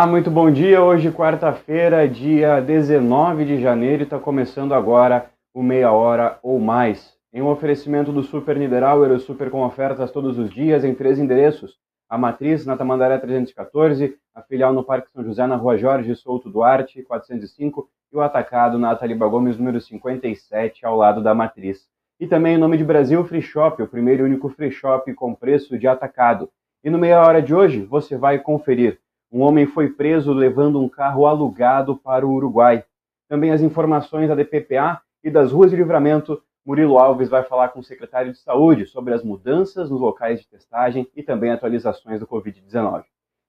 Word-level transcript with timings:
Olá, 0.00 0.06
muito 0.06 0.30
bom 0.30 0.50
dia. 0.50 0.82
Hoje, 0.82 1.12
quarta-feira, 1.12 2.08
dia 2.08 2.58
19 2.58 3.44
de 3.44 3.60
janeiro, 3.60 4.04
está 4.04 4.18
começando 4.18 4.72
agora 4.72 5.30
o 5.52 5.62
Meia 5.62 5.92
Hora 5.92 6.38
ou 6.42 6.58
Mais. 6.58 7.14
Em 7.30 7.42
um 7.42 7.48
oferecimento 7.48 8.10
do 8.10 8.22
Super 8.22 8.56
Niederauer, 8.56 9.12
o 9.12 9.20
Super 9.20 9.50
com 9.50 9.62
ofertas 9.62 10.10
todos 10.10 10.38
os 10.38 10.48
dias 10.48 10.84
em 10.84 10.94
três 10.94 11.18
endereços. 11.18 11.76
A 12.08 12.16
Matriz, 12.16 12.64
na 12.64 12.78
Tamandaré 12.78 13.18
314, 13.18 14.16
a 14.34 14.40
filial 14.40 14.72
no 14.72 14.82
Parque 14.82 15.12
São 15.12 15.22
José, 15.22 15.46
na 15.46 15.56
Rua 15.56 15.76
Jorge 15.76 16.16
Souto 16.16 16.48
Duarte, 16.48 17.02
405, 17.02 17.86
e 18.10 18.16
o 18.16 18.22
Atacado 18.22 18.78
na 18.78 18.92
Ataliba 18.92 19.28
Gomes, 19.28 19.58
número 19.58 19.82
57, 19.82 20.86
ao 20.86 20.96
lado 20.96 21.22
da 21.22 21.34
Matriz. 21.34 21.86
E 22.18 22.26
também 22.26 22.54
em 22.54 22.58
nome 22.58 22.78
de 22.78 22.84
Brasil 22.84 23.22
Free 23.26 23.42
Shop, 23.42 23.82
o 23.82 23.86
primeiro 23.86 24.22
e 24.22 24.30
único 24.30 24.48
free 24.48 24.70
shop 24.70 25.12
com 25.12 25.34
preço 25.34 25.78
de 25.78 25.86
atacado. 25.86 26.48
E 26.82 26.88
no 26.88 26.96
Meia 26.96 27.20
Hora 27.20 27.42
de 27.42 27.54
hoje, 27.54 27.82
você 27.82 28.16
vai 28.16 28.38
conferir 28.38 28.98
um 29.32 29.42
homem 29.42 29.66
foi 29.66 29.88
preso 29.88 30.32
levando 30.32 30.80
um 30.80 30.88
carro 30.88 31.26
alugado 31.26 31.96
para 31.96 32.26
o 32.26 32.32
Uruguai. 32.32 32.84
Também 33.28 33.52
as 33.52 33.62
informações 33.62 34.28
da 34.28 34.34
DPPA 34.34 35.00
e 35.22 35.30
das 35.30 35.52
ruas 35.52 35.70
de 35.70 35.76
livramento. 35.76 36.42
Murilo 36.66 36.98
Alves 36.98 37.28
vai 37.28 37.42
falar 37.42 37.68
com 37.68 37.80
o 37.80 37.84
secretário 37.84 38.32
de 38.32 38.38
Saúde 38.38 38.86
sobre 38.86 39.14
as 39.14 39.24
mudanças 39.24 39.88
nos 39.88 40.00
locais 40.00 40.40
de 40.40 40.48
testagem 40.48 41.08
e 41.14 41.22
também 41.22 41.50
atualizações 41.50 42.20
do 42.20 42.26
Covid-19. 42.26 43.04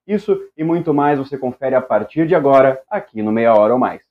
Isso 0.08 0.40
e 0.58 0.64
muito 0.64 0.94
mais 0.94 1.20
você 1.20 1.38
confere 1.38 1.76
a 1.76 1.82
partir 1.82 2.28
de 2.28 2.36
agora, 2.36 2.82
aqui 2.90 3.22
no 3.22 3.32
Meia 3.32 3.54
Hora 3.54 3.74
ou 3.74 3.80
Mais. 3.80 4.02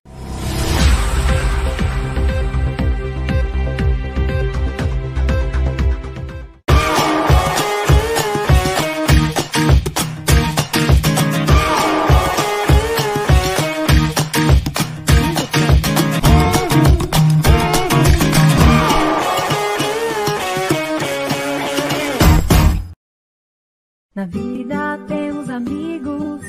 Na 24.20 24.26
vida 24.26 24.98
temos 25.08 25.48
amigos 25.48 26.42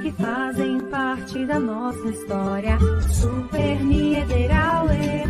que 0.00 0.12
fazem 0.12 0.78
parte 0.92 1.44
da 1.44 1.58
nossa 1.58 2.08
história. 2.08 2.78
Super 3.20 3.84
Niederauer, 3.84 5.26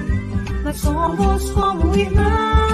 nós 0.62 0.76
somos 0.76 1.50
como 1.52 1.96
irmãos. 1.96 2.69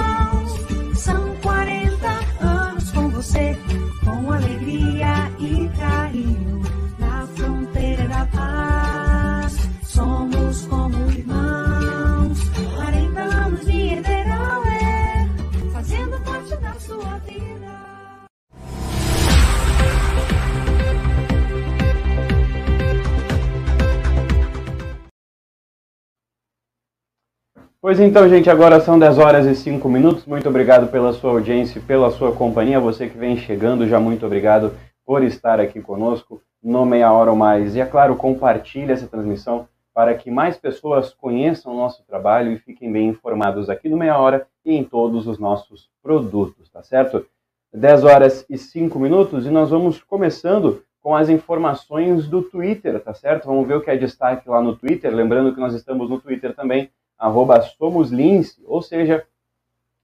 Pois 27.87 28.01
então, 28.01 28.27
gente, 28.27 28.49
agora 28.49 28.81
são 28.81 28.99
10 28.99 29.17
horas 29.17 29.45
e 29.45 29.55
5 29.55 29.87
minutos. 29.87 30.25
Muito 30.25 30.49
obrigado 30.49 30.91
pela 30.91 31.13
sua 31.13 31.31
audiência 31.31 31.81
pela 31.87 32.11
sua 32.11 32.33
companhia. 32.33 32.81
Você 32.81 33.07
que 33.07 33.17
vem 33.17 33.37
chegando, 33.37 33.87
já 33.87 33.97
muito 33.97 34.25
obrigado 34.25 34.73
por 35.05 35.23
estar 35.23 35.57
aqui 35.61 35.79
conosco 35.79 36.41
no 36.61 36.85
Meia 36.85 37.09
Hora 37.13 37.31
ou 37.31 37.37
Mais. 37.37 37.77
E 37.77 37.79
é 37.79 37.85
claro, 37.85 38.17
compartilhe 38.17 38.91
essa 38.91 39.07
transmissão 39.07 39.69
para 39.93 40.13
que 40.15 40.29
mais 40.29 40.57
pessoas 40.57 41.13
conheçam 41.13 41.71
o 41.71 41.77
nosso 41.77 42.05
trabalho 42.05 42.51
e 42.51 42.57
fiquem 42.57 42.91
bem 42.91 43.07
informados 43.07 43.69
aqui 43.69 43.87
no 43.87 43.95
Meia 43.95 44.17
Hora 44.17 44.45
e 44.65 44.75
em 44.75 44.83
todos 44.83 45.25
os 45.25 45.39
nossos 45.39 45.89
produtos, 46.03 46.69
tá 46.69 46.83
certo? 46.83 47.25
10 47.73 48.03
horas 48.03 48.45
e 48.49 48.57
5 48.57 48.99
minutos 48.99 49.45
e 49.45 49.49
nós 49.49 49.69
vamos 49.69 50.03
começando 50.03 50.83
com 51.01 51.15
as 51.15 51.29
informações 51.29 52.27
do 52.27 52.41
Twitter, 52.41 52.99
tá 52.99 53.13
certo? 53.13 53.45
Vamos 53.45 53.65
ver 53.65 53.77
o 53.77 53.81
que 53.81 53.89
é 53.89 53.95
destaque 53.95 54.49
lá 54.49 54.61
no 54.61 54.75
Twitter. 54.75 55.15
Lembrando 55.15 55.53
que 55.53 55.61
nós 55.61 55.73
estamos 55.73 56.09
no 56.09 56.19
Twitter 56.19 56.53
também, 56.53 56.89
arroba 57.17 57.61
somoslince, 57.61 58.61
ou 58.65 58.81
seja, 58.81 59.25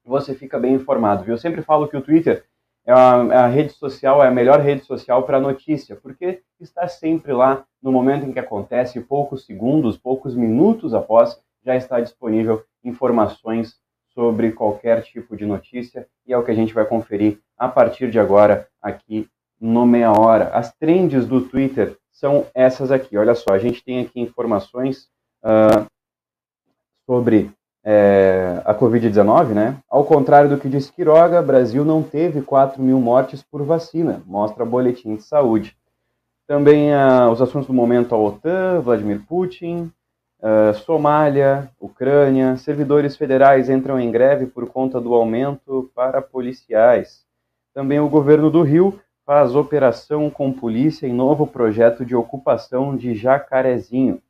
você 0.06 0.34
fica 0.34 0.60
bem 0.60 0.74
informado. 0.74 1.30
Eu 1.30 1.38
sempre 1.38 1.62
falo 1.62 1.88
que 1.88 1.98
o 1.98 2.02
Twitter 2.02 2.46
é 2.86 2.92
a, 2.92 3.28
é 3.32 3.38
a 3.38 3.48
rede 3.48 3.74
social, 3.74 4.24
é 4.24 4.28
a 4.28 4.32
melhor 4.32 4.60
rede 4.60 4.84
social 4.84 5.24
para 5.24 5.40
notícia, 5.40 5.96
porque 5.96 6.42
está 6.60 6.88
sempre 6.88 7.32
lá 7.32 7.66
no 7.82 7.92
momento 7.92 8.26
em 8.26 8.34
que 8.34 8.40
acontece, 8.40 9.00
poucos 9.00 9.46
segundos, 9.46 9.98
poucos 9.98 10.36
minutos 10.36 10.94
após, 10.94 11.40
já 11.64 11.76
está 11.76 12.00
disponível 12.00 12.64
informações 12.84 13.78
sobre 14.14 14.52
qualquer 14.52 15.02
tipo 15.04 15.36
de 15.36 15.46
notícia 15.46 16.08
e 16.28 16.34
é 16.34 16.38
o 16.38 16.44
que 16.44 16.52
a 16.52 16.56
gente 16.56 16.74
vai 16.74 16.86
conferir 16.86 17.40
a 17.58 17.68
partir 17.68 18.12
de 18.12 18.20
agora 18.20 18.68
aqui 18.82 19.28
no 19.60 19.86
Meia 19.86 20.12
Hora. 20.12 20.50
As 20.50 20.74
trends 20.76 21.26
do 21.26 21.42
Twitter 21.42 21.98
são 22.12 22.46
essas 22.54 22.92
aqui. 22.92 23.18
Olha 23.18 23.34
só, 23.34 23.54
a 23.54 23.60
gente 23.60 23.84
tem 23.84 24.02
aqui 24.02 24.20
informações 24.20 25.10
uh, 25.44 25.86
sobre 27.06 27.52
é, 27.84 28.62
a 28.66 28.74
Covid-19, 28.74 29.50
né? 29.50 29.78
Ao 29.90 30.06
contrário 30.06 30.50
do 30.50 30.58
que 30.58 30.70
diz 30.70 30.90
Quiroga, 30.90 31.42
Brasil 31.42 31.84
não 31.84 32.02
teve 32.02 32.42
4 32.42 32.82
mil 32.82 33.00
mortes 33.00 33.44
por 33.44 33.64
vacina, 33.64 34.22
mostra 34.26 34.66
boletim 34.66 35.16
de 35.16 35.24
saúde. 35.24 35.76
Também 36.48 36.94
uh, 36.94 37.30
os 37.32 37.42
assuntos 37.42 37.68
do 37.68 37.74
momento 37.74 38.14
a 38.14 38.18
OTAN, 38.18 38.82
Vladimir 38.82 39.22
Putin, 39.28 39.92
uh, 40.42 40.74
Somália, 40.74 41.70
Ucrânia, 41.80 42.58
servidores 42.58 43.16
federais 43.16 43.70
entram 43.70 44.00
em 44.00 44.12
greve 44.12 44.46
por 44.46 44.68
conta 44.68 45.00
do 45.00 45.14
aumento 45.14 45.90
para 45.96 46.22
policiais. 46.22 47.26
Também 47.74 48.00
o 48.00 48.10
governo 48.10 48.52
do 48.52 48.62
Rio 48.62 49.00
faz 49.26 49.56
operação 49.56 50.30
com 50.30 50.52
polícia 50.52 51.08
em 51.08 51.14
novo 51.14 51.48
projeto 51.48 52.06
de 52.06 52.16
ocupação 52.16 52.96
de 52.96 53.16
Jacarezinho. 53.16 54.22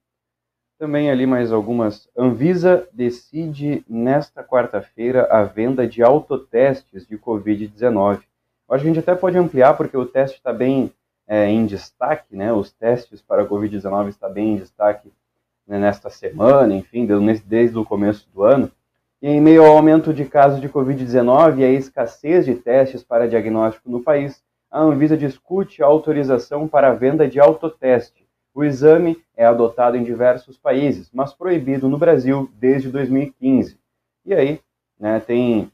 Também 0.84 1.10
ali 1.10 1.26
mais 1.26 1.50
algumas. 1.50 2.10
Anvisa 2.14 2.86
decide 2.92 3.86
nesta 3.88 4.44
quarta-feira 4.44 5.30
a 5.32 5.42
venda 5.42 5.88
de 5.88 6.04
autotestes 6.04 7.08
de 7.08 7.18
Covid-19. 7.18 8.16
Acho 8.18 8.26
que 8.68 8.74
a 8.74 8.78
gente 8.78 9.00
até 9.00 9.16
pode 9.16 9.38
ampliar, 9.38 9.78
porque 9.78 9.96
o 9.96 10.06
teste 10.06 10.40
está 10.40 10.52
bem 10.52 10.92
é, 11.26 11.48
em 11.48 11.66
destaque, 11.66 12.36
né? 12.36 12.52
Os 12.52 12.74
testes 12.74 13.22
para 13.22 13.46
Covid-19 13.46 14.10
estão 14.10 14.30
bem 14.30 14.56
em 14.56 14.56
destaque 14.58 15.10
né, 15.66 15.80
nesta 15.80 16.10
semana, 16.10 16.76
enfim, 16.76 17.06
desde, 17.06 17.46
desde 17.48 17.78
o 17.78 17.86
começo 17.86 18.30
do 18.34 18.44
ano. 18.44 18.70
E 19.22 19.30
em 19.30 19.40
meio 19.40 19.64
ao 19.64 19.78
aumento 19.78 20.14
de 20.14 20.26
casos 20.26 20.60
de 20.60 20.68
Covid-19 20.68 21.60
e 21.60 21.64
a 21.64 21.72
escassez 21.72 22.44
de 22.44 22.56
testes 22.56 23.02
para 23.02 23.30
diagnóstico 23.30 23.90
no 23.90 24.04
país, 24.04 24.44
a 24.70 24.82
Anvisa 24.82 25.16
discute 25.16 25.82
a 25.82 25.86
autorização 25.86 26.68
para 26.68 26.90
a 26.90 26.94
venda 26.94 27.26
de 27.26 27.40
autoteste 27.40 28.23
o 28.54 28.64
exame 28.64 29.22
é 29.36 29.46
adotado 29.46 29.98
em 29.98 30.04
diversos 30.04 30.58
países, 30.58 31.10
mas 31.14 31.34
proibido 31.34 31.90
no 31.90 31.98
Brasil 31.98 32.50
desde 32.60 32.90
2015. 32.90 33.78
E 34.26 34.34
aí, 34.34 34.60
né, 35.00 35.20
tem, 35.20 35.72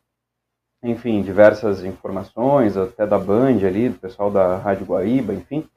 enfim, 0.81 1.21
diversas 1.21 1.83
informações, 1.83 2.77
até 2.77 3.05
da 3.05 3.19
Band 3.19 3.65
ali, 3.67 3.89
do 3.89 3.99
pessoal 3.99 4.31
da 4.31 4.57
Rádio 4.57 4.85
Guaíba, 4.85 5.33
enfim. 5.33 5.67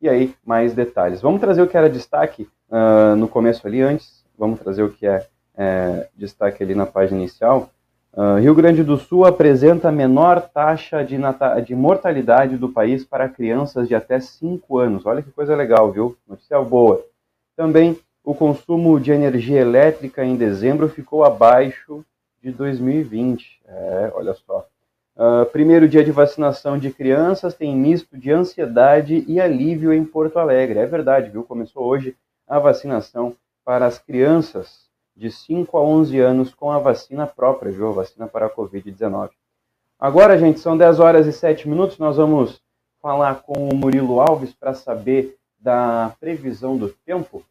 E 0.00 0.08
aí, 0.08 0.34
mais 0.44 0.74
detalhes. 0.74 1.20
Vamos 1.20 1.40
trazer 1.40 1.62
o 1.62 1.68
que 1.68 1.76
era 1.76 1.90
destaque 1.90 2.48
uh, 2.70 3.16
no 3.16 3.28
começo 3.28 3.66
ali, 3.66 3.82
antes, 3.82 4.24
vamos 4.38 4.60
trazer 4.60 4.82
o 4.82 4.90
que 4.90 5.06
é, 5.06 5.26
é 5.56 6.08
destaque 6.16 6.62
ali 6.62 6.74
na 6.74 6.86
página 6.86 7.20
inicial. 7.20 7.70
Uh, 8.14 8.36
Rio 8.38 8.54
Grande 8.54 8.84
do 8.84 8.98
Sul 8.98 9.24
apresenta 9.24 9.88
a 9.88 9.92
menor 9.92 10.42
taxa 10.42 11.02
de, 11.02 11.16
de, 11.64 11.74
mortalidade 11.74 12.58
do 12.58 12.68
país 12.68 13.06
para 13.06 13.26
crianças 13.26 13.88
de 13.88 13.94
até 13.94 14.20
5 14.20 14.78
anos. 14.78 15.06
Olha 15.06 15.22
que 15.22 15.30
coisa 15.30 15.56
legal, 15.56 15.90
viu? 15.90 16.14
Notícia 16.28 16.60
boa. 16.60 17.02
Também 17.56 17.98
o 18.22 18.34
consumo 18.34 19.00
de 19.00 19.12
energia 19.12 19.60
elétrica 19.60 20.22
em 20.22 20.36
dezembro 20.36 20.90
ficou 20.90 21.24
abaixo 21.24 22.04
de 22.42 22.50
2020. 22.50 23.62
É, 23.66 24.12
olha 24.14 24.34
só. 24.34 24.68
Uh, 25.16 25.46
primeiro 25.46 25.88
dia 25.88 26.04
de 26.04 26.12
vacinação 26.12 26.78
de 26.78 26.90
crianças 26.90 27.54
tem 27.54 27.74
misto 27.74 28.18
de 28.18 28.30
ansiedade 28.30 29.24
e 29.26 29.40
alívio 29.40 29.90
em 29.90 30.04
Porto 30.04 30.38
Alegre. 30.38 30.78
É 30.78 30.86
verdade, 30.86 31.30
viu? 31.30 31.44
Começou 31.44 31.84
hoje 31.84 32.14
a 32.46 32.58
vacinação 32.58 33.34
para 33.64 33.86
as 33.86 33.98
crianças 33.98 34.81
de 35.16 35.30
5 35.30 35.76
a 35.76 35.82
11 35.82 36.18
anos 36.20 36.54
com 36.54 36.70
a 36.70 36.78
vacina 36.78 37.26
própria, 37.26 37.70
viu? 37.70 37.92
Vacina 37.92 38.26
para 38.26 38.46
a 38.46 38.50
Covid-19. 38.50 39.30
Agora, 39.98 40.38
gente, 40.38 40.58
são 40.58 40.76
10 40.76 41.00
horas 41.00 41.26
e 41.26 41.32
7 41.32 41.68
minutos. 41.68 41.98
Nós 41.98 42.16
vamos 42.16 42.60
falar 43.00 43.42
com 43.42 43.68
o 43.68 43.74
Murilo 43.74 44.20
Alves 44.20 44.52
para 44.52 44.74
saber 44.74 45.36
da 45.60 46.14
previsão 46.18 46.76
do 46.76 46.88
tempo. 46.88 47.44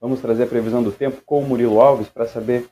Vamos 0.00 0.20
trazer 0.20 0.44
a 0.44 0.46
previsão 0.46 0.82
do 0.82 0.92
tempo 0.92 1.22
com 1.24 1.40
o 1.40 1.46
Murilo 1.46 1.80
Alves 1.80 2.08
para 2.08 2.26
saber. 2.26 2.68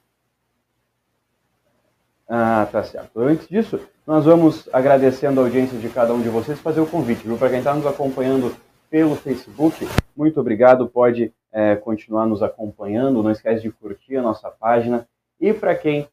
Ah, 2.28 2.68
tá 2.70 2.84
certo. 2.84 3.20
Antes 3.20 3.48
disso, 3.48 3.80
nós 4.06 4.24
vamos 4.24 4.68
agradecendo 4.72 5.40
a 5.40 5.44
audiência 5.44 5.78
de 5.78 5.88
cada 5.88 6.12
um 6.12 6.20
de 6.20 6.28
vocês 6.28 6.58
fazer 6.60 6.80
o 6.80 6.86
convite, 6.86 7.26
viu? 7.26 7.36
Para 7.36 7.50
quem 7.50 7.58
está 7.58 7.74
nos 7.74 7.86
acompanhando 7.86 8.54
pelo 8.90 9.16
Facebook, 9.16 9.88
muito 10.16 10.40
obrigado. 10.40 10.88
Pode 10.88 11.32
é, 11.52 11.76
continuar 11.76 12.26
nos 12.26 12.42
acompanhando. 12.42 13.22
Não 13.22 13.30
esquece 13.30 13.62
de 13.62 13.70
curtir 13.70 14.16
a 14.16 14.22
nossa 14.22 14.50
página. 14.50 15.06
E 15.38 15.52
para 15.52 15.74
quem 15.74 16.08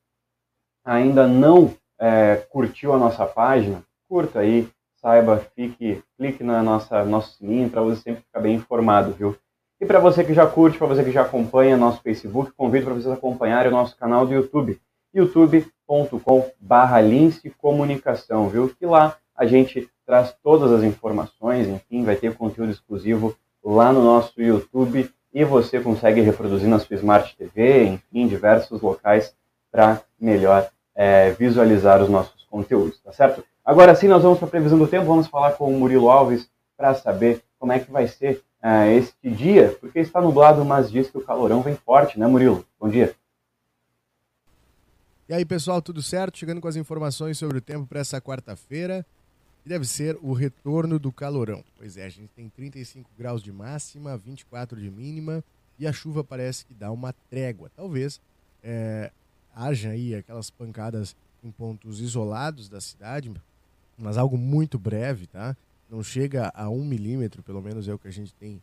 ainda 0.83 1.27
não 1.27 1.73
é, 1.99 2.35
curtiu 2.49 2.93
a 2.93 2.97
nossa 2.97 3.25
página, 3.25 3.83
curta 4.07 4.39
aí, 4.39 4.67
saiba, 5.01 5.37
fique, 5.55 6.03
clique 6.17 6.43
na 6.43 6.61
nossa 6.61 7.05
nosso 7.05 7.37
sininho 7.37 7.69
para 7.69 7.81
você 7.81 8.01
sempre 8.01 8.23
ficar 8.23 8.39
bem 8.39 8.55
informado, 8.55 9.11
viu? 9.11 9.35
E 9.79 9.85
para 9.85 9.99
você 9.99 10.23
que 10.23 10.33
já 10.33 10.45
curte, 10.45 10.77
para 10.77 10.87
você 10.87 11.03
que 11.03 11.11
já 11.11 11.21
acompanha 11.21 11.77
nosso 11.77 12.01
Facebook, 12.01 12.51
convido 12.57 12.85
para 12.85 12.95
vocês 12.95 13.13
acompanharem 13.13 13.71
o 13.71 13.75
nosso 13.75 13.95
canal 13.95 14.25
do 14.25 14.33
YouTube, 14.33 14.77
youtube.com/lince 15.13 17.49
comunicação, 17.51 18.49
viu? 18.49 18.73
Que 18.77 18.85
lá 18.85 19.15
a 19.35 19.45
gente 19.45 19.89
traz 20.05 20.35
todas 20.43 20.69
as 20.71 20.83
informações, 20.83 21.67
enfim, 21.67 22.03
vai 22.03 22.17
ter 22.17 22.35
conteúdo 22.35 22.71
exclusivo 22.71 23.37
lá 23.63 23.93
no 23.93 24.03
nosso 24.03 24.41
YouTube 24.41 25.09
e 25.33 25.43
você 25.43 25.79
consegue 25.79 26.21
reproduzir 26.21 26.67
na 26.67 26.79
sua 26.79 26.95
Smart 26.95 27.35
TV, 27.37 27.85
enfim, 27.85 28.27
diversos 28.27 28.81
locais 28.81 29.33
para 29.71 30.01
melhor 30.19 30.69
é, 30.95 31.31
visualizar 31.31 32.01
os 32.01 32.09
nossos 32.09 32.43
conteúdos, 32.49 32.99
tá 33.01 33.13
certo? 33.13 33.43
Agora 33.63 33.93
sim, 33.93 34.07
nós 34.07 34.23
vamos 34.23 34.39
para 34.39 34.47
a 34.47 34.51
previsão 34.51 34.77
do 34.77 34.87
tempo, 34.87 35.05
vamos 35.05 35.27
falar 35.27 35.51
com 35.51 35.73
o 35.73 35.79
Murilo 35.79 36.09
Alves 36.09 36.49
para 36.75 36.95
saber 36.95 37.43
como 37.59 37.71
é 37.71 37.79
que 37.79 37.91
vai 37.91 38.07
ser 38.07 38.41
uh, 38.63 38.89
este 38.89 39.29
dia, 39.29 39.77
porque 39.79 39.99
está 39.99 40.21
nublado, 40.21 40.63
mas 40.65 40.89
diz 40.89 41.09
que 41.09 41.17
o 41.17 41.23
calorão 41.23 41.61
vem 41.61 41.75
forte, 41.75 42.19
né, 42.19 42.25
Murilo? 42.25 42.65
Bom 42.79 42.89
dia. 42.89 43.13
E 45.27 45.33
aí, 45.33 45.45
pessoal, 45.45 45.81
tudo 45.81 46.01
certo? 46.01 46.39
Chegando 46.39 46.59
com 46.59 46.67
as 46.67 46.75
informações 46.75 47.37
sobre 47.37 47.59
o 47.59 47.61
tempo 47.61 47.85
para 47.85 47.99
essa 47.99 48.19
quarta-feira, 48.19 49.05
que 49.63 49.69
deve 49.69 49.85
ser 49.85 50.17
o 50.21 50.33
retorno 50.33 50.97
do 50.99 51.11
calorão. 51.11 51.63
Pois 51.77 51.97
é, 51.97 52.05
a 52.05 52.09
gente 52.09 52.29
tem 52.35 52.49
35 52.49 53.09
graus 53.17 53.41
de 53.41 53.51
máxima, 53.51 54.17
24 54.17 54.79
de 54.79 54.89
mínima, 54.89 55.43
e 55.77 55.87
a 55.87 55.93
chuva 55.93 56.23
parece 56.23 56.65
que 56.65 56.73
dá 56.73 56.91
uma 56.91 57.13
trégua. 57.29 57.69
Talvez 57.75 58.21
é, 58.63 59.11
haja 59.55 59.91
aí 59.91 60.15
aquelas 60.15 60.49
pancadas 60.49 61.15
em 61.43 61.51
pontos 61.51 62.01
isolados 62.01 62.67
da 62.67 62.81
cidade, 62.81 63.31
mas 63.97 64.17
algo 64.17 64.37
muito 64.37 64.77
breve, 64.77 65.27
tá? 65.27 65.55
não 65.89 66.03
chega 66.03 66.51
a 66.53 66.69
um 66.69 66.85
milímetro, 66.85 67.41
pelo 67.41 67.61
menos 67.61 67.87
é 67.87 67.93
o 67.93 67.97
que 67.97 68.07
a 68.07 68.11
gente 68.11 68.33
tem 68.35 68.61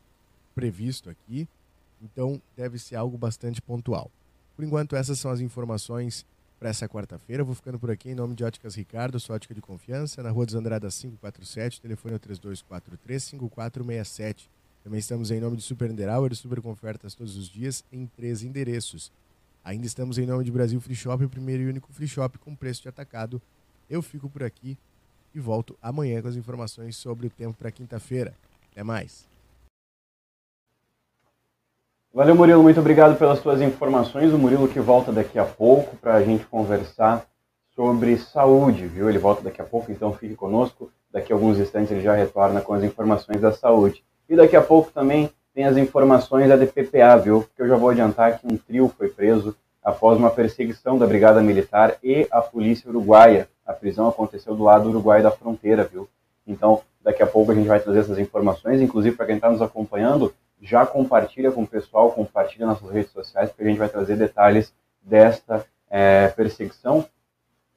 previsto 0.55 1.11
aqui. 1.11 1.49
Então 2.01 2.41
deve 2.57 2.79
ser 2.79 2.97
algo 2.97 3.19
bastante 3.19 3.61
pontual. 3.61 4.11
Por 4.55 4.65
enquanto, 4.65 4.95
essas 4.95 5.19
são 5.19 5.31
as 5.31 5.41
informações 5.41 6.25
para 6.59 6.71
essa 6.71 6.89
quarta-feira. 6.89 7.45
Vou 7.45 7.55
ficando 7.55 7.79
por 7.79 7.91
aqui 7.91 8.11
em 8.11 8.15
nome 8.15 8.35
de 8.35 8.45
Óticas 8.45 8.75
Ricardo, 8.75 9.21
sua 9.21 9.37
ótica 9.37 9.55
de 9.55 9.61
confiança, 9.61 10.23
na 10.23 10.31
Rua 10.31 10.47
dos 10.47 10.55
Andradas 10.55 10.99
547, 10.99 11.81
telefone 11.81 12.15
é 12.15 12.19
3243-5467. 12.19 14.49
Também 14.83 15.01
estamos 15.01 15.31
em 15.31 15.41
nome 15.41 15.57
de 15.57 15.63
Super 15.63 15.89
Niederauer, 15.89 16.35
super 16.35 16.61
com 16.61 16.71
ofertas 16.71 17.15
todos 17.15 17.37
os 17.37 17.49
dias 17.49 17.85
em 17.93 18.07
três 18.07 18.43
endereços. 18.43 19.13
Ainda 19.65 19.85
estamos 19.85 20.17
em 20.17 20.27
nome 20.27 20.45
de 20.45 20.53
Brasil 20.53 20.81
Free 20.81 20.95
Shop, 20.95 21.25
o 21.25 21.29
primeiro 21.29 21.65
e 21.65 21.67
único 21.67 21.93
free 21.93 22.07
shop 22.07 22.39
com 22.39 22.55
preço 22.55 22.83
de 22.83 22.89
atacado. 22.89 23.43
Eu 23.91 24.01
fico 24.01 24.31
por 24.31 24.45
aqui 24.45 24.79
e 25.35 25.41
volto 25.41 25.77
amanhã 25.83 26.23
com 26.23 26.29
as 26.29 26.37
informações 26.37 26.97
sobre 26.97 27.27
o 27.27 27.31
tempo 27.31 27.55
para 27.55 27.73
quinta-feira. 27.73 28.33
Até 28.71 28.85
mais. 28.85 29.27
Valeu, 32.17 32.35
Murilo. 32.35 32.63
Muito 32.63 32.81
obrigado 32.81 33.19
pelas 33.19 33.41
suas 33.41 33.61
informações. 33.61 34.33
O 34.33 34.39
Murilo 34.39 34.67
que 34.67 34.81
volta 34.81 35.13
daqui 35.13 35.39
a 35.39 35.45
pouco 35.45 35.95
para 35.97 36.15
a 36.15 36.23
gente 36.23 36.47
conversar 36.47 37.27
sobre 37.75 38.17
saúde, 38.17 38.87
viu? 38.87 39.11
Ele 39.11 39.19
volta 39.19 39.43
daqui 39.43 39.61
a 39.61 39.65
pouco, 39.65 39.93
então 39.93 40.15
fique 40.15 40.35
conosco. 40.35 40.91
Daqui 41.13 41.31
a 41.31 41.37
alguns 41.37 41.59
instantes 41.59 41.91
ele 41.91 42.01
já 42.01 42.15
retorna 42.15 42.63
com 42.63 42.73
as 42.73 42.83
informações 42.83 43.39
da 43.39 43.53
saúde. 43.53 44.03
E 44.31 44.35
daqui 44.35 44.57
a 44.57 44.63
pouco 44.63 44.91
também 44.91 45.29
tem 45.55 45.67
as 45.67 45.77
informações 45.77 46.49
da 46.49 46.57
DPPA, 46.57 47.19
viu? 47.23 47.43
Porque 47.43 47.61
eu 47.61 47.69
já 47.69 47.77
vou 47.77 47.91
adiantar 47.91 48.39
que 48.39 48.47
um 48.47 48.57
trio 48.57 48.91
foi 48.97 49.11
preso 49.11 49.55
após 49.85 50.17
uma 50.17 50.31
perseguição 50.31 50.97
da 50.97 51.07
Brigada 51.07 51.43
Militar 51.43 51.99
e 52.03 52.27
a 52.31 52.41
Polícia 52.41 52.89
Uruguaia 52.89 53.47
a 53.67 53.75
prisão 53.75 54.09
aconteceu 54.09 54.55
do 54.55 54.65
lado 54.65 54.89
uruguaio 54.89 55.23
da 55.23 55.31
fronteira, 55.31 55.85
viu? 55.85 56.09
Então, 56.47 56.81
daqui 57.03 57.23
a 57.23 57.27
pouco 57.27 57.53
a 57.53 57.55
gente 57.55 57.69
vai 57.69 57.79
trazer 57.79 57.99
essas 57.99 58.19
informações, 58.19 58.81
inclusive 58.81 59.15
para 59.15 59.27
quem 59.27 59.35
está 59.35 59.51
nos 59.51 59.61
acompanhando, 59.61 60.33
já 60.61 60.87
compartilha 60.87 61.53
com 61.53 61.63
o 61.63 61.67
pessoal, 61.67 62.13
compartilha 62.13 62.67
nas 62.67 62.79
suas 62.79 62.93
redes 62.93 63.13
sociais, 63.13 63.51
porque 63.51 63.63
a 63.63 63.67
gente 63.67 63.79
vai 63.79 63.89
trazer 63.89 64.17
detalhes 64.17 64.73
desta 65.03 65.65
é, 65.91 66.29
perseguição 66.29 67.07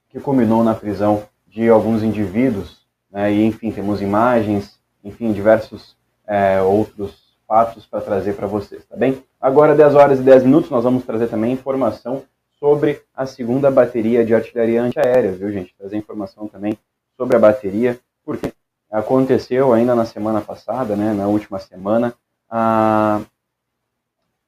que 0.09 0.19
culminou 0.19 0.63
na 0.63 0.73
prisão 0.73 1.23
de 1.47 1.69
alguns 1.69 2.03
indivíduos, 2.03 2.85
né? 3.11 3.31
E 3.31 3.45
enfim, 3.45 3.71
temos 3.71 4.01
imagens, 4.01 4.79
enfim, 5.03 5.31
diversos 5.31 5.95
é, 6.25 6.61
outros 6.61 7.37
fatos 7.47 7.85
para 7.85 8.01
trazer 8.01 8.33
para 8.33 8.47
vocês, 8.47 8.85
tá 8.85 8.95
bem? 8.95 9.23
Agora, 9.41 9.75
10 9.75 9.95
horas 9.95 10.19
e 10.19 10.23
10 10.23 10.43
minutos, 10.43 10.69
nós 10.69 10.83
vamos 10.83 11.03
trazer 11.03 11.27
também 11.27 11.53
informação 11.53 12.23
sobre 12.59 13.01
a 13.15 13.25
segunda 13.25 13.71
bateria 13.71 14.25
de 14.25 14.35
artilharia 14.35 14.83
antiaérea, 14.83 15.31
viu, 15.31 15.51
gente? 15.51 15.73
Trazer 15.77 15.97
informação 15.97 16.47
também 16.47 16.77
sobre 17.17 17.35
a 17.35 17.39
bateria, 17.39 17.99
porque 18.23 18.51
aconteceu 18.91 19.73
ainda 19.73 19.95
na 19.95 20.05
semana 20.05 20.41
passada, 20.41 20.95
né, 20.95 21.13
na 21.13 21.27
última 21.27 21.59
semana, 21.59 22.13
a, 22.49 23.21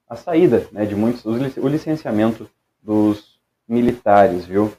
a 0.10 0.16
saída 0.16 0.68
né, 0.72 0.86
de 0.86 0.96
muitos, 0.96 1.26
o 1.26 1.68
licenciamento 1.68 2.50
dos 2.82 3.40
militares, 3.68 4.46
viu? 4.46 4.74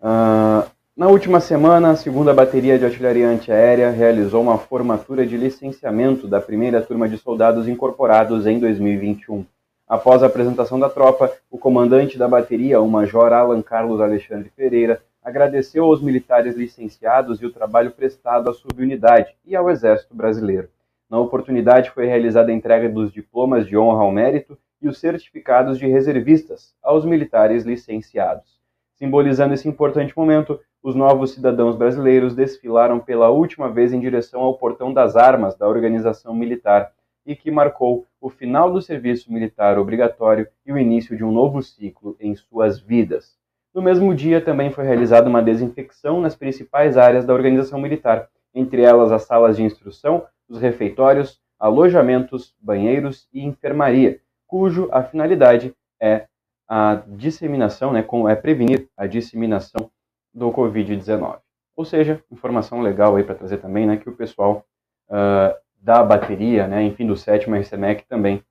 Uh, 0.00 0.68
na 0.96 1.08
última 1.08 1.40
semana, 1.40 1.90
a 1.90 1.96
segunda 1.96 2.32
bateria 2.32 2.78
de 2.78 2.84
artilharia 2.84 3.28
antiaérea 3.28 3.90
realizou 3.90 4.42
uma 4.42 4.56
formatura 4.56 5.26
de 5.26 5.36
licenciamento 5.36 6.26
da 6.26 6.40
primeira 6.40 6.80
turma 6.80 7.08
de 7.08 7.18
soldados 7.18 7.68
incorporados 7.68 8.46
em 8.46 8.58
2021. 8.58 9.44
Após 9.86 10.22
a 10.22 10.26
apresentação 10.26 10.80
da 10.80 10.88
tropa, 10.88 11.30
o 11.50 11.58
comandante 11.58 12.16
da 12.16 12.26
bateria, 12.26 12.80
o 12.80 12.88
Major 12.88 13.32
Alan 13.32 13.62
Carlos 13.62 14.00
Alexandre 14.00 14.50
Pereira, 14.56 15.02
agradeceu 15.22 15.84
aos 15.84 16.00
militares 16.00 16.56
licenciados 16.56 17.42
e 17.42 17.46
o 17.46 17.52
trabalho 17.52 17.90
prestado 17.90 18.48
à 18.48 18.54
subunidade 18.54 19.34
e 19.44 19.54
ao 19.54 19.68
Exército 19.68 20.14
Brasileiro. 20.14 20.68
Na 21.08 21.18
oportunidade, 21.18 21.90
foi 21.90 22.06
realizada 22.06 22.50
a 22.50 22.54
entrega 22.54 22.88
dos 22.88 23.12
diplomas 23.12 23.66
de 23.66 23.76
honra 23.76 24.02
ao 24.02 24.10
mérito 24.10 24.58
e 24.82 24.88
os 24.88 24.98
certificados 24.98 25.78
de 25.78 25.86
reservistas 25.86 26.74
aos 26.82 27.04
militares 27.04 27.64
licenciados. 27.64 28.60
Simbolizando 28.94 29.54
esse 29.54 29.68
importante 29.68 30.16
momento, 30.16 30.58
os 30.82 30.94
novos 30.94 31.32
cidadãos 31.32 31.76
brasileiros 31.76 32.34
desfilaram 32.34 32.98
pela 32.98 33.28
última 33.28 33.70
vez 33.70 33.92
em 33.92 34.00
direção 34.00 34.40
ao 34.40 34.56
portão 34.56 34.92
das 34.92 35.16
armas 35.16 35.56
da 35.56 35.68
organização 35.68 36.34
militar 36.34 36.92
e 37.26 37.36
que 37.36 37.50
marcou 37.50 38.06
o 38.20 38.30
final 38.30 38.72
do 38.72 38.80
serviço 38.80 39.32
militar 39.32 39.78
obrigatório 39.78 40.48
e 40.64 40.72
o 40.72 40.78
início 40.78 41.16
de 41.16 41.24
um 41.24 41.32
novo 41.32 41.62
ciclo 41.62 42.16
em 42.20 42.34
suas 42.34 42.80
vidas. 42.80 43.36
No 43.74 43.82
mesmo 43.82 44.14
dia, 44.14 44.40
também 44.40 44.70
foi 44.70 44.84
realizada 44.84 45.28
uma 45.28 45.42
desinfecção 45.42 46.20
nas 46.20 46.34
principais 46.34 46.96
áreas 46.96 47.26
da 47.26 47.34
organização 47.34 47.80
militar, 47.80 48.28
entre 48.54 48.80
elas 48.82 49.12
as 49.12 49.22
salas 49.24 49.56
de 49.56 49.62
instrução, 49.62 50.24
os 50.48 50.60
refeitórios, 50.60 51.40
alojamentos, 51.58 52.54
banheiros 52.60 53.28
e 53.32 53.44
enfermaria, 53.44 54.20
cujo 54.46 54.88
a 54.92 55.02
finalidade 55.02 55.74
é 56.00 56.26
a 56.68 57.02
disseminação, 57.06 57.92
né, 57.92 58.04
é 58.30 58.34
prevenir 58.34 58.88
a 58.96 59.06
disseminação 59.06 59.90
do 60.34 60.50
Covid-19. 60.50 61.38
Ou 61.76 61.84
seja, 61.84 62.22
informação 62.30 62.80
legal 62.80 63.16
aí 63.16 63.24
para 63.24 63.34
trazer 63.34 63.58
também, 63.58 63.86
né, 63.86 63.96
que 63.96 64.08
o 64.08 64.16
pessoal 64.16 64.64
uh, 65.08 65.56
da 65.80 66.02
bateria, 66.02 66.66
né, 66.66 66.82
enfim, 66.82 67.06
do 67.06 67.16
sétimo 67.16 67.56
RCMEC 67.56 68.06
também 68.08 68.42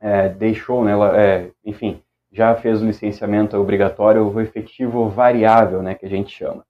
é, 0.00 0.28
deixou, 0.28 0.84
né, 0.84 0.92
ela, 0.92 1.20
é, 1.20 1.52
enfim, 1.64 2.02
já 2.32 2.54
fez 2.56 2.82
o 2.82 2.86
licenciamento 2.86 3.56
obrigatório, 3.56 4.26
o 4.26 4.40
efetivo 4.40 5.08
variável, 5.08 5.82
né, 5.82 5.94
que 5.94 6.06
a 6.06 6.08
gente 6.08 6.34
chama. 6.34 6.64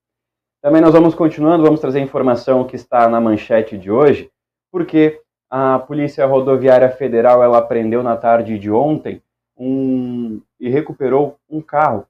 Também 0.63 0.83
nós 0.83 0.93
vamos 0.93 1.15
continuando, 1.15 1.65
vamos 1.65 1.81
trazer 1.81 2.01
informação 2.01 2.67
que 2.67 2.77
está 2.77 3.09
na 3.09 3.21
manchete 3.21 3.79
de 3.79 3.91
hoje, 3.91 4.31
porque 4.71 5.21
a 5.49 5.79
Polícia 5.79 6.27
Rodoviária 6.27 6.91
Federal 6.91 7.43
ela 7.43 7.59
apreendeu 7.59 8.03
na 8.03 8.17
tarde 8.17 8.59
de 8.59 8.71
ontem 8.71 9.23
um, 9.57 10.41
e 10.59 10.69
recuperou 10.69 11.39
um 11.49 11.61
carro, 11.61 12.07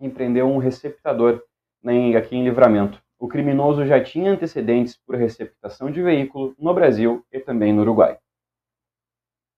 empreendeu 0.00 0.46
um 0.46 0.58
receptador 0.58 1.42
né, 1.82 2.16
aqui 2.16 2.36
em 2.36 2.44
Livramento 2.44 3.00
o 3.20 3.28
criminoso 3.28 3.84
já 3.84 4.02
tinha 4.02 4.32
antecedentes 4.32 4.96
por 4.96 5.14
receptação 5.14 5.90
de 5.90 6.00
veículo 6.00 6.54
no 6.58 6.72
Brasil 6.72 7.22
e 7.30 7.38
também 7.38 7.70
no 7.70 7.82
Uruguai. 7.82 8.18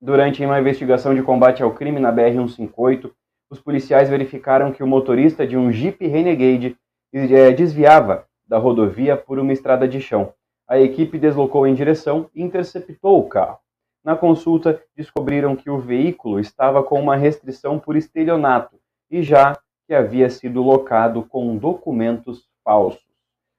Durante 0.00 0.44
uma 0.44 0.58
investigação 0.58 1.14
de 1.14 1.22
combate 1.22 1.62
ao 1.62 1.72
crime 1.72 2.00
na 2.00 2.12
BR-158, 2.12 3.12
os 3.48 3.60
policiais 3.60 4.10
verificaram 4.10 4.72
que 4.72 4.82
o 4.82 4.86
motorista 4.86 5.46
de 5.46 5.56
um 5.56 5.70
Jeep 5.70 6.04
Renegade 6.04 6.76
desviava 7.12 8.26
da 8.48 8.58
rodovia 8.58 9.16
por 9.16 9.38
uma 9.38 9.52
estrada 9.52 9.86
de 9.86 10.00
chão. 10.00 10.32
A 10.68 10.78
equipe 10.78 11.18
deslocou 11.18 11.66
em 11.66 11.74
direção 11.74 12.30
e 12.34 12.42
interceptou 12.42 13.18
o 13.18 13.28
carro. 13.28 13.58
Na 14.04 14.16
consulta, 14.16 14.82
descobriram 14.96 15.54
que 15.54 15.70
o 15.70 15.78
veículo 15.78 16.40
estava 16.40 16.82
com 16.82 17.00
uma 17.00 17.14
restrição 17.14 17.78
por 17.78 17.96
estelionato 17.96 18.76
e 19.10 19.22
já 19.22 19.56
que 19.86 19.94
havia 19.94 20.28
sido 20.30 20.62
locado 20.62 21.22
com 21.22 21.56
documentos 21.56 22.48
falsos. 22.64 23.02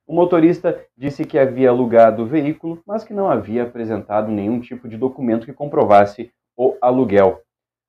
O 0.06 0.14
motorista 0.14 0.84
disse 0.98 1.24
que 1.24 1.40
havia 1.40 1.70
alugado 1.70 2.24
o 2.24 2.26
veículo, 2.26 2.82
mas 2.86 3.04
que 3.04 3.14
não 3.14 3.30
havia 3.30 3.64
apresentado 3.64 4.30
nenhum 4.30 4.60
tipo 4.60 4.88
de 4.88 4.98
documento 4.98 5.46
que 5.46 5.54
comprovasse 5.54 6.32
o 6.58 6.76
aluguel. 6.82 7.42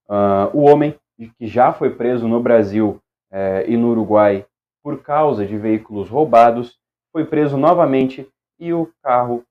Uh, 0.08 0.56
o 0.56 0.62
homem, 0.62 0.94
que 1.38 1.46
já 1.46 1.72
foi 1.72 1.90
preso 1.90 2.28
no 2.28 2.40
Brasil 2.40 3.00
eh, 3.30 3.66
e 3.68 3.76
no 3.76 3.90
Uruguai 3.90 4.44
por 4.84 5.02
causa 5.02 5.46
de 5.46 5.56
veículos 5.56 6.10
roubados, 6.10 6.78
foi 7.10 7.24
preso 7.24 7.56
novamente 7.56 8.28
e 8.58 8.74
o 8.74 8.92
carro 9.02 9.42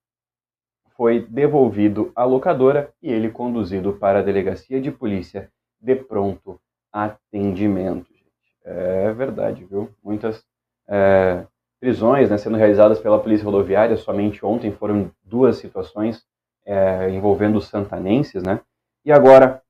foi 0.96 1.26
devolvido 1.28 2.12
à 2.16 2.24
locadora 2.24 2.94
e 3.02 3.12
ele 3.12 3.32
conduzido 3.32 3.94
para 3.94 4.20
a 4.20 4.22
delegacia 4.22 4.80
de 4.80 4.92
polícia 4.92 5.50
de 5.82 5.96
pronto 5.96 6.60
atendimento. 6.92 8.14
É 8.64 9.12
verdade, 9.12 9.66
viu? 9.66 9.90
Muitas 10.04 10.46
é, 10.88 11.46
prisões 11.80 12.30
né, 12.30 12.38
sendo 12.38 12.56
realizadas 12.56 13.00
pela 13.00 13.20
Polícia 13.20 13.44
Rodoviária. 13.44 13.98
Somente 13.98 14.46
ontem 14.46 14.72
foram 14.72 15.12
duas 15.24 15.58
situações 15.58 16.24
é, 16.64 17.10
envolvendo 17.10 17.60
santanenses, 17.60 18.44
né? 18.44 18.62
E 19.04 19.12
agora 19.12 19.62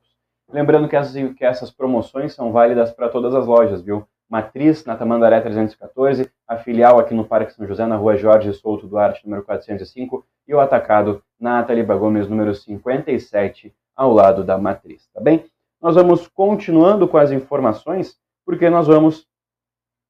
Lembrando 0.51 0.89
que 0.89 0.96
essas, 0.96 1.34
que 1.34 1.46
essas 1.46 1.70
promoções 1.72 2.34
são 2.34 2.51
válidas 2.51 2.91
para 2.91 3.10
todas 3.10 3.34
as 3.34 3.46
lojas, 3.46 3.82
viu? 3.82 4.06
Matriz, 4.31 4.85
na 4.85 4.95
Tamandaré 4.95 5.41
314, 5.41 6.31
a 6.47 6.55
filial 6.55 6.97
aqui 6.97 7.13
no 7.13 7.25
Parque 7.25 7.51
São 7.51 7.67
José, 7.67 7.85
na 7.85 7.97
rua 7.97 8.15
Jorge 8.15 8.53
Souto 8.53 8.88
Duarte, 8.88 9.25
número 9.25 9.43
405, 9.43 10.25
e 10.47 10.55
o 10.55 10.59
atacado 10.61 11.21
na 11.38 11.59
Ataliba 11.59 11.97
Gomes, 11.97 12.29
número 12.29 12.55
57, 12.55 13.75
ao 13.93 14.13
lado 14.13 14.41
da 14.41 14.57
Matriz, 14.57 15.05
tá 15.13 15.19
bem? 15.19 15.43
Nós 15.81 15.95
vamos 15.95 16.29
continuando 16.29 17.09
com 17.09 17.17
as 17.17 17.29
informações, 17.29 18.15
porque 18.45 18.69
nós 18.69 18.88
vamos 18.88 19.27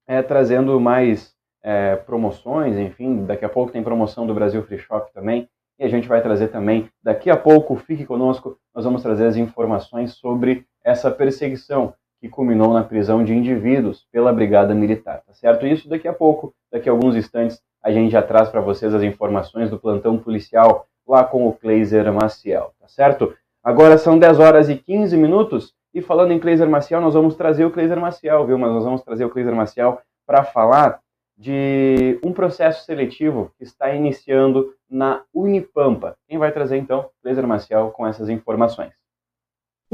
é, 0.06 0.22
trazendo 0.22 0.78
mais 0.78 1.34
é, 1.60 1.96
promoções, 1.96 2.76
enfim, 2.76 3.24
daqui 3.24 3.44
a 3.44 3.48
pouco 3.48 3.72
tem 3.72 3.82
promoção 3.82 4.24
do 4.24 4.34
Brasil 4.34 4.62
Free 4.62 4.78
Shop 4.78 5.12
também, 5.12 5.48
e 5.80 5.84
a 5.84 5.88
gente 5.88 6.06
vai 6.06 6.22
trazer 6.22 6.46
também, 6.46 6.88
daqui 7.02 7.28
a 7.28 7.36
pouco, 7.36 7.74
fique 7.74 8.06
conosco, 8.06 8.56
nós 8.72 8.84
vamos 8.84 9.02
trazer 9.02 9.26
as 9.26 9.34
informações 9.34 10.12
sobre 10.12 10.64
essa 10.84 11.10
perseguição 11.10 11.92
que 12.22 12.28
culminou 12.28 12.72
na 12.72 12.84
prisão 12.84 13.24
de 13.24 13.34
indivíduos 13.34 14.06
pela 14.12 14.32
Brigada 14.32 14.72
Militar, 14.72 15.24
tá 15.26 15.34
certo? 15.34 15.66
Isso 15.66 15.88
daqui 15.88 16.06
a 16.06 16.12
pouco, 16.12 16.54
daqui 16.70 16.88
a 16.88 16.92
alguns 16.92 17.16
instantes, 17.16 17.60
a 17.82 17.90
gente 17.90 18.12
já 18.12 18.22
traz 18.22 18.48
para 18.48 18.60
vocês 18.60 18.94
as 18.94 19.02
informações 19.02 19.68
do 19.68 19.76
plantão 19.76 20.16
policial 20.16 20.86
lá 21.04 21.24
com 21.24 21.48
o 21.48 21.52
Kleiser 21.52 22.12
Maciel, 22.12 22.72
tá 22.80 22.86
certo? 22.86 23.34
Agora 23.60 23.98
são 23.98 24.16
10 24.16 24.38
horas 24.38 24.68
e 24.68 24.76
15 24.76 25.16
minutos 25.16 25.74
e 25.92 26.00
falando 26.00 26.30
em 26.30 26.38
Kleiser 26.38 26.70
Maciel, 26.70 27.00
nós 27.00 27.14
vamos 27.14 27.34
trazer 27.34 27.64
o 27.64 27.72
Kleiser 27.72 27.98
Maciel, 28.00 28.46
viu? 28.46 28.56
Mas 28.56 28.70
nós 28.70 28.84
vamos 28.84 29.02
trazer 29.02 29.24
o 29.24 29.30
Kleiser 29.30 29.56
Maciel 29.56 30.00
para 30.24 30.44
falar 30.44 31.00
de 31.36 32.20
um 32.24 32.32
processo 32.32 32.84
seletivo 32.84 33.50
que 33.58 33.64
está 33.64 33.92
iniciando 33.92 34.72
na 34.88 35.24
Unipampa. 35.34 36.14
Quem 36.28 36.38
vai 36.38 36.52
trazer 36.52 36.76
então? 36.76 37.10
Kleiser 37.20 37.48
Maciel 37.48 37.90
com 37.90 38.06
essas 38.06 38.28
informações. 38.28 39.01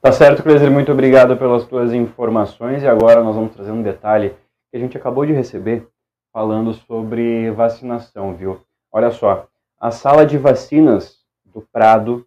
Tá 0.06 0.12
certo, 0.12 0.40
Cleiser, 0.40 0.70
muito 0.70 0.92
obrigado 0.92 1.36
pelas 1.36 1.66
tuas 1.66 1.92
informações 1.92 2.80
e 2.80 2.86
agora 2.86 3.24
nós 3.24 3.34
vamos 3.34 3.52
trazer 3.52 3.72
um 3.72 3.82
detalhe 3.82 4.36
que 4.70 4.76
a 4.76 4.78
gente 4.78 4.96
acabou 4.96 5.26
de 5.26 5.32
receber 5.32 5.84
falando 6.32 6.72
sobre 6.74 7.50
vacinação, 7.50 8.32
viu? 8.32 8.60
Olha 8.92 9.10
só, 9.10 9.48
a 9.80 9.90
sala 9.90 10.24
de 10.24 10.38
vacinas 10.38 11.16
do 11.44 11.60
Prado 11.60 12.24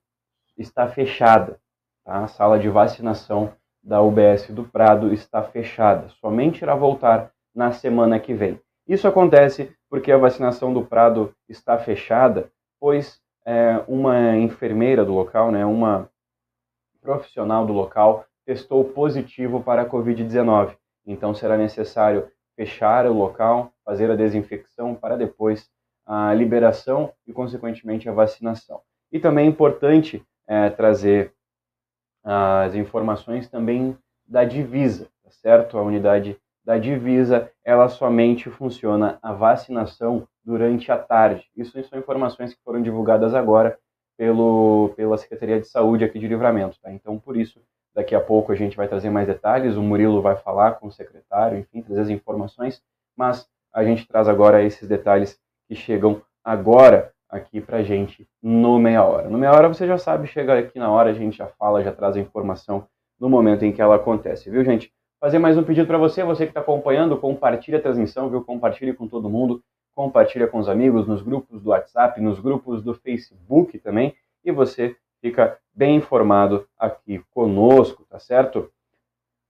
está 0.58 0.90
fechada, 0.90 1.58
tá? 2.04 2.26
A 2.26 2.28
sala 2.28 2.60
de 2.60 2.68
vacinação 2.68 3.54
da 3.82 4.02
UBS 4.02 4.50
do 4.50 4.66
Prado 4.66 5.14
está 5.14 5.42
fechada, 5.42 6.10
somente 6.20 6.62
irá 6.62 6.76
voltar 6.76 7.32
na 7.56 7.72
semana 7.72 8.20
que 8.20 8.34
vem. 8.34 8.60
Isso 8.86 9.08
acontece 9.08 9.72
porque 9.90 10.12
a 10.12 10.18
vacinação 10.18 10.74
do 10.74 10.84
Prado 10.84 11.34
está 11.48 11.78
fechada, 11.78 12.52
pois 12.78 13.22
é, 13.46 13.82
uma 13.88 14.36
enfermeira 14.36 15.06
do 15.06 15.14
local, 15.14 15.50
né, 15.50 15.66
uma 15.66 16.10
profissional 17.02 17.66
do 17.66 17.74
local 17.74 18.26
testou 18.46 18.84
positivo 18.84 19.62
para 19.62 19.84
a 19.84 19.90
Covid-19. 19.90 20.76
Então 21.06 21.34
será 21.34 21.58
necessário 21.58 22.28
fechar 22.56 23.06
o 23.06 23.14
local, 23.14 23.72
fazer 23.86 24.12
a 24.12 24.16
desinfecção 24.16 24.94
para 24.96 25.16
depois 25.16 25.70
a 26.06 26.34
liberação 26.34 27.14
e, 27.28 27.32
consequentemente, 27.32 28.10
a 28.10 28.12
vacinação. 28.12 28.82
E 29.12 29.20
também 29.20 29.46
é 29.46 29.50
importante 29.50 30.26
é, 30.48 30.70
trazer 30.70 31.34
as 32.24 32.76
informações 32.76 33.48
também 33.48 33.98
da 34.28 34.44
divisa, 34.44 35.08
tá 35.24 35.32
certo? 35.32 35.78
A 35.78 35.84
unidade 35.84 36.38
da 36.66 36.78
divisa, 36.78 37.52
ela 37.64 37.88
somente 37.88 38.50
funciona 38.50 39.18
a 39.22 39.32
vacinação 39.32 40.28
durante 40.44 40.92
a 40.92 40.98
tarde. 40.98 41.48
Isso 41.56 41.82
são 41.84 41.98
informações 41.98 42.54
que 42.54 42.64
foram 42.64 42.82
divulgadas 42.82 43.34
agora 43.34 43.78
pelo, 44.20 44.92
pela 44.98 45.18
Secretaria 45.18 45.62
de 45.62 45.68
Saúde 45.70 46.04
aqui 46.04 46.20
de 46.20 46.28
Livramento. 46.28 46.78
Tá? 46.82 46.92
Então, 46.92 47.18
por 47.18 47.38
isso, 47.38 47.62
daqui 47.96 48.14
a 48.14 48.20
pouco 48.20 48.52
a 48.52 48.56
gente 48.56 48.76
vai 48.76 48.86
trazer 48.86 49.10
mais 49.10 49.26
detalhes, 49.26 49.78
o 49.78 49.82
Murilo 49.82 50.22
vai 50.22 50.36
falar 50.36 50.74
com 50.74 50.88
o 50.88 50.92
secretário, 50.92 51.58
enfim, 51.58 51.82
trazer 51.82 52.02
as 52.02 52.10
informações, 52.10 52.84
mas 53.16 53.48
a 53.74 53.82
gente 53.82 54.06
traz 54.06 54.28
agora 54.28 54.62
esses 54.62 54.90
detalhes 54.90 55.40
que 55.70 55.74
chegam 55.74 56.22
agora 56.44 57.14
aqui 57.30 57.62
para 57.62 57.82
gente 57.82 58.28
no 58.44 58.78
Meia 58.78 59.06
Hora. 59.06 59.30
No 59.30 59.38
Meia 59.38 59.54
Hora 59.54 59.70
você 59.70 59.88
já 59.88 59.98
sabe, 59.98 60.28
chega 60.28 60.60
aqui 60.60 60.78
na 60.78 60.92
hora, 60.92 61.12
a 61.12 61.14
gente 61.14 61.38
já 61.38 61.48
fala, 61.48 61.82
já 61.82 61.94
traz 61.94 62.18
a 62.18 62.20
informação 62.20 62.86
no 63.18 63.30
momento 63.30 63.64
em 63.64 63.72
que 63.72 63.82
ela 63.82 63.96
acontece, 63.96 64.50
viu, 64.50 64.66
gente? 64.66 64.92
Fazer 65.22 65.40
mais 65.40 65.58
um 65.58 65.64
pedido 65.64 65.88
para 65.88 65.98
você, 65.98 66.26
você 66.26 66.44
que 66.44 66.52
está 66.52 66.60
acompanhando, 66.60 67.18
compartilhe 67.18 67.78
a 67.78 67.82
transmissão, 67.82 68.30
viu? 68.30 68.44
Compartilhe 68.44 68.94
com 68.94 69.08
todo 69.08 69.30
mundo 69.30 69.64
compartilha 70.00 70.48
com 70.48 70.60
os 70.60 70.70
amigos 70.70 71.06
nos 71.06 71.22
grupos 71.22 71.62
do 71.62 71.72
WhatsApp, 71.72 72.22
nos 72.22 72.40
grupos 72.40 72.82
do 72.82 72.94
Facebook 72.94 73.78
também, 73.80 74.16
e 74.46 74.50
você 74.50 74.96
fica 75.20 75.58
bem 75.74 75.98
informado 75.98 76.66
aqui 76.80 77.22
conosco, 77.34 78.06
tá 78.10 78.18
certo? 78.18 78.72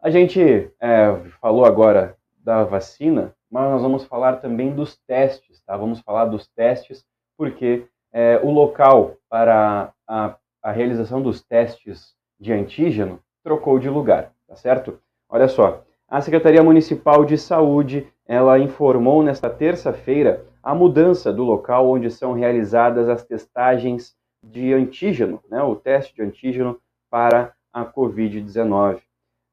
A 0.01 0.09
gente 0.09 0.41
é, 0.81 1.15
falou 1.39 1.65
agora 1.65 2.17
da 2.43 2.63
vacina, 2.63 3.35
mas 3.47 3.69
nós 3.69 3.83
vamos 3.83 4.05
falar 4.05 4.37
também 4.37 4.73
dos 4.73 4.97
testes, 5.05 5.61
tá? 5.61 5.77
Vamos 5.77 5.99
falar 5.99 6.25
dos 6.25 6.47
testes 6.47 7.05
porque 7.37 7.85
é, 8.11 8.39
o 8.41 8.49
local 8.49 9.17
para 9.29 9.93
a, 10.07 10.35
a 10.63 10.71
realização 10.71 11.21
dos 11.21 11.43
testes 11.43 12.15
de 12.39 12.51
antígeno 12.51 13.19
trocou 13.43 13.77
de 13.77 13.87
lugar, 13.87 14.33
tá 14.47 14.55
certo? 14.55 14.99
Olha 15.29 15.47
só, 15.47 15.83
a 16.07 16.21
Secretaria 16.21 16.63
Municipal 16.63 17.23
de 17.23 17.37
Saúde, 17.37 18.11
ela 18.29 18.59
informou 18.59 19.23
nesta 19.23 19.49
terça-feira 19.49 20.45
a 20.61 20.75
mudança 20.75 21.33
do 21.33 21.43
local 21.43 21.89
onde 21.89 22.11
são 22.11 22.33
realizadas 22.33 23.09
as 23.09 23.25
testagens 23.25 24.15
de 24.43 24.71
antígeno, 24.71 25.41
né, 25.49 25.63
o 25.63 25.75
teste 25.75 26.13
de 26.13 26.21
antígeno 26.21 26.79
para 27.09 27.53
a 27.73 27.83
Covid-19. 27.83 28.99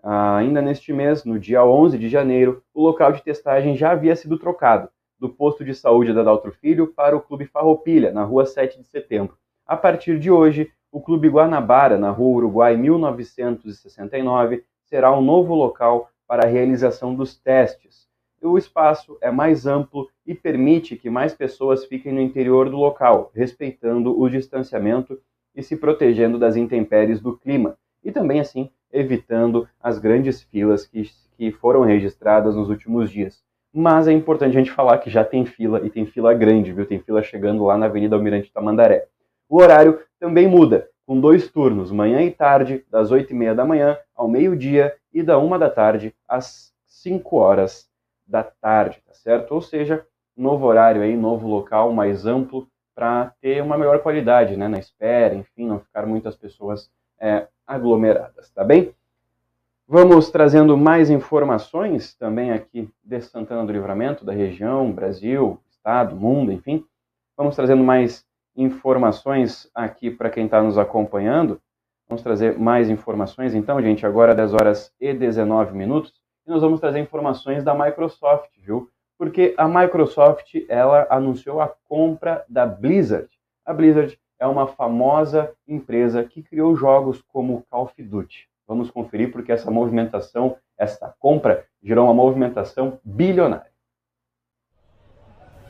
ainda 0.03 0.61
neste 0.61 0.93
mês, 0.93 1.25
no 1.25 1.39
dia 1.39 1.65
11 1.65 1.97
de 1.97 2.07
janeiro, 2.11 2.63
o 2.75 2.83
local 2.83 3.13
de 3.13 3.23
testagem 3.23 3.75
já 3.75 3.93
havia 3.93 4.15
sido 4.15 4.39
trocado 4.39 4.91
do 5.19 5.31
posto 5.31 5.65
de 5.65 5.75
saúde 5.75 6.13
da 6.13 6.23
Daltro 6.23 6.53
Filho 6.53 6.89
para 6.89 7.17
o 7.17 7.21
Clube 7.23 7.47
Farroupilha, 7.47 8.13
na 8.13 8.25
rua 8.25 8.45
7 8.45 8.79
de 8.79 8.87
setembro. 8.87 9.39
A 9.67 9.75
partir 9.75 10.19
de 10.19 10.31
hoje, 10.31 10.71
o 10.93 11.01
Clube 11.01 11.29
Guanabara, 11.31 11.97
na 11.97 12.11
rua 12.11 12.37
Uruguai 12.37 12.77
1969, 12.77 14.65
será 14.85 15.17
um 15.17 15.23
novo 15.23 15.55
local 15.55 16.11
para 16.29 16.45
a 16.45 16.51
realização 16.51 17.15
dos 17.15 17.35
testes. 17.41 18.06
O 18.43 18.59
espaço 18.59 19.17
é 19.21 19.31
mais 19.31 19.67
amplo 19.67 20.09
e 20.27 20.35
permite 20.35 20.97
que 20.97 21.11
mais 21.11 21.35
pessoas 21.35 21.85
fiquem 21.85 22.13
no 22.13 22.21
interior 22.21 22.69
do 22.69 22.77
local, 22.77 23.31
respeitando 23.35 24.19
o 24.19 24.29
distanciamento 24.29 25.19
e 25.55 25.63
se 25.63 25.77
protegendo 25.77 26.39
das 26.39 26.55
intempéries 26.55 27.21
do 27.21 27.37
clima, 27.37 27.77
e 28.05 28.13
também 28.13 28.41
assim 28.41 28.71
evitando 28.93 29.69
as 29.83 29.99
grandes 29.99 30.43
filas 30.43 30.87
que, 30.87 31.11
que 31.37 31.51
foram 31.51 31.83
registradas 31.83 32.55
nos 32.55 32.69
últimos 32.69 33.11
dias. 33.11 33.43
Mas 33.73 34.07
é 34.07 34.13
importante 34.13 34.57
a 34.57 34.61
gente 34.61 34.71
falar 34.71 34.99
que 34.99 35.11
já 35.11 35.25
tem 35.25 35.45
fila 35.45 35.85
e 35.85 35.91
tem 35.91 36.07
fila 36.07 36.33
grande, 36.33 36.73
viu? 36.73 36.87
Tem 36.87 36.99
fila 37.01 37.23
chegando 37.23 37.65
lá 37.65 37.77
na 37.77 37.87
Avenida 37.87 38.17
Almirante 38.17 38.53
Tamandaré. 38.53 39.07
O 39.49 39.61
horário 39.61 40.01
também 40.19 40.47
muda, 40.47 40.89
com 41.07 41.21
dois 41.21 41.51
turnos, 41.51 41.91
manhã 41.91 42.23
e 42.23 42.31
tarde, 42.31 42.85
das 42.91 43.11
8 43.11 43.31
e 43.33 43.35
meia 43.35 43.55
da 43.55 43.65
manhã 43.65 43.99
ao 44.15 44.29
meio-dia 44.29 44.95
e 45.13 45.23
da 45.23 45.39
uma 45.39 45.59
da 45.59 45.69
tarde 45.69 46.15
às 46.27 46.73
5 46.87 47.37
horas 47.37 47.89
da 48.27 48.43
tarde, 48.43 49.01
tá 49.07 49.15
certo? 49.15 49.53
Ou 49.53 49.61
seja, 49.61 50.07
novo 50.37 50.67
horário 50.67 51.03
aí, 51.03 51.17
novo 51.17 51.47
local 51.47 51.93
mais 51.93 52.27
amplo 52.27 52.69
para 52.95 53.33
ter 53.41 53.63
uma 53.63 53.77
melhor 53.77 54.01
qualidade, 54.01 54.57
né, 54.57 54.69
na 54.69 54.79
espera, 54.79 55.35
enfim, 55.35 55.67
não 55.67 55.79
ficar 55.79 56.07
muitas 56.07 56.35
pessoas 56.35 56.91
é, 57.21 57.47
aglomeradas, 57.67 58.51
tá 58.51 58.65
bem? 58.65 58.95
Vamos 59.89 60.31
trazendo 60.31 60.77
mais 60.77 61.11
informações 61.11 62.15
também 62.15 62.51
aqui 62.51 62.91
de 63.05 63.21
Santana 63.21 63.65
do 63.65 63.73
Livramento, 63.73 64.25
da 64.25 64.33
região, 64.33 64.91
Brasil, 64.91 65.61
estado, 65.71 66.17
mundo, 66.17 66.51
enfim. 66.51 66.85
Vamos 67.37 67.55
trazendo 67.55 67.85
mais 67.85 68.27
informações 68.57 69.71
aqui 69.73 70.11
para 70.11 70.31
quem 70.31 70.47
está 70.47 70.61
nos 70.61 70.77
acompanhando. 70.77 71.61
Vamos 72.09 72.23
trazer 72.23 72.59
mais 72.59 72.91
informações, 72.91 73.55
então, 73.55 73.81
gente, 73.81 74.05
agora 74.05 74.35
10 74.35 74.55
horas 74.55 74.93
e 75.01 75.13
19 75.13 75.77
minutos. 75.77 76.26
E 76.47 76.51
nós 76.51 76.63
vamos 76.63 76.79
trazer 76.79 77.01
informações 77.01 77.65
da 77.65 77.75
Microsoft, 77.75 78.51
viu? 78.59 78.89
Porque 79.19 79.55
a 79.57 79.67
Microsoft, 79.67 80.55
ela 80.69 81.07
anunciou 81.11 81.61
a 81.61 81.69
compra 81.89 82.45
da 82.49 82.65
Blizzard. 82.65 83.29
A 83.65 83.73
Blizzard 83.73 84.17
é 84.39 84.47
uma 84.47 84.69
famosa 84.69 85.53
empresa 85.67 86.23
que 86.23 86.43
criou 86.43 86.77
jogos 86.77 87.21
como 87.33 87.65
Call 87.71 87.85
of 87.85 88.03
Duty. 88.03 88.49
Vamos 88.69 88.91
conferir 88.91 89.33
porque 89.33 89.51
essa 89.51 89.71
movimentação, 89.71 90.57
essa 90.79 91.15
compra, 91.19 91.65
gerou 91.83 92.05
uma 92.05 92.15
movimentação 92.15 93.01
bilionária. 93.03 93.71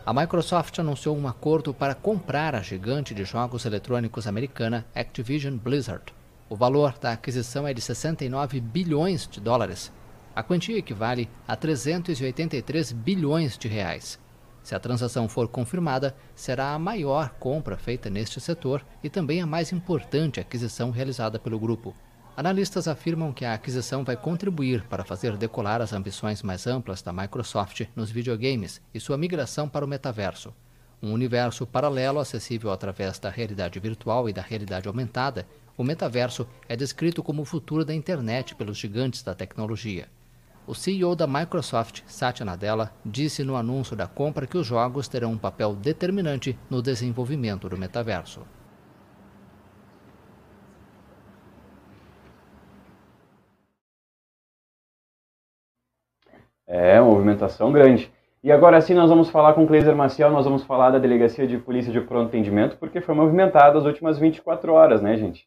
A 0.05 0.13
Microsoft 0.13 0.79
anunciou 0.79 1.17
um 1.17 1.27
acordo 1.27 1.75
para 1.75 1.95
comprar 1.95 2.55
a 2.55 2.61
gigante 2.61 3.15
de 3.15 3.25
jogos 3.25 3.65
eletrônicos 3.65 4.27
americana 4.27 4.85
Activision 4.95 5.57
Blizzard. 5.57 6.15
O 6.49 6.55
valor 6.55 6.97
da 6.99 7.13
aquisição 7.13 7.67
é 7.67 7.75
de 7.75 7.81
69 7.81 8.61
bilhões 8.61 9.27
de 9.27 9.41
dólares. 9.41 9.93
A 10.37 10.43
quantia 10.43 10.77
equivale 10.77 11.31
a 11.49 11.57
383 11.57 12.93
bilhões 12.93 13.57
de 13.57 13.69
reais. 13.69 14.21
Se 14.63 14.75
a 14.75 14.79
transação 14.79 15.31
for 15.31 15.49
confirmada, 15.49 16.15
será 16.35 16.75
a 16.75 16.79
maior 16.79 17.31
compra 17.41 17.79
feita 17.79 18.11
neste 18.11 18.39
setor 18.39 18.85
e 19.03 19.09
também 19.09 19.41
a 19.41 19.47
mais 19.47 19.73
importante 19.73 20.39
aquisição 20.39 20.91
realizada 20.91 21.39
pelo 21.39 21.59
grupo. 21.59 21.97
Analistas 22.37 22.87
afirmam 22.87 23.33
que 23.33 23.47
a 23.47 23.55
aquisição 23.55 24.05
vai 24.05 24.15
contribuir 24.15 24.83
para 24.91 25.07
fazer 25.07 25.39
decolar 25.39 25.81
as 25.81 25.95
ambições 25.95 26.43
mais 26.43 26.67
amplas 26.67 27.01
da 27.01 27.15
Microsoft 27.15 27.87
nos 27.97 28.11
videogames 28.11 28.83
e 28.93 29.01
sua 29.01 29.17
migração 29.17 29.67
para 29.67 29.87
o 29.87 29.89
metaverso. 29.89 30.53
Um 31.03 31.15
universo 31.15 31.67
paralelo 31.67 32.21
acessível 32.21 32.71
através 32.71 33.19
da 33.19 33.31
realidade 33.31 33.81
virtual 33.81 34.29
e 34.29 34.35
da 34.35 34.43
realidade 34.43 34.87
aumentada, 34.87 35.47
o 35.79 35.83
metaverso 35.83 36.47
é 36.69 36.77
descrito 36.77 37.23
como 37.23 37.41
o 37.41 37.47
futuro 37.47 37.87
da 37.87 37.95
internet 37.95 38.55
pelos 38.55 38.77
gigantes 38.77 39.23
da 39.23 39.35
tecnologia. 39.35 40.07
O 40.67 40.75
CEO 40.75 41.15
da 41.15 41.29
Microsoft, 41.29 42.03
Satya 42.09 42.45
Nadella, 42.45 42.91
disse 43.05 43.45
no 43.45 43.55
anúncio 43.55 43.95
da 43.95 44.09
compra 44.09 44.49
que 44.49 44.59
os 44.59 44.67
jogos 44.67 45.07
terão 45.07 45.31
um 45.31 45.39
papel 45.39 45.77
determinante 45.77 46.59
no 46.69 46.83
desenvolvimento 46.83 47.69
do 47.69 47.79
metaverso. 47.79 48.45
É, 56.67 57.01
movimentação 57.01 57.71
grande. 57.71 58.11
E 58.43 58.51
agora 58.51 58.81
sim 58.81 58.95
nós 58.95 59.09
vamos 59.09 59.31
falar 59.31 59.55
com 59.55 59.63
o 59.63 59.67
Cleiser 59.69 59.95
Maciel, 59.95 60.31
nós 60.31 60.47
vamos 60.47 60.65
falar 60.65 60.91
da 60.91 60.99
Delegacia 60.99 61.47
de 61.47 61.59
Polícia 61.59 61.93
de 61.93 62.01
Pronto 62.01 62.27
Atendimento, 62.27 62.77
porque 62.77 63.01
foi 63.01 63.15
movimentado 63.15 63.79
as 63.79 63.85
últimas 63.85 64.19
24 64.19 64.73
horas, 64.73 65.01
né, 65.01 65.17
gente? 65.17 65.47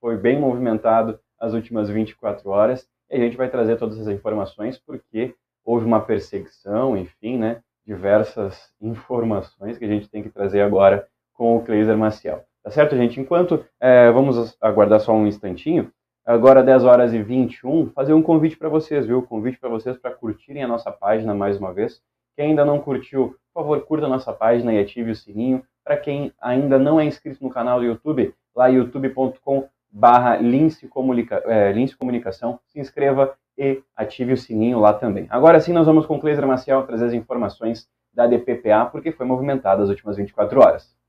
Foi 0.00 0.16
bem 0.16 0.38
movimentado 0.38 1.18
as 1.40 1.54
últimas 1.54 1.90
24 1.90 2.48
horas. 2.50 2.88
E 3.10 3.16
a 3.16 3.18
gente 3.18 3.36
vai 3.36 3.48
trazer 3.48 3.76
todas 3.76 3.98
as 3.98 4.06
informações, 4.06 4.78
porque 4.78 5.34
houve 5.64 5.84
uma 5.84 6.00
perseguição, 6.00 6.96
enfim, 6.96 7.38
né? 7.38 7.60
Diversas 7.84 8.72
informações 8.80 9.76
que 9.76 9.84
a 9.84 9.88
gente 9.88 10.08
tem 10.08 10.22
que 10.22 10.30
trazer 10.30 10.60
agora 10.60 11.08
com 11.34 11.56
o 11.56 11.62
Cleiser 11.62 11.96
Maciel. 11.96 12.44
Tá 12.62 12.70
certo, 12.70 12.96
gente? 12.96 13.18
Enquanto 13.18 13.64
é, 13.80 14.10
vamos 14.10 14.56
aguardar 14.60 15.00
só 15.00 15.12
um 15.12 15.26
instantinho, 15.26 15.90
agora 16.24 16.62
10 16.62 16.84
horas 16.84 17.12
e 17.12 17.22
21, 17.22 17.90
fazer 17.90 18.12
um 18.12 18.22
convite 18.22 18.56
para 18.56 18.68
vocês, 18.68 19.06
viu? 19.06 19.22
Convite 19.22 19.58
para 19.58 19.70
vocês 19.70 19.96
para 19.96 20.12
curtirem 20.12 20.62
a 20.62 20.68
nossa 20.68 20.92
página 20.92 21.34
mais 21.34 21.56
uma 21.56 21.72
vez. 21.72 22.02
Quem 22.36 22.50
ainda 22.50 22.64
não 22.64 22.78
curtiu, 22.78 23.34
por 23.52 23.62
favor, 23.62 23.80
curta 23.86 24.06
a 24.06 24.08
nossa 24.08 24.32
página 24.32 24.72
e 24.72 24.78
ative 24.78 25.10
o 25.10 25.16
sininho. 25.16 25.64
Para 25.82 25.96
quem 25.96 26.32
ainda 26.40 26.78
não 26.78 27.00
é 27.00 27.04
inscrito 27.04 27.42
no 27.42 27.50
canal 27.50 27.80
do 27.80 27.86
YouTube, 27.86 28.34
lá 28.54 28.68
youtube.com 28.68 29.68
barra 29.90 30.36
Lince, 30.36 30.86
Comunica, 30.86 31.42
é, 31.46 31.72
Lince 31.72 31.96
Comunicação, 31.96 32.60
se 32.66 32.78
inscreva 32.78 33.34
e 33.58 33.82
ative 33.96 34.32
o 34.32 34.36
sininho 34.36 34.78
lá 34.78 34.92
também. 34.92 35.26
Agora 35.28 35.60
sim, 35.60 35.72
nós 35.72 35.86
vamos 35.86 36.06
com 36.06 36.20
Cleiser 36.20 36.46
Maciel 36.46 36.86
trazer 36.86 37.06
as 37.06 37.12
informações 37.12 37.88
da 38.12 38.26
DPPA, 38.26 38.86
porque 38.86 39.12
foi 39.12 39.26
movimentada 39.26 39.82
as 39.82 39.88
últimas 39.88 40.16
24 40.16 40.60
horas. 40.60 41.00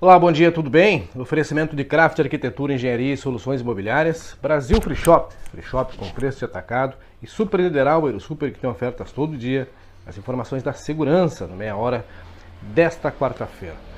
Olá, 0.00 0.18
bom 0.18 0.32
dia, 0.32 0.50
tudo 0.50 0.68
bem? 0.68 1.08
Oferecimento 1.14 1.76
de 1.76 1.84
craft, 1.84 2.18
arquitetura, 2.18 2.74
engenharia 2.74 3.14
e 3.14 3.16
soluções 3.16 3.60
imobiliárias. 3.60 4.36
Brasil 4.42 4.80
Free 4.80 4.96
Shop, 4.96 5.32
Free 5.52 5.62
Shop 5.62 5.96
com 5.96 6.10
preço 6.10 6.40
de 6.40 6.44
atacado. 6.44 6.96
E 7.22 7.26
Super 7.28 7.60
Niederauer, 7.60 8.12
o 8.16 8.18
Super 8.18 8.52
que 8.52 8.58
tem 8.58 8.68
ofertas 8.68 9.12
todo 9.12 9.36
dia. 9.36 9.68
As 10.04 10.18
informações 10.18 10.60
da 10.60 10.72
segurança 10.72 11.46
no 11.46 11.54
meia 11.54 11.76
hora 11.76 12.04
desta 12.74 13.12
quarta-feira. 13.12 13.91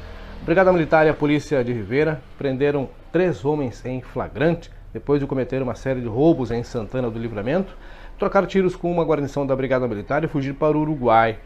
Brigada 0.44 0.70
Militar 0.70 1.07
e 1.07 1.09
a 1.09 1.14
Polícia 1.14 1.64
de 1.64 1.72
Ribeira 1.72 2.20
prenderam 2.37 2.90
três 3.11 3.46
homens 3.46 3.83
em 3.83 4.02
flagrante 4.02 4.70
depois 4.92 5.18
de 5.18 5.26
cometer 5.26 5.62
uma 5.62 5.74
série 5.74 6.02
de 6.02 6.07
roubos 6.07 6.50
em 6.50 6.62
Santana 6.62 7.11
do 7.11 7.18
Livramento, 7.18 7.74
trocar 8.18 8.46
tiros 8.46 8.76
com 8.76 8.92
uma 8.92 9.04
guarnição 9.04 9.46
da 9.46 9.57
Brigada 9.57 9.88
Militar 9.88 10.22
e 10.22 10.28
fugir 10.28 10.52
para 10.52 10.76
o 10.76 10.83
Uruguai. 10.83 11.38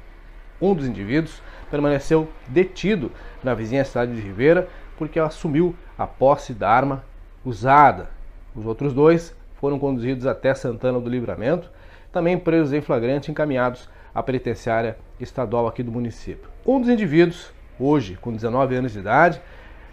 Um 0.60 0.74
dos 0.74 0.84
indivíduos 0.84 1.40
permaneceu 1.70 2.28
detido 2.48 3.12
na 3.40 3.54
vizinha 3.54 3.84
cidade 3.84 4.16
de 4.16 4.20
Ribeira 4.20 4.66
porque 4.96 5.20
assumiu 5.20 5.76
a 5.96 6.04
posse 6.04 6.52
da 6.52 6.68
arma 6.68 7.04
usada. 7.44 8.10
Os 8.52 8.66
outros 8.66 8.92
dois 8.92 9.32
foram 9.60 9.78
conduzidos 9.78 10.26
até 10.26 10.52
Santana 10.54 10.98
do 10.98 11.08
Livramento, 11.08 11.70
também 12.10 12.36
presos 12.36 12.72
em 12.72 12.80
flagrante 12.80 13.30
encaminhados 13.30 13.88
à 14.12 14.24
penitenciária 14.24 14.98
estadual 15.20 15.68
aqui 15.68 15.84
do 15.84 15.92
município. 15.92 16.50
Um 16.66 16.80
dos 16.80 16.90
indivíduos, 16.90 17.52
hoje 17.78 18.16
com 18.20 18.32
19 18.32 18.74
anos 18.74 18.92
de 18.92 18.98
idade, 18.98 19.40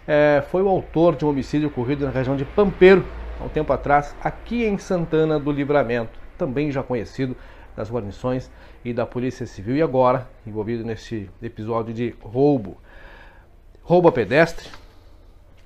é, 0.06 0.44
foi 0.50 0.62
o 0.62 0.68
autor 0.68 1.16
de 1.16 1.24
um 1.24 1.28
homicídio 1.28 1.68
ocorrido 1.68 2.04
na 2.04 2.10
região 2.10 2.36
de 2.36 2.44
Pampeiro, 2.44 3.04
há 3.40 3.44
um 3.44 3.48
tempo 3.48 3.72
atrás, 3.72 4.14
aqui 4.22 4.64
em 4.64 4.78
Santana 4.78 5.38
do 5.38 5.50
Livramento, 5.50 6.18
também 6.38 6.70
já 6.70 6.82
conhecido 6.82 7.36
das 7.76 7.90
guarnições 7.90 8.50
e 8.84 8.92
da 8.92 9.04
Polícia 9.04 9.46
Civil 9.46 9.76
e 9.76 9.82
agora 9.82 10.28
envolvido 10.46 10.84
nesse 10.84 11.28
episódio 11.42 11.92
de 11.92 12.14
roubo. 12.20 12.78
Roubo 13.82 14.08
a 14.08 14.12
pedestre, 14.12 14.68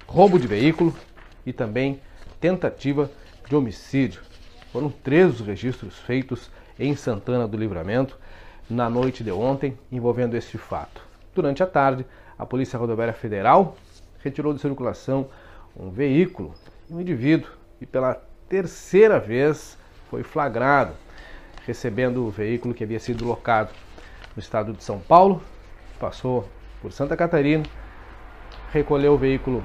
roubo 0.07 0.39
de 0.39 0.47
veículo 0.47 0.95
e 1.47 1.53
também 1.53 2.01
tentativa 2.41 3.11
de 3.49 3.55
homicídio. 3.55 4.23
Foram 4.73 4.91
três 4.91 5.41
os 5.41 5.47
registros 5.47 5.99
feitos 5.99 6.51
em 6.79 6.95
Santana 6.95 7.47
do 7.47 7.57
Livramento 7.57 8.19
na 8.69 8.89
noite 8.89 9.25
de 9.25 9.31
ontem, 9.31 9.77
envolvendo 9.91 10.37
este 10.37 10.57
fato. 10.57 11.10
Durante 11.41 11.63
a 11.63 11.67
tarde, 11.67 12.05
a 12.39 12.45
Polícia 12.45 12.79
Rodoviária 12.79 13.15
Federal 13.15 13.75
retirou 14.23 14.53
de 14.53 14.61
circulação 14.61 15.29
um 15.75 15.89
veículo, 15.89 16.53
um 16.91 17.01
indivíduo, 17.01 17.49
e 17.81 17.87
pela 17.87 18.23
terceira 18.47 19.19
vez 19.19 19.79
foi 20.11 20.23
flagrado 20.23 20.93
recebendo 21.67 22.27
o 22.27 22.31
veículo 22.31 22.75
que 22.75 22.85
havia 22.85 23.01
sido 23.01 23.25
locado 23.25 23.71
no 24.37 24.41
estado 24.41 24.75
de 24.75 24.85
São 24.85 24.99
Paulo, 24.99 25.41
passou 25.99 26.47
por 26.83 26.93
Santa 26.93 27.17
Catarina, 27.17 27.65
recolheu 28.71 29.15
o 29.15 29.17
veículo 29.17 29.65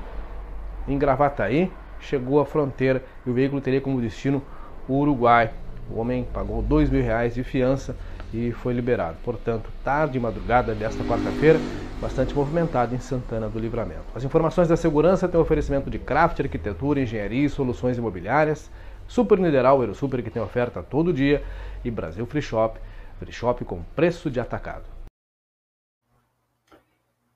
em 0.88 0.98
Gravataí, 0.98 1.70
chegou 2.00 2.40
à 2.40 2.46
fronteira 2.46 3.04
e 3.26 3.30
o 3.30 3.34
veículo 3.34 3.60
teria 3.60 3.82
como 3.82 4.00
destino 4.00 4.42
o 4.88 4.94
Uruguai. 4.94 5.52
O 5.92 6.00
homem 6.00 6.26
pagou 6.34 6.62
dois 6.62 6.90
mil 6.90 7.04
reais 7.04 7.36
de 7.36 7.44
fiança 7.44 7.98
e 8.34 8.52
foi 8.52 8.74
liberado. 8.74 9.18
Portanto, 9.24 9.70
tarde 9.84 10.18
e 10.18 10.22
madrugada 10.22 10.74
desta 10.74 11.04
quarta-feira, 11.04 11.60
bastante 12.02 12.34
movimentado 12.34 12.94
em 12.94 13.00
Santana 13.00 13.48
do 13.48 13.60
Livramento. 13.60 14.06
As 14.14 14.24
informações 14.24 14.68
da 14.68 14.76
segurança 14.76 15.28
têm 15.28 15.40
oferecimento 15.40 15.90
de 15.90 16.00
craft, 16.00 16.40
arquitetura, 16.40 17.00
engenharia 17.00 17.46
e 17.46 17.50
soluções 17.50 17.98
imobiliárias, 17.98 18.70
Super 19.08 19.40
Nideral, 19.40 19.94
Super 19.94 20.22
que 20.22 20.30
tem 20.30 20.42
oferta 20.42 20.84
todo 20.84 21.14
dia 21.14 21.44
e 21.84 21.92
Brasil 21.92 22.26
Free 22.26 22.42
Shop, 22.42 22.80
Free 23.20 23.32
Shop 23.32 23.64
com 23.64 23.82
preço 23.96 24.30
de 24.30 24.40
atacado. 24.40 24.96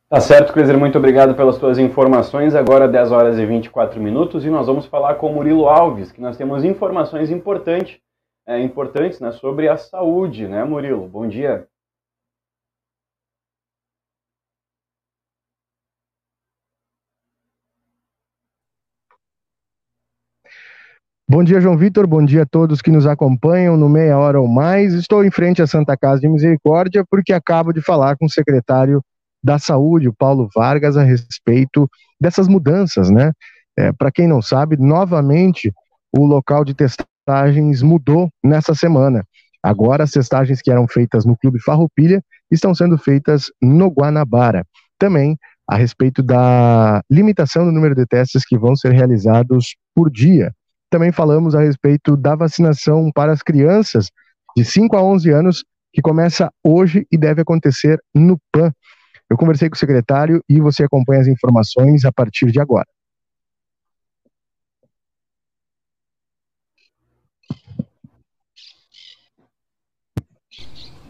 Tá 0.09 0.19
certo, 0.19 0.51
Cleiser, 0.53 0.75
muito 0.75 0.97
obrigado 0.97 1.35
pelas 1.35 1.57
suas 1.57 1.77
informações. 1.77 2.55
Agora 2.55 2.87
10 2.87 3.11
horas 3.11 3.37
e 3.37 3.45
24 3.45 4.01
minutos 4.01 4.43
e 4.43 4.49
nós 4.49 4.65
vamos 4.65 4.87
falar 4.87 5.13
com 5.15 5.31
Murilo 5.31 5.67
Alves, 5.67 6.11
que 6.11 6.19
nós 6.19 6.35
temos 6.35 6.63
informações 6.63 7.29
importantes, 7.29 7.99
é, 8.49 8.59
importantes 8.59 9.19
né, 9.19 9.31
sobre 9.31 9.69
a 9.69 9.77
saúde, 9.77 10.47
né, 10.47 10.63
Murilo? 10.63 11.07
Bom 11.07 11.27
dia. 11.27 11.67
Bom 21.29 21.43
dia, 21.43 21.61
João 21.61 21.77
Vitor. 21.77 22.07
Bom 22.07 22.25
dia 22.25 22.41
a 22.41 22.45
todos 22.47 22.81
que 22.81 22.89
nos 22.89 23.05
acompanham 23.05 23.77
no 23.77 23.87
Meia 23.87 24.17
Hora 24.17 24.41
ou 24.41 24.47
Mais. 24.47 24.95
Estou 24.95 25.23
em 25.23 25.29
frente 25.29 25.61
à 25.61 25.67
Santa 25.67 25.95
Casa 25.95 26.19
de 26.19 26.27
Misericórdia 26.27 27.05
porque 27.07 27.31
acabo 27.31 27.71
de 27.71 27.81
falar 27.81 28.17
com 28.17 28.25
o 28.25 28.31
secretário 28.31 28.99
da 29.43 29.59
Saúde, 29.59 30.09
o 30.09 30.13
Paulo 30.13 30.49
Vargas, 30.55 30.97
a 30.97 31.03
respeito 31.03 31.87
dessas 32.19 32.47
mudanças, 32.47 33.11
né? 33.11 33.31
É, 33.77 33.93
Para 33.93 34.11
quem 34.11 34.27
não 34.27 34.41
sabe, 34.41 34.75
novamente 34.75 35.71
o 36.11 36.25
local 36.25 36.65
de 36.65 36.73
testagens 37.29 37.83
mudou 37.83 38.27
nessa 38.43 38.73
semana. 38.73 39.23
Agora, 39.61 40.03
as 40.03 40.11
testagens 40.11 40.61
que 40.61 40.71
eram 40.71 40.87
feitas 40.87 41.25
no 41.25 41.37
Clube 41.37 41.61
Farroupilha 41.61 42.23
estão 42.49 42.73
sendo 42.73 42.97
feitas 42.97 43.51
no 43.61 43.89
Guanabara. 43.89 44.65
Também 44.97 45.37
a 45.69 45.75
respeito 45.75 46.23
da 46.23 47.01
limitação 47.09 47.65
do 47.65 47.71
número 47.71 47.93
de 47.93 48.05
testes 48.07 48.43
que 48.43 48.57
vão 48.57 48.75
ser 48.75 48.93
realizados 48.93 49.75
por 49.93 50.09
dia. 50.09 50.51
Também 50.89 51.11
falamos 51.11 51.53
a 51.53 51.61
respeito 51.61 52.17
da 52.17 52.35
vacinação 52.35 53.11
para 53.13 53.31
as 53.31 53.43
crianças 53.43 54.09
de 54.57 54.65
5 54.65 54.97
a 54.97 55.03
11 55.03 55.29
anos, 55.29 55.63
que 55.93 56.01
começa 56.01 56.49
hoje 56.63 57.05
e 57.11 57.17
deve 57.17 57.41
acontecer 57.41 57.99
no 58.15 58.39
PAN. 58.51 58.71
Eu 59.29 59.37
conversei 59.37 59.69
com 59.69 59.75
o 59.75 59.79
secretário 59.79 60.41
e 60.49 60.59
você 60.59 60.83
acompanha 60.83 61.21
as 61.21 61.27
informações 61.27 62.05
a 62.05 62.11
partir 62.11 62.51
de 62.51 62.59
agora. 62.59 62.87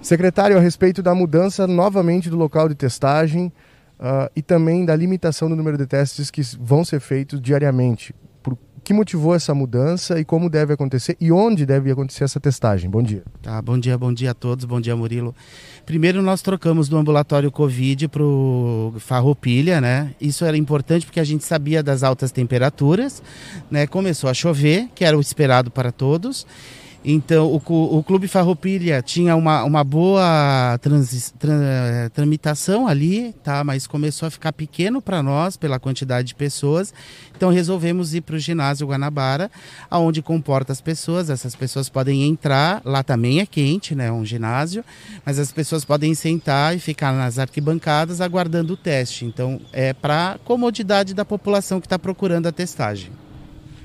Secretário, 0.10 0.58
a 0.58 0.60
respeito 0.60 1.04
da 1.04 1.14
mudança 1.14 1.68
novamente 1.68 2.32
do 2.32 2.36
local 2.36 2.68
de 2.68 2.74
testagem 2.74 3.54
uh, 4.00 4.28
e 4.36 4.42
também 4.42 4.84
da 4.84 4.96
limitação 4.96 5.48
do 5.48 5.56
número 5.56 5.78
de 5.78 5.86
testes 5.86 6.32
que 6.32 6.42
vão 6.60 6.84
ser 6.84 7.00
feitos 7.00 7.40
diariamente 7.40 8.16
que 8.90 8.94
motivou 8.94 9.36
essa 9.36 9.54
mudança 9.54 10.20
e 10.20 10.26
como 10.26 10.50
deve 10.50 10.74
acontecer 10.74 11.16
e 11.22 11.32
onde 11.32 11.64
deve 11.64 11.92
acontecer 11.92 12.24
essa 12.24 12.40
testagem? 12.40 12.90
Bom 12.90 13.04
dia. 13.04 13.22
Tá, 13.40 13.62
bom 13.62 13.78
dia, 13.78 13.96
bom 13.96 14.12
dia 14.12 14.32
a 14.32 14.34
todos, 14.34 14.66
bom 14.66 14.82
dia 14.82 14.96
Murilo. 14.96 15.36
Primeiro 15.86 16.24
nós 16.24 16.42
trocamos 16.42 16.90
do 16.90 16.98
ambulatório 16.98 17.52
Covid 17.52 18.08
para 18.08 18.24
o 18.24 18.96
Farroupilha, 18.98 19.80
né? 19.80 20.16
Isso 20.20 20.44
era 20.44 20.58
importante 20.58 21.06
porque 21.06 21.20
a 21.20 21.24
gente 21.24 21.44
sabia 21.44 21.84
das 21.84 22.02
altas 22.02 22.32
temperaturas, 22.32 23.22
né? 23.70 23.86
Começou 23.86 24.28
a 24.28 24.34
chover, 24.34 24.88
que 24.96 25.06
era 25.06 25.16
o 25.16 25.22
esperado 25.22 25.70
para 25.70 25.92
todos. 25.92 26.48
Então, 27.04 27.48
o, 27.48 27.98
o 27.98 28.04
Clube 28.04 28.28
Farroupilha 28.28 29.02
tinha 29.02 29.34
uma, 29.36 29.64
uma 29.64 29.84
boa 29.86 30.78
transi, 30.82 31.32
tra, 31.34 32.10
tramitação 32.14 32.88
ali, 32.88 33.34
tá? 33.42 33.64
mas 33.64 33.88
começou 33.88 34.28
a 34.28 34.30
ficar 34.30 34.52
pequeno 34.52 35.02
para 35.02 35.24
nós 35.24 35.56
pela 35.56 35.80
quantidade 35.80 36.30
de 36.30 36.36
pessoas. 36.36 36.94
Então, 37.36 37.50
resolvemos 37.50 38.14
ir 38.14 38.22
para 38.22 38.36
o 38.36 38.40
ginásio 38.40 38.88
Guanabara, 38.88 39.50
aonde 39.90 40.22
comporta 40.22 40.74
as 40.74 40.82
pessoas. 40.82 41.30
Essas 41.30 41.56
pessoas 41.56 41.88
podem 41.88 42.28
entrar, 42.28 42.82
lá 42.84 43.02
também 43.02 43.40
é 43.40 43.46
quente, 43.46 43.96
né? 43.96 44.12
um 44.12 44.26
ginásio, 44.26 44.84
mas 45.26 45.40
as 45.40 45.54
pessoas 45.54 45.86
podem 45.86 46.14
sentar 46.14 46.76
e 46.76 46.80
ficar 46.80 47.14
nas 47.14 47.40
arquibancadas 47.40 48.20
aguardando 48.20 48.74
o 48.74 48.78
teste. 48.78 49.24
Então, 49.24 49.62
é 49.72 49.94
para 49.94 50.38
comodidade 50.44 51.14
da 51.14 51.24
população 51.24 51.80
que 51.80 51.86
está 51.86 51.98
procurando 51.98 52.48
a 52.48 52.52
testagem. 52.52 53.10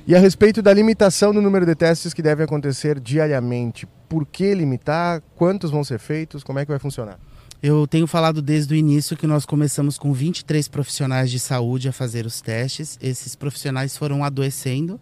E 0.07 0.15
a 0.15 0.19
respeito 0.19 0.61
da 0.61 0.71
limitação 0.71 1.33
do 1.33 1.41
número 1.41 1.65
de 1.65 1.75
testes 1.75 2.13
que 2.13 2.21
devem 2.21 2.45
acontecer 2.45 3.01
diariamente, 3.01 3.89
por 4.07 4.27
que 4.27 4.55
limitar? 4.55 5.23
Quantos 5.35 5.71
vão 5.71 5.83
ser 5.83 5.99
feitos? 5.99 6.45
Como 6.45 6.59
é 6.59 6.65
que 6.67 6.71
vai 6.71 6.79
funcionar? 6.79 7.19
Eu 7.63 7.87
tenho 7.87 8.07
falado 8.07 8.43
desde 8.43 8.75
o 8.75 8.77
início 8.77 9.17
que 9.17 9.27
nós 9.27 9.47
começamos 9.47 9.97
com 9.97 10.13
23 10.13 10.69
profissionais 10.69 11.31
de 11.31 11.39
saúde 11.39 11.89
a 11.89 11.93
fazer 11.93 12.27
os 12.27 12.43
testes. 12.43 12.99
Esses 13.01 13.35
profissionais 13.35 13.97
foram 13.97 14.23
adoecendo, 14.23 15.01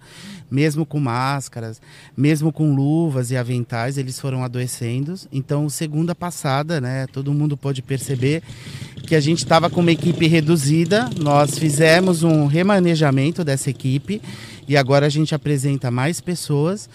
mesmo 0.48 0.86
com 0.86 1.00
máscaras, 1.00 1.82
mesmo 2.16 2.52
com 2.52 2.72
luvas 2.72 3.32
e 3.32 3.36
aventais, 3.36 3.98
eles 3.98 4.20
foram 4.20 4.44
adoecendo. 4.44 5.16
Então, 5.32 5.68
segunda 5.68 6.14
passada, 6.14 6.80
né, 6.80 7.08
todo 7.08 7.34
mundo 7.34 7.56
pôde 7.56 7.82
perceber 7.82 8.44
que 9.04 9.16
a 9.16 9.20
gente 9.20 9.38
estava 9.38 9.68
com 9.68 9.80
uma 9.80 9.90
equipe 9.90 10.28
reduzida. 10.28 11.10
Nós 11.18 11.58
fizemos 11.58 12.22
um 12.22 12.46
remanejamento 12.46 13.42
dessa 13.42 13.70
equipe 13.70 14.22
e 14.66 14.76
agora 14.76 15.06
a 15.06 15.08
gente 15.08 15.34
apresenta 15.34 15.90
mais 15.90 16.20
pessoas. 16.20 16.88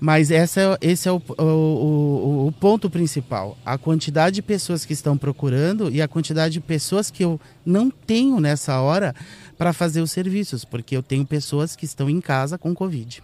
Mas 0.00 0.30
essa, 0.30 0.78
esse 0.80 1.06
é 1.06 1.12
o, 1.12 1.20
o, 1.36 1.42
o, 1.44 2.46
o, 2.46 2.52
ponto 2.52 2.88
principal. 2.88 3.58
A 3.66 3.76
quantidade 3.76 4.36
de 4.36 4.42
pessoas 4.42 4.86
que 4.86 4.94
estão 4.94 5.14
procurando 5.16 5.90
e 5.90 6.00
a 6.00 6.08
quantidade 6.08 6.54
de 6.54 6.60
pessoas 6.60 7.10
que 7.10 7.22
eu 7.22 7.38
não 7.66 7.90
tenho 7.90 8.40
nessa 8.40 8.80
hora 8.80 9.14
para 9.58 9.74
fazer 9.74 10.00
os 10.00 10.10
serviços, 10.10 10.64
porque 10.64 10.96
eu 10.96 11.02
tenho 11.02 11.26
pessoas 11.26 11.76
que 11.76 11.84
estão 11.84 12.08
em 12.08 12.18
casa 12.18 12.56
com 12.56 12.74
Covid. 12.74 13.22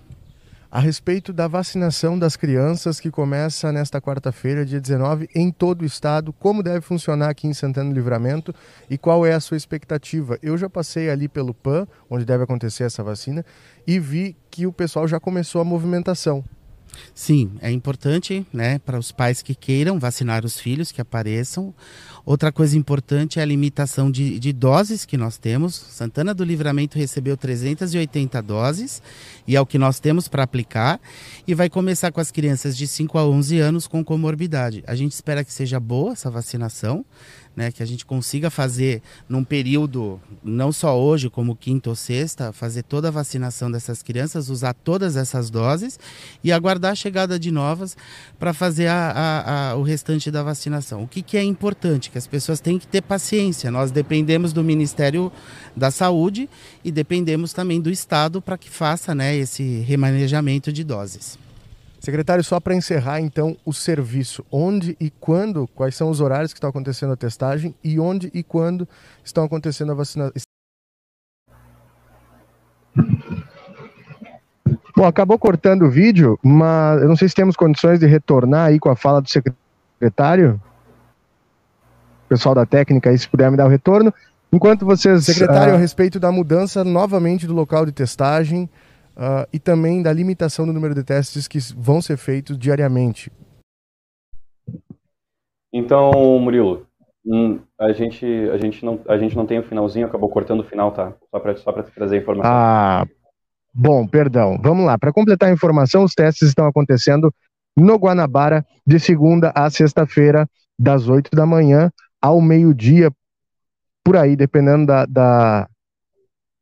A 0.70 0.80
respeito 0.80 1.32
da 1.32 1.46
vacinação 1.46 2.18
das 2.18 2.36
crianças 2.36 2.98
que 2.98 3.08
começa 3.08 3.70
nesta 3.70 4.00
quarta-feira, 4.00 4.66
dia 4.66 4.80
19, 4.80 5.28
em 5.32 5.50
todo 5.50 5.82
o 5.82 5.84
estado, 5.84 6.32
como 6.32 6.62
deve 6.62 6.80
funcionar 6.80 7.30
aqui 7.30 7.46
em 7.46 7.54
Santana 7.54 7.88
do 7.88 7.94
Livramento 7.94 8.52
e 8.90 8.98
qual 8.98 9.24
é 9.24 9.32
a 9.32 9.40
sua 9.40 9.56
expectativa? 9.56 10.36
Eu 10.42 10.58
já 10.58 10.68
passei 10.68 11.08
ali 11.08 11.28
pelo 11.28 11.54
PAN, 11.54 11.86
onde 12.10 12.24
deve 12.24 12.42
acontecer 12.42 12.82
essa 12.82 13.02
vacina, 13.02 13.44
e 13.86 14.00
vi 14.00 14.36
que 14.50 14.66
o 14.66 14.72
pessoal 14.72 15.06
já 15.06 15.20
começou 15.20 15.60
a 15.60 15.64
movimentação. 15.64 16.44
Sim, 17.14 17.52
é 17.60 17.70
importante, 17.70 18.46
né, 18.52 18.78
para 18.78 18.98
os 18.98 19.12
pais 19.12 19.42
que 19.42 19.54
queiram 19.54 19.98
vacinar 19.98 20.44
os 20.44 20.58
filhos 20.58 20.92
que 20.92 21.00
apareçam. 21.00 21.74
Outra 22.24 22.50
coisa 22.50 22.76
importante 22.76 23.38
é 23.38 23.42
a 23.42 23.46
limitação 23.46 24.10
de, 24.10 24.38
de 24.40 24.52
doses 24.52 25.04
que 25.04 25.16
nós 25.16 25.38
temos. 25.38 25.74
Santana 25.74 26.34
do 26.34 26.42
Livramento 26.42 26.98
recebeu 26.98 27.36
380 27.36 28.42
doses 28.42 29.00
e 29.46 29.54
é 29.54 29.60
o 29.60 29.66
que 29.66 29.78
nós 29.78 30.00
temos 30.00 30.26
para 30.26 30.42
aplicar. 30.42 31.00
E 31.46 31.54
vai 31.54 31.70
começar 31.70 32.10
com 32.10 32.20
as 32.20 32.32
crianças 32.32 32.76
de 32.76 32.86
5 32.86 33.16
a 33.16 33.24
11 33.24 33.60
anos 33.60 33.86
com 33.86 34.04
comorbidade. 34.04 34.82
A 34.88 34.96
gente 34.96 35.12
espera 35.12 35.44
que 35.44 35.52
seja 35.52 35.78
boa 35.78 36.14
essa 36.14 36.28
vacinação 36.28 37.04
né, 37.56 37.72
que 37.72 37.82
a 37.82 37.86
gente 37.86 38.04
consiga 38.04 38.50
fazer 38.50 39.02
num 39.26 39.42
período, 39.42 40.20
não 40.44 40.70
só 40.70 41.00
hoje, 41.00 41.30
como 41.30 41.56
quinta 41.56 41.88
ou 41.88 41.96
sexta, 41.96 42.52
fazer 42.52 42.82
toda 42.82 43.08
a 43.08 43.10
vacinação 43.10 43.70
dessas 43.70 44.02
crianças, 44.02 44.50
usar 44.50 44.74
todas 44.74 45.16
essas 45.16 45.48
doses 45.48 45.98
e 46.44 46.52
aguardar 46.52 46.92
a 46.92 46.94
chegada 46.94 47.38
de 47.38 47.50
novas 47.50 47.96
para 48.38 48.52
fazer 48.52 48.88
a, 48.88 49.10
a, 49.10 49.70
a, 49.70 49.76
o 49.76 49.82
restante 49.82 50.30
da 50.30 50.42
vacinação. 50.42 51.02
O 51.02 51.08
que, 51.08 51.22
que 51.22 51.38
é 51.38 51.42
importante? 51.42 52.10
Que 52.10 52.18
as 52.18 52.26
pessoas 52.26 52.60
têm 52.60 52.78
que 52.78 52.86
ter 52.86 53.00
paciência. 53.00 53.70
Nós 53.70 53.90
dependemos 53.90 54.52
do 54.52 54.62
Ministério 54.62 55.32
da 55.74 55.90
Saúde 55.90 56.50
e 56.84 56.92
dependemos 56.92 57.54
também 57.54 57.80
do 57.80 57.90
Estado 57.90 58.42
para 58.42 58.58
que 58.58 58.68
faça 58.68 59.14
né, 59.14 59.34
esse 59.34 59.80
remanejamento 59.80 60.70
de 60.70 60.84
doses. 60.84 61.38
Secretário, 62.06 62.44
só 62.44 62.60
para 62.60 62.72
encerrar 62.72 63.20
então 63.20 63.56
o 63.64 63.72
serviço, 63.72 64.46
onde 64.48 64.96
e 65.00 65.10
quando, 65.10 65.66
quais 65.74 65.96
são 65.96 66.08
os 66.08 66.20
horários 66.20 66.52
que 66.52 66.56
estão 66.56 66.70
acontecendo 66.70 67.12
a 67.12 67.16
testagem 67.16 67.74
e 67.82 67.98
onde 67.98 68.30
e 68.32 68.44
quando 68.44 68.88
estão 69.24 69.42
acontecendo 69.42 69.90
a 69.90 69.94
vacinação? 69.96 70.32
Bom, 74.96 75.04
acabou 75.04 75.36
cortando 75.36 75.82
o 75.82 75.90
vídeo, 75.90 76.38
mas 76.44 77.02
eu 77.02 77.08
não 77.08 77.16
sei 77.16 77.28
se 77.28 77.34
temos 77.34 77.56
condições 77.56 77.98
de 77.98 78.06
retornar 78.06 78.68
aí 78.68 78.78
com 78.78 78.88
a 78.88 78.94
fala 78.94 79.20
do 79.20 79.28
secretário. 79.28 80.62
Pessoal 82.28 82.54
da 82.54 82.64
técnica 82.64 83.10
aí, 83.10 83.18
se 83.18 83.28
puder 83.28 83.50
me 83.50 83.56
dar 83.56 83.66
o 83.66 83.68
retorno. 83.68 84.14
Enquanto 84.52 84.86
vocês. 84.86 85.24
Secretário, 85.24 85.72
uh... 85.72 85.76
a 85.76 85.80
respeito 85.80 86.20
da 86.20 86.30
mudança 86.30 86.84
novamente 86.84 87.48
do 87.48 87.52
local 87.52 87.84
de 87.84 87.90
testagem 87.90 88.70
uh, 89.16 89.46
e 89.52 89.58
também 89.58 90.02
da 90.02 90.12
limitação 90.12 90.66
do 90.66 90.72
número 90.72 90.94
de 90.94 91.02
testes 91.02 91.48
que 91.48 91.58
vão 91.76 92.00
ser 92.00 92.16
feitos 92.16 92.58
diariamente. 92.58 93.30
Então, 95.72 96.10
Murilo, 96.38 96.86
hum, 97.24 97.60
a 97.78 97.92
gente, 97.92 98.24
a, 98.50 98.56
gente 98.58 98.84
não, 98.84 99.00
a 99.08 99.18
gente 99.18 99.36
não 99.36 99.46
tem 99.46 99.58
o 99.58 99.64
finalzinho, 99.64 100.06
acabou 100.06 100.28
cortando 100.28 100.60
o 100.60 100.64
final, 100.64 100.92
tá? 100.92 101.12
Só 101.30 101.40
para 101.40 101.56
só 101.56 101.72
trazer 101.72 102.16
a 102.16 102.20
informação. 102.20 102.52
Ah, 102.52 103.06
Bom, 103.78 104.06
perdão. 104.06 104.58
Vamos 104.62 104.86
lá. 104.86 104.98
Para 104.98 105.12
completar 105.12 105.50
a 105.50 105.52
informação, 105.52 106.02
os 106.02 106.14
testes 106.14 106.48
estão 106.48 106.66
acontecendo 106.66 107.30
no 107.76 107.96
Guanabara 107.96 108.64
de 108.86 108.98
segunda 108.98 109.52
a 109.54 109.68
sexta-feira, 109.68 110.48
das 110.78 111.10
8 111.10 111.30
da 111.32 111.44
manhã 111.44 111.92
ao 112.20 112.40
meio-dia, 112.40 113.10
por 114.02 114.16
aí, 114.16 114.34
dependendo 114.34 114.86
da, 114.86 115.04
da, 115.04 115.68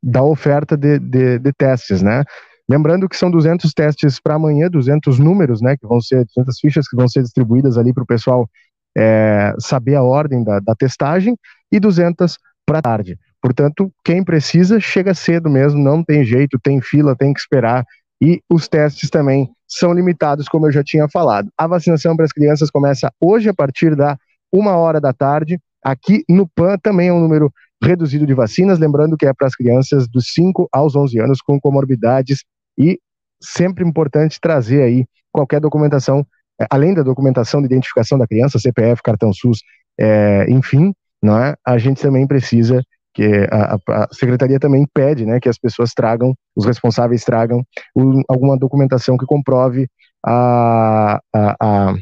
da 0.01 0.23
oferta 0.23 0.77
de, 0.77 0.99
de, 0.99 1.39
de, 1.39 1.53
testes, 1.53 2.01
né? 2.01 2.23
Lembrando 2.67 3.07
que 3.07 3.15
são 3.15 3.29
200 3.29 3.71
testes 3.73 4.19
para 4.19 4.35
amanhã, 4.35 4.69
200 4.69 5.19
números, 5.19 5.61
né? 5.61 5.75
Que 5.77 5.87
vão 5.87 6.01
ser 6.01 6.25
200 6.35 6.59
fichas 6.59 6.87
que 6.87 6.95
vão 6.95 7.07
ser 7.07 7.21
distribuídas 7.23 7.77
ali 7.77 7.93
para 7.93 8.03
o 8.03 8.07
pessoal 8.07 8.49
é, 8.97 9.53
saber 9.59 9.95
a 9.95 10.03
ordem 10.03 10.43
da, 10.43 10.59
da 10.59 10.75
testagem 10.75 11.37
e 11.71 11.79
200 11.79 12.37
para 12.65 12.81
tarde. 12.81 13.17
Portanto, 13.41 13.91
quem 14.03 14.23
precisa 14.23 14.79
chega 14.79 15.13
cedo 15.13 15.49
mesmo, 15.49 15.79
não 15.79 16.03
tem 16.03 16.23
jeito, 16.23 16.57
tem 16.59 16.81
fila, 16.81 17.15
tem 17.15 17.33
que 17.33 17.39
esperar. 17.39 17.85
E 18.21 18.41
os 18.49 18.67
testes 18.67 19.09
também 19.09 19.49
são 19.67 19.93
limitados, 19.93 20.47
como 20.47 20.67
eu 20.67 20.71
já 20.71 20.83
tinha 20.83 21.07
falado. 21.07 21.49
A 21.57 21.67
vacinação 21.67 22.15
para 22.15 22.25
as 22.25 22.31
crianças 22.31 22.71
começa 22.71 23.11
hoje 23.21 23.49
a 23.49 23.53
partir 23.53 23.95
da 23.95 24.17
uma 24.51 24.75
hora 24.77 24.99
da 24.99 25.13
tarde. 25.13 25.59
Aqui 25.83 26.23
no 26.27 26.47
PAN 26.47 26.77
também 26.81 27.09
é 27.09 27.13
um 27.13 27.19
número 27.19 27.51
reduzido 27.85 28.25
de 28.25 28.33
vacinas, 28.33 28.79
lembrando 28.79 29.15
que 29.15 29.25
é 29.25 29.33
para 29.33 29.47
as 29.47 29.55
crianças 29.55 30.07
dos 30.07 30.33
5 30.33 30.67
aos 30.71 30.95
11 30.95 31.19
anos 31.19 31.41
com 31.41 31.59
comorbidades 31.59 32.43
e 32.77 32.99
sempre 33.41 33.85
importante 33.85 34.39
trazer 34.41 34.81
aí 34.81 35.05
qualquer 35.31 35.59
documentação, 35.59 36.25
é, 36.59 36.65
além 36.69 36.93
da 36.93 37.03
documentação 37.03 37.61
de 37.61 37.67
identificação 37.67 38.17
da 38.17 38.27
criança, 38.27 38.59
CPF, 38.59 39.01
cartão 39.03 39.31
SUS, 39.31 39.59
é, 39.99 40.45
enfim, 40.49 40.93
não 41.21 41.37
é? 41.37 41.55
a 41.65 41.77
gente 41.77 42.01
também 42.01 42.25
precisa 42.25 42.81
que 43.13 43.47
a, 43.49 43.75
a, 43.75 44.07
secretaria 44.11 44.59
também 44.59 44.85
pede, 44.93 45.25
né, 45.25 45.39
que 45.39 45.47
as 45.47 45.57
pessoas 45.57 45.91
tragam, 45.93 46.33
os 46.55 46.65
responsáveis 46.65 47.23
tragam 47.23 47.63
um, 47.95 48.21
alguma 48.27 48.57
documentação 48.57 49.15
que 49.17 49.25
comprove 49.25 49.87
a, 50.25 51.21
a, 51.33 51.93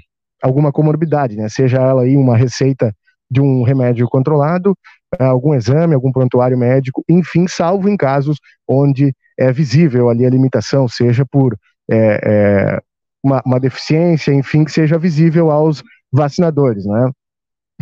alguma 0.41 0.71
comorbidade, 0.71 1.35
né, 1.35 1.47
seja 1.49 1.77
ela 1.77 2.01
aí 2.01 2.17
uma 2.17 2.35
receita 2.35 2.91
de 3.29 3.41
um 3.41 3.63
remédio 3.63 4.07
controlado, 4.07 4.77
algum 5.19 5.53
exame, 5.53 5.93
algum 5.93 6.11
prontuário 6.11 6.57
médico, 6.57 7.03
enfim, 7.09 7.47
salvo 7.47 7.89
em 7.89 7.97
casos 7.97 8.39
onde 8.67 9.15
é 9.37 9.51
visível 9.51 10.09
ali 10.09 10.25
a 10.25 10.29
limitação, 10.29 10.87
seja 10.87 11.25
por 11.25 11.57
é, 11.89 12.19
é, 12.23 12.81
uma, 13.23 13.41
uma, 13.45 13.59
deficiência, 13.59 14.31
enfim, 14.31 14.63
que 14.63 14.71
seja 14.71 14.97
visível 14.97 15.51
aos 15.51 15.83
vacinadores, 16.11 16.85
né. 16.85 17.11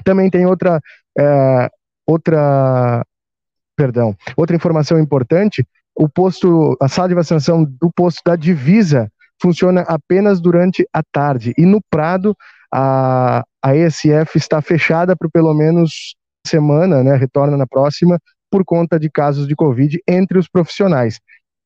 Também 0.04 0.30
tem 0.30 0.46
outra 0.46 0.82
é, 1.18 1.70
outra 2.06 3.06
perdão. 3.76 4.16
Outra 4.36 4.56
informação 4.56 5.00
importante: 5.00 5.66
o 5.96 6.08
posto, 6.08 6.78
a 6.80 6.88
sala 6.88 7.10
de 7.10 7.16
vacinação 7.16 7.64
do 7.64 7.92
posto 7.92 8.22
da 8.26 8.36
divisa 8.36 9.12
funciona 9.42 9.82
apenas 9.82 10.40
durante 10.40 10.88
a 10.94 11.02
tarde 11.12 11.54
e 11.58 11.66
no 11.66 11.82
Prado 11.90 12.36
a, 12.72 13.44
a 13.62 13.76
ESF 13.76 14.38
está 14.38 14.62
fechada 14.62 15.16
por 15.16 15.30
pelo 15.30 15.54
menos 15.54 16.16
semana, 16.46 17.04
né? 17.04 17.16
Retorna 17.16 17.58
na 17.58 17.68
próxima 17.68 18.20
por 18.50 18.66
conta 18.66 19.00
de 19.00 19.10
casos 19.10 19.48
de 19.48 19.56
Covid 19.56 20.02
entre 20.08 20.38
os 20.38 20.48
profissionais. 20.48 21.20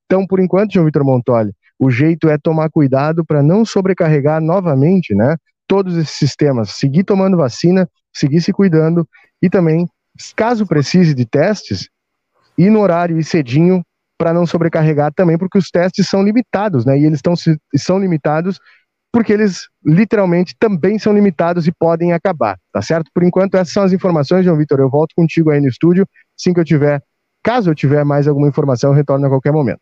Então, 0.05 0.25
por 0.25 0.39
enquanto, 0.39 0.73
João 0.73 0.85
Vitor 0.85 1.03
Montoli, 1.03 1.51
o 1.79 1.89
jeito 1.89 2.29
é 2.29 2.37
tomar 2.37 2.69
cuidado 2.69 3.25
para 3.25 3.41
não 3.41 3.65
sobrecarregar 3.65 4.41
novamente, 4.41 5.15
né? 5.15 5.35
Todos 5.67 5.97
esses 5.97 6.15
sistemas, 6.15 6.71
seguir 6.71 7.03
tomando 7.03 7.37
vacina, 7.37 7.89
seguir 8.13 8.41
se 8.41 8.53
cuidando 8.53 9.07
e 9.41 9.49
também, 9.49 9.87
caso 10.35 10.65
precise 10.65 11.13
de 11.13 11.25
testes, 11.25 11.89
ir 12.57 12.69
no 12.69 12.79
horário 12.79 13.19
e 13.19 13.23
cedinho 13.23 13.83
para 14.17 14.33
não 14.33 14.45
sobrecarregar 14.45 15.11
também, 15.13 15.37
porque 15.37 15.57
os 15.57 15.69
testes 15.69 16.07
são 16.07 16.23
limitados, 16.23 16.85
né? 16.85 16.97
E 16.97 17.05
eles 17.05 17.17
estão 17.17 17.33
são 17.75 17.99
limitados 17.99 18.59
porque 19.15 19.31
eles 19.31 19.69
literalmente 19.81 20.53
também 20.59 20.99
são 20.99 21.13
limitados 21.13 21.65
e 21.65 21.71
podem 21.71 22.11
acabar, 22.11 22.59
tá 22.69 22.81
certo? 22.81 23.09
Por 23.13 23.23
enquanto, 23.23 23.55
essas 23.55 23.71
são 23.71 23.81
as 23.81 23.93
informações, 23.93 24.43
João 24.43 24.57
Vitor. 24.57 24.77
Eu 24.81 24.89
volto 24.89 25.13
contigo 25.15 25.51
aí 25.51 25.61
no 25.61 25.69
estúdio, 25.69 26.05
assim 26.37 26.53
que 26.53 26.59
eu 26.59 26.65
tiver, 26.65 27.01
caso 27.41 27.69
eu 27.69 27.75
tiver 27.75 28.03
mais 28.03 28.27
alguma 28.27 28.49
informação, 28.49 28.89
eu 28.89 28.93
retorno 28.93 29.25
a 29.25 29.29
qualquer 29.29 29.53
momento. 29.53 29.79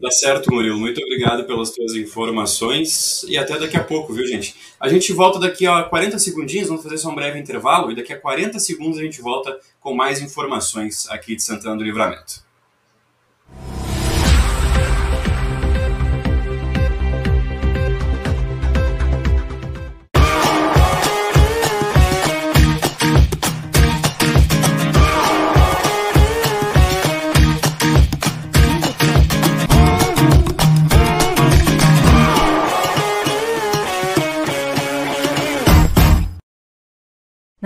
Tá 0.00 0.10
certo, 0.10 0.50
Murilo. 0.50 0.78
Muito 0.78 0.98
obrigado 1.02 1.44
pelas 1.44 1.72
tuas 1.72 1.94
informações 1.94 3.22
e 3.24 3.36
até 3.36 3.58
daqui 3.58 3.76
a 3.76 3.84
pouco, 3.84 4.14
viu, 4.14 4.26
gente? 4.26 4.56
A 4.80 4.88
gente 4.88 5.12
volta 5.12 5.38
daqui 5.38 5.66
a 5.66 5.82
40 5.82 6.18
segundinhos, 6.18 6.68
vamos 6.68 6.82
fazer 6.82 6.96
só 6.96 7.10
um 7.10 7.14
breve 7.14 7.38
intervalo 7.38 7.92
e 7.92 7.96
daqui 7.96 8.14
a 8.14 8.18
40 8.18 8.58
segundos 8.58 8.98
a 8.98 9.02
gente 9.02 9.20
volta 9.20 9.58
com 9.78 9.94
mais 9.94 10.22
informações 10.22 11.06
aqui 11.10 11.36
de 11.36 11.42
Santana 11.42 11.76
do 11.76 11.84
Livramento. 11.84 12.48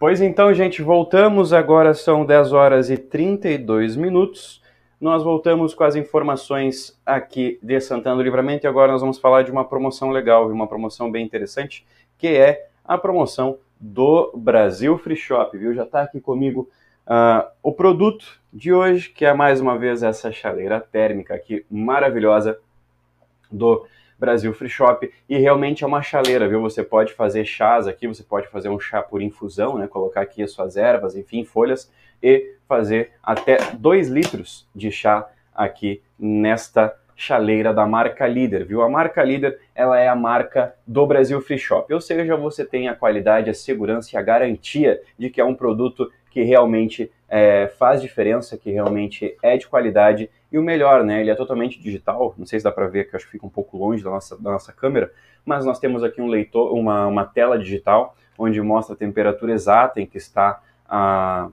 Pois 0.00 0.22
então, 0.22 0.54
gente, 0.54 0.80
voltamos. 0.80 1.52
Agora 1.52 1.92
são 1.92 2.24
10 2.24 2.54
horas 2.54 2.88
e 2.88 2.96
32 2.96 3.96
minutos. 3.96 4.62
Nós 4.98 5.22
voltamos 5.22 5.74
com 5.74 5.84
as 5.84 5.94
informações 5.94 6.98
aqui 7.04 7.58
de 7.62 7.78
Santana 7.82 8.16
do 8.16 8.22
Livramento 8.22 8.64
e 8.64 8.66
agora 8.66 8.92
nós 8.92 9.02
vamos 9.02 9.18
falar 9.18 9.42
de 9.42 9.50
uma 9.50 9.62
promoção 9.62 10.08
legal, 10.08 10.48
uma 10.48 10.66
promoção 10.66 11.12
bem 11.12 11.22
interessante, 11.22 11.86
que 12.16 12.28
é 12.28 12.68
a 12.82 12.96
promoção 12.96 13.58
do 13.78 14.32
Brasil 14.34 14.96
Free 14.96 15.16
Shop, 15.16 15.54
viu? 15.58 15.74
Já 15.74 15.82
está 15.82 16.00
aqui 16.00 16.18
comigo 16.18 16.70
uh, 17.06 17.46
o 17.62 17.70
produto 17.70 18.40
de 18.50 18.72
hoje, 18.72 19.10
que 19.10 19.26
é 19.26 19.34
mais 19.34 19.60
uma 19.60 19.76
vez 19.76 20.02
essa 20.02 20.32
chaleira 20.32 20.80
térmica 20.80 21.34
aqui 21.34 21.66
maravilhosa 21.70 22.58
do 23.50 23.86
Brasil 24.18 24.52
Free 24.52 24.68
Shop 24.68 25.10
e 25.28 25.38
realmente 25.38 25.82
é 25.82 25.86
uma 25.86 26.02
chaleira, 26.02 26.46
viu? 26.46 26.60
Você 26.60 26.84
pode 26.84 27.14
fazer 27.14 27.44
chás 27.44 27.88
aqui, 27.88 28.06
você 28.06 28.22
pode 28.22 28.48
fazer 28.48 28.68
um 28.68 28.78
chá 28.78 29.02
por 29.02 29.22
infusão, 29.22 29.78
né? 29.78 29.86
Colocar 29.86 30.20
aqui 30.20 30.42
as 30.42 30.52
suas 30.52 30.76
ervas, 30.76 31.16
enfim, 31.16 31.44
folhas 31.44 31.90
e 32.22 32.54
fazer 32.68 33.12
até 33.22 33.56
2 33.72 34.08
litros 34.08 34.68
de 34.74 34.90
chá 34.90 35.26
aqui 35.54 36.02
nesta 36.18 36.94
chaleira 37.16 37.72
da 37.72 37.86
marca 37.86 38.26
Líder, 38.26 38.64
viu? 38.64 38.82
A 38.82 38.88
marca 38.88 39.22
Líder, 39.22 39.58
ela 39.74 39.98
é 39.98 40.08
a 40.08 40.16
marca 40.16 40.74
do 40.86 41.06
Brasil 41.06 41.40
Free 41.40 41.58
Shop, 41.58 41.92
ou 41.92 42.00
seja, 42.00 42.34
você 42.36 42.64
tem 42.64 42.88
a 42.88 42.94
qualidade, 42.94 43.50
a 43.50 43.54
segurança 43.54 44.14
e 44.14 44.18
a 44.18 44.22
garantia 44.22 45.00
de 45.18 45.28
que 45.28 45.40
é 45.40 45.44
um 45.44 45.54
produto 45.54 46.10
que 46.30 46.42
realmente 46.42 47.10
é, 47.28 47.68
faz 47.78 48.00
diferença, 48.00 48.56
que 48.56 48.70
realmente 48.70 49.36
é 49.42 49.56
de 49.56 49.68
qualidade 49.68 50.30
e 50.52 50.58
o 50.58 50.62
melhor, 50.62 51.04
né? 51.04 51.20
Ele 51.20 51.30
é 51.30 51.34
totalmente 51.34 51.80
digital. 51.80 52.34
Não 52.36 52.44
sei 52.44 52.58
se 52.58 52.64
dá 52.64 52.72
para 52.72 52.86
ver 52.86 53.08
que 53.08 53.16
acho 53.16 53.26
que 53.26 53.32
fica 53.32 53.46
um 53.46 53.50
pouco 53.50 53.76
longe 53.76 54.02
da 54.02 54.10
nossa, 54.10 54.36
da 54.36 54.50
nossa 54.50 54.72
câmera, 54.72 55.12
mas 55.44 55.64
nós 55.64 55.78
temos 55.78 56.02
aqui 56.02 56.20
um 56.20 56.26
leitor, 56.26 56.72
uma, 56.74 57.06
uma 57.06 57.24
tela 57.24 57.58
digital 57.58 58.16
onde 58.38 58.60
mostra 58.60 58.94
a 58.94 58.98
temperatura 58.98 59.52
exata 59.52 60.00
em 60.00 60.06
que 60.06 60.16
está 60.16 60.62
a, 60.88 61.48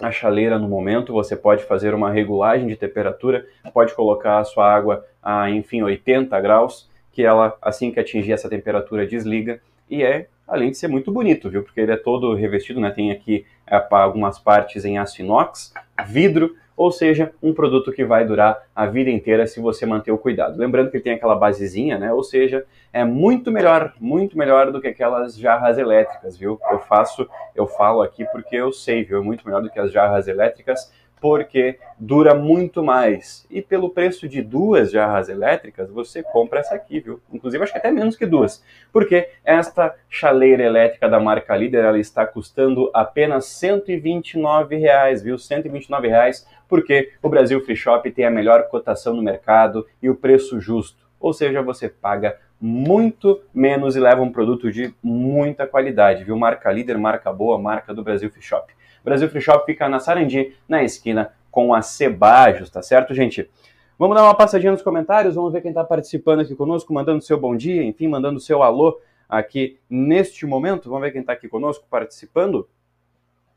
a 0.00 0.10
chaleira 0.10 0.58
no 0.58 0.68
momento. 0.68 1.12
Você 1.12 1.36
pode 1.36 1.64
fazer 1.64 1.94
uma 1.94 2.10
regulagem 2.10 2.66
de 2.66 2.76
temperatura, 2.76 3.46
pode 3.72 3.94
colocar 3.94 4.38
a 4.38 4.44
sua 4.44 4.72
água 4.72 5.06
a, 5.22 5.48
enfim, 5.48 5.82
80 5.82 6.38
graus, 6.40 6.90
que 7.12 7.22
ela, 7.22 7.56
assim 7.62 7.92
que 7.92 8.00
atingir 8.00 8.32
essa 8.32 8.48
temperatura, 8.48 9.06
desliga. 9.06 9.60
E 9.88 10.02
é, 10.02 10.26
além 10.46 10.70
de 10.70 10.76
ser 10.76 10.88
muito 10.88 11.12
bonito, 11.12 11.48
viu? 11.48 11.62
Porque 11.62 11.80
ele 11.80 11.92
é 11.92 11.96
todo 11.96 12.34
revestido, 12.34 12.80
né? 12.80 12.90
Tem 12.90 13.12
aqui 13.12 13.46
é, 13.66 13.80
algumas 13.90 14.38
partes 14.38 14.84
em 14.84 14.98
aço 14.98 15.22
inox, 15.22 15.72
vidro, 16.06 16.56
ou 16.76 16.90
seja, 16.90 17.32
um 17.42 17.52
produto 17.52 17.92
que 17.92 18.04
vai 18.04 18.24
durar 18.24 18.62
a 18.74 18.86
vida 18.86 19.10
inteira 19.10 19.46
se 19.46 19.60
você 19.60 19.84
manter 19.86 20.10
o 20.10 20.18
cuidado. 20.18 20.58
Lembrando 20.58 20.90
que 20.90 20.96
ele 20.96 21.04
tem 21.04 21.14
aquela 21.14 21.36
basezinha, 21.36 21.98
né? 21.98 22.12
Ou 22.12 22.22
seja, 22.22 22.64
é 22.92 23.04
muito 23.04 23.50
melhor, 23.50 23.94
muito 24.00 24.36
melhor 24.36 24.70
do 24.70 24.80
que 24.80 24.88
aquelas 24.88 25.36
jarras 25.36 25.78
elétricas, 25.78 26.36
viu? 26.36 26.58
Eu 26.70 26.78
faço, 26.80 27.28
eu 27.54 27.66
falo 27.66 28.02
aqui 28.02 28.24
porque 28.32 28.56
eu 28.56 28.72
sei, 28.72 29.04
viu? 29.04 29.18
É 29.18 29.22
muito 29.22 29.44
melhor 29.46 29.62
do 29.62 29.70
que 29.70 29.78
as 29.78 29.92
jarras 29.92 30.28
elétricas 30.28 30.92
porque 31.22 31.78
dura 31.96 32.34
muito 32.34 32.82
mais. 32.82 33.46
E 33.48 33.62
pelo 33.62 33.90
preço 33.90 34.28
de 34.28 34.42
duas 34.42 34.90
jarras 34.90 35.28
elétricas, 35.28 35.88
você 35.88 36.20
compra 36.20 36.58
essa 36.58 36.74
aqui, 36.74 36.98
viu? 36.98 37.20
Inclusive, 37.32 37.62
acho 37.62 37.72
que 37.72 37.78
até 37.78 37.92
menos 37.92 38.16
que 38.16 38.26
duas. 38.26 38.60
Porque 38.92 39.28
esta 39.44 39.94
chaleira 40.10 40.64
elétrica 40.64 41.08
da 41.08 41.20
marca 41.20 41.54
Líder, 41.54 41.84
ela 41.84 41.98
está 42.00 42.26
custando 42.26 42.90
apenas 42.92 43.44
129 43.46 44.74
reais, 44.74 45.22
viu? 45.22 45.38
129 45.38 46.08
reais, 46.08 46.44
porque 46.68 47.12
o 47.22 47.28
Brasil 47.28 47.64
Free 47.64 47.76
Shop 47.76 48.10
tem 48.10 48.24
a 48.24 48.30
melhor 48.30 48.66
cotação 48.66 49.14
no 49.14 49.22
mercado 49.22 49.86
e 50.02 50.10
o 50.10 50.16
preço 50.16 50.60
justo. 50.60 51.06
Ou 51.20 51.32
seja, 51.32 51.62
você 51.62 51.88
paga 51.88 52.36
muito 52.60 53.40
menos 53.54 53.94
e 53.94 54.00
leva 54.00 54.22
um 54.22 54.32
produto 54.32 54.72
de 54.72 54.92
muita 55.00 55.68
qualidade, 55.68 56.24
viu? 56.24 56.36
Marca 56.36 56.72
líder, 56.72 56.98
marca 56.98 57.32
boa, 57.32 57.56
marca 57.56 57.94
do 57.94 58.02
Brasil 58.02 58.28
Free 58.28 58.42
Shop. 58.42 58.72
Brasil 59.04 59.28
Free 59.28 59.40
Shop 59.40 59.64
fica 59.64 59.88
na 59.88 59.98
Sarandi, 59.98 60.54
na 60.68 60.82
esquina 60.82 61.32
com 61.50 61.74
a 61.74 61.82
Cebajos, 61.82 62.70
tá 62.70 62.82
certo, 62.82 63.14
gente? 63.14 63.50
Vamos 63.98 64.16
dar 64.16 64.24
uma 64.24 64.34
passadinha 64.34 64.72
nos 64.72 64.82
comentários, 64.82 65.34
vamos 65.34 65.52
ver 65.52 65.60
quem 65.60 65.70
está 65.70 65.84
participando 65.84 66.40
aqui 66.40 66.54
conosco, 66.56 66.92
mandando 66.92 67.22
seu 67.22 67.38
bom 67.38 67.54
dia, 67.54 67.84
enfim, 67.84 68.08
mandando 68.08 68.40
seu 68.40 68.62
alô 68.62 68.98
aqui 69.28 69.78
neste 69.88 70.44
momento. 70.44 70.88
Vamos 70.88 71.04
ver 71.04 71.12
quem 71.12 71.20
está 71.20 71.34
aqui 71.34 71.48
conosco 71.48 71.86
participando. 71.88 72.68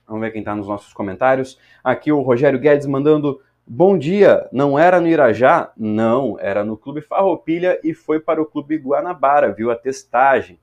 Vamos 0.08 0.21
ver 0.21 0.31
quem 0.31 0.41
está 0.41 0.53
nos 0.53 0.67
nossos 0.67 0.93
comentários. 0.93 1.60
Aqui 1.84 2.12
o 2.12 2.21
Rogério 2.21 2.60
Guedes 2.60 2.86
mandando 2.86 3.41
bom 3.65 3.97
dia. 3.97 4.47
Não 4.51 4.77
era 4.77 5.01
no 5.01 5.08
Irajá? 5.08 5.71
Não, 5.75 6.38
era 6.39 6.63
no 6.63 6.77
Clube 6.77 7.01
Farroupilha 7.01 7.79
e 7.84 7.93
foi 7.93 8.19
para 8.19 8.41
o 8.41 8.45
Clube 8.45 8.77
Guanabara, 8.77 9.51
viu 9.51 9.71
a 9.71 9.75
testagem, 9.75 10.60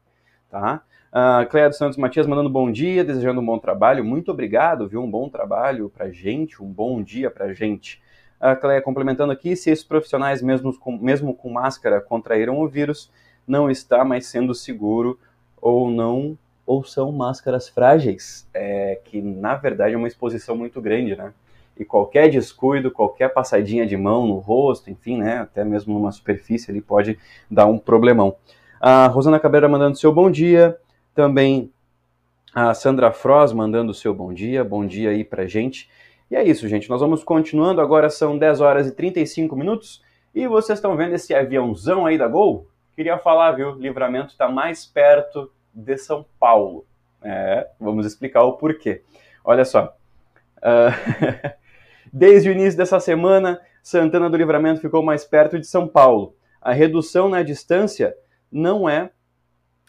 tá? 0.48 0.82
Uh, 1.12 1.46
Cleia 1.50 1.68
dos 1.68 1.76
Santos 1.76 1.98
Matias 1.98 2.26
mandando 2.26 2.48
bom 2.48 2.72
dia, 2.72 3.04
desejando 3.04 3.42
um 3.42 3.44
bom 3.44 3.58
trabalho. 3.58 4.02
Muito 4.02 4.30
obrigado, 4.30 4.88
viu? 4.88 5.02
Um 5.02 5.10
bom 5.10 5.28
trabalho 5.28 5.92
pra 5.94 6.10
gente, 6.10 6.62
um 6.62 6.66
bom 6.66 7.02
dia 7.02 7.30
pra 7.30 7.52
gente. 7.52 8.00
A 8.40 8.52
uh, 8.52 8.56
Cleia 8.56 8.80
complementando 8.80 9.30
aqui, 9.30 9.54
se 9.54 9.68
esses 9.68 9.84
profissionais, 9.84 10.40
mesmo 10.40 10.74
com, 10.78 10.96
mesmo 10.96 11.34
com 11.34 11.50
máscara, 11.50 12.00
contraíram 12.00 12.58
o 12.58 12.66
vírus, 12.66 13.10
não 13.46 13.70
está 13.70 14.06
mais 14.06 14.26
sendo 14.26 14.54
seguro 14.54 15.20
ou 15.60 15.90
não, 15.90 16.36
ou 16.64 16.82
são 16.82 17.12
máscaras 17.12 17.68
frágeis, 17.68 18.48
é, 18.54 18.98
que 19.04 19.20
na 19.20 19.54
verdade 19.54 19.94
é 19.94 19.98
uma 19.98 20.08
exposição 20.08 20.56
muito 20.56 20.80
grande, 20.80 21.14
né? 21.14 21.34
E 21.78 21.84
qualquer 21.84 22.30
descuido, 22.30 22.90
qualquer 22.90 23.28
passadinha 23.28 23.86
de 23.86 23.98
mão 23.98 24.26
no 24.26 24.38
rosto, 24.38 24.90
enfim, 24.90 25.18
né? 25.18 25.40
Até 25.40 25.62
mesmo 25.62 25.92
numa 25.92 26.10
superfície, 26.10 26.70
ele 26.70 26.80
pode 26.80 27.18
dar 27.50 27.66
um 27.66 27.78
problemão. 27.78 28.34
A 28.80 29.06
Rosana 29.08 29.38
Cabreira 29.38 29.68
mandando 29.68 29.98
seu 29.98 30.12
bom 30.12 30.30
dia. 30.30 30.78
Também 31.14 31.70
a 32.54 32.74
Sandra 32.74 33.12
Froz 33.12 33.52
mandando 33.52 33.92
o 33.92 33.94
seu 33.94 34.14
bom 34.14 34.32
dia, 34.32 34.64
bom 34.64 34.86
dia 34.86 35.10
aí 35.10 35.24
pra 35.24 35.46
gente. 35.46 35.88
E 36.30 36.36
é 36.36 36.42
isso, 36.42 36.66
gente. 36.68 36.88
Nós 36.88 37.00
vamos 37.00 37.22
continuando. 37.22 37.80
Agora 37.80 38.08
são 38.08 38.38
10 38.38 38.60
horas 38.60 38.86
e 38.86 38.92
35 38.92 39.54
minutos. 39.54 40.02
E 40.34 40.46
vocês 40.46 40.78
estão 40.78 40.96
vendo 40.96 41.14
esse 41.14 41.34
aviãozão 41.34 42.06
aí 42.06 42.16
da 42.16 42.26
Gol? 42.26 42.66
Queria 42.94 43.18
falar, 43.18 43.52
viu? 43.52 43.72
Livramento 43.72 44.32
está 44.32 44.48
mais 44.48 44.86
perto 44.86 45.50
de 45.74 45.96
São 45.98 46.24
Paulo. 46.38 46.86
É, 47.22 47.68
vamos 47.78 48.06
explicar 48.06 48.42
o 48.44 48.54
porquê. 48.54 49.02
Olha 49.44 49.64
só. 49.64 49.94
Uh, 50.58 51.52
desde 52.12 52.48
o 52.48 52.52
início 52.52 52.78
dessa 52.78 52.98
semana, 52.98 53.60
Santana 53.82 54.30
do 54.30 54.36
Livramento 54.36 54.80
ficou 54.80 55.02
mais 55.02 55.24
perto 55.24 55.58
de 55.58 55.66
São 55.66 55.86
Paulo. 55.86 56.34
A 56.60 56.72
redução 56.72 57.28
na 57.28 57.42
distância 57.42 58.14
não 58.50 58.88
é 58.88 59.10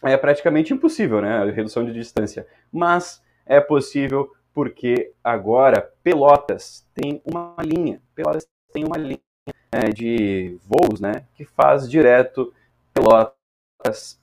é 0.04 0.16
praticamente 0.16 0.72
impossível, 0.72 1.20
né? 1.20 1.38
A 1.38 1.50
redução 1.50 1.84
de 1.84 1.92
distância. 1.92 2.46
Mas 2.72 3.22
é 3.46 3.60
possível 3.60 4.30
porque 4.52 5.12
agora 5.22 5.90
Pelotas 6.02 6.86
tem 6.94 7.20
uma 7.24 7.56
linha. 7.60 8.00
Pelotas 8.14 8.46
tem 8.72 8.84
uma 8.84 8.96
linha 8.96 9.18
é, 9.72 9.90
de 9.90 10.56
voos, 10.64 11.00
né? 11.00 11.24
Que 11.34 11.44
faz 11.44 11.88
direto 11.90 12.52
Pelotas 12.92 14.20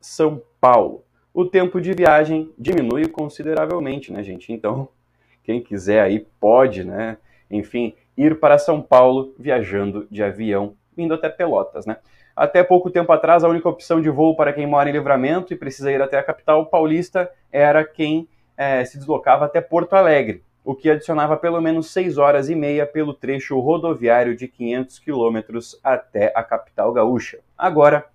São 0.00 0.42
Paulo. 0.60 1.04
O 1.32 1.44
tempo 1.44 1.80
de 1.80 1.92
viagem 1.92 2.52
diminui 2.58 3.06
consideravelmente, 3.06 4.12
né, 4.12 4.22
gente? 4.22 4.52
Então, 4.52 4.88
quem 5.44 5.62
quiser 5.62 6.00
aí 6.00 6.26
pode, 6.40 6.84
né? 6.84 7.18
Enfim, 7.50 7.94
ir 8.16 8.38
para 8.40 8.58
São 8.58 8.82
Paulo 8.82 9.34
viajando 9.38 10.06
de 10.10 10.22
avião, 10.22 10.74
indo 10.96 11.14
até 11.14 11.28
Pelotas, 11.28 11.86
né? 11.86 11.98
Até 12.40 12.64
pouco 12.64 12.90
tempo 12.90 13.12
atrás, 13.12 13.44
a 13.44 13.48
única 13.50 13.68
opção 13.68 14.00
de 14.00 14.08
voo 14.08 14.34
para 14.34 14.50
quem 14.50 14.66
mora 14.66 14.88
em 14.88 14.92
Livramento 14.94 15.52
e 15.52 15.56
precisa 15.58 15.92
ir 15.92 16.00
até 16.00 16.18
a 16.18 16.22
capital 16.22 16.64
paulista 16.64 17.30
era 17.52 17.84
quem 17.84 18.26
é, 18.56 18.82
se 18.82 18.96
deslocava 18.96 19.44
até 19.44 19.60
Porto 19.60 19.92
Alegre, 19.92 20.42
o 20.64 20.74
que 20.74 20.88
adicionava 20.88 21.36
pelo 21.36 21.60
menos 21.60 21.90
6 21.92 22.16
horas 22.16 22.48
e 22.48 22.54
meia 22.54 22.86
pelo 22.86 23.12
trecho 23.12 23.60
rodoviário 23.60 24.34
de 24.34 24.48
500 24.48 24.98
quilômetros 25.00 25.78
até 25.84 26.32
a 26.34 26.42
capital 26.42 26.90
gaúcha. 26.94 27.40
Agora, 27.58 28.06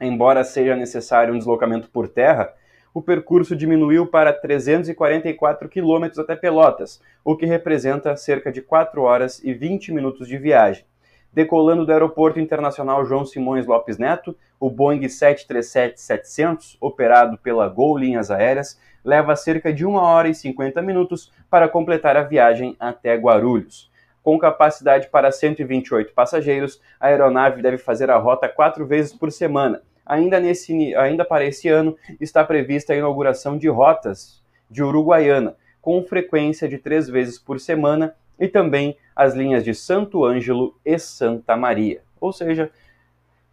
embora 0.00 0.44
seja 0.44 0.76
necessário 0.76 1.34
um 1.34 1.38
deslocamento 1.38 1.90
por 1.90 2.08
terra, 2.08 2.54
o 2.94 3.02
percurso 3.02 3.56
diminuiu 3.56 4.06
para 4.06 4.32
344 4.32 5.68
quilômetros 5.68 6.20
até 6.20 6.36
Pelotas, 6.36 7.02
o 7.24 7.36
que 7.36 7.44
representa 7.44 8.16
cerca 8.16 8.52
de 8.52 8.62
4 8.62 9.02
horas 9.02 9.42
e 9.42 9.52
20 9.52 9.90
minutos 9.90 10.28
de 10.28 10.38
viagem. 10.38 10.84
Decolando 11.32 11.86
do 11.86 11.92
Aeroporto 11.92 12.38
Internacional 12.38 13.06
João 13.06 13.24
Simões 13.24 13.66
Lopes 13.66 13.96
Neto, 13.96 14.36
o 14.60 14.68
Boeing 14.68 15.00
737-700, 15.00 16.76
operado 16.78 17.38
pela 17.38 17.66
Gol 17.68 17.96
Linhas 17.96 18.30
Aéreas, 18.30 18.78
leva 19.02 19.34
cerca 19.34 19.72
de 19.72 19.86
1 19.86 19.94
hora 19.94 20.28
e 20.28 20.34
50 20.34 20.82
minutos 20.82 21.32
para 21.48 21.70
completar 21.70 22.18
a 22.18 22.22
viagem 22.22 22.76
até 22.78 23.14
Guarulhos. 23.16 23.90
Com 24.22 24.38
capacidade 24.38 25.08
para 25.08 25.32
128 25.32 26.12
passageiros, 26.12 26.82
a 27.00 27.06
aeronave 27.06 27.62
deve 27.62 27.78
fazer 27.78 28.10
a 28.10 28.18
rota 28.18 28.46
quatro 28.46 28.86
vezes 28.86 29.14
por 29.14 29.32
semana. 29.32 29.80
Ainda, 30.04 30.38
nesse, 30.38 30.94
ainda 30.96 31.24
para 31.24 31.46
esse 31.46 31.66
ano, 31.66 31.96
está 32.20 32.44
prevista 32.44 32.92
a 32.92 32.96
inauguração 32.96 33.56
de 33.56 33.68
rotas 33.68 34.42
de 34.70 34.82
Uruguaiana, 34.82 35.56
com 35.80 36.04
frequência 36.04 36.68
de 36.68 36.76
três 36.76 37.08
vezes 37.08 37.38
por 37.38 37.58
semana 37.58 38.14
e 38.42 38.48
também 38.48 38.96
as 39.14 39.34
linhas 39.34 39.62
de 39.62 39.72
Santo 39.72 40.24
Ângelo 40.24 40.74
e 40.84 40.98
Santa 40.98 41.56
Maria. 41.56 42.02
Ou 42.20 42.32
seja, 42.32 42.72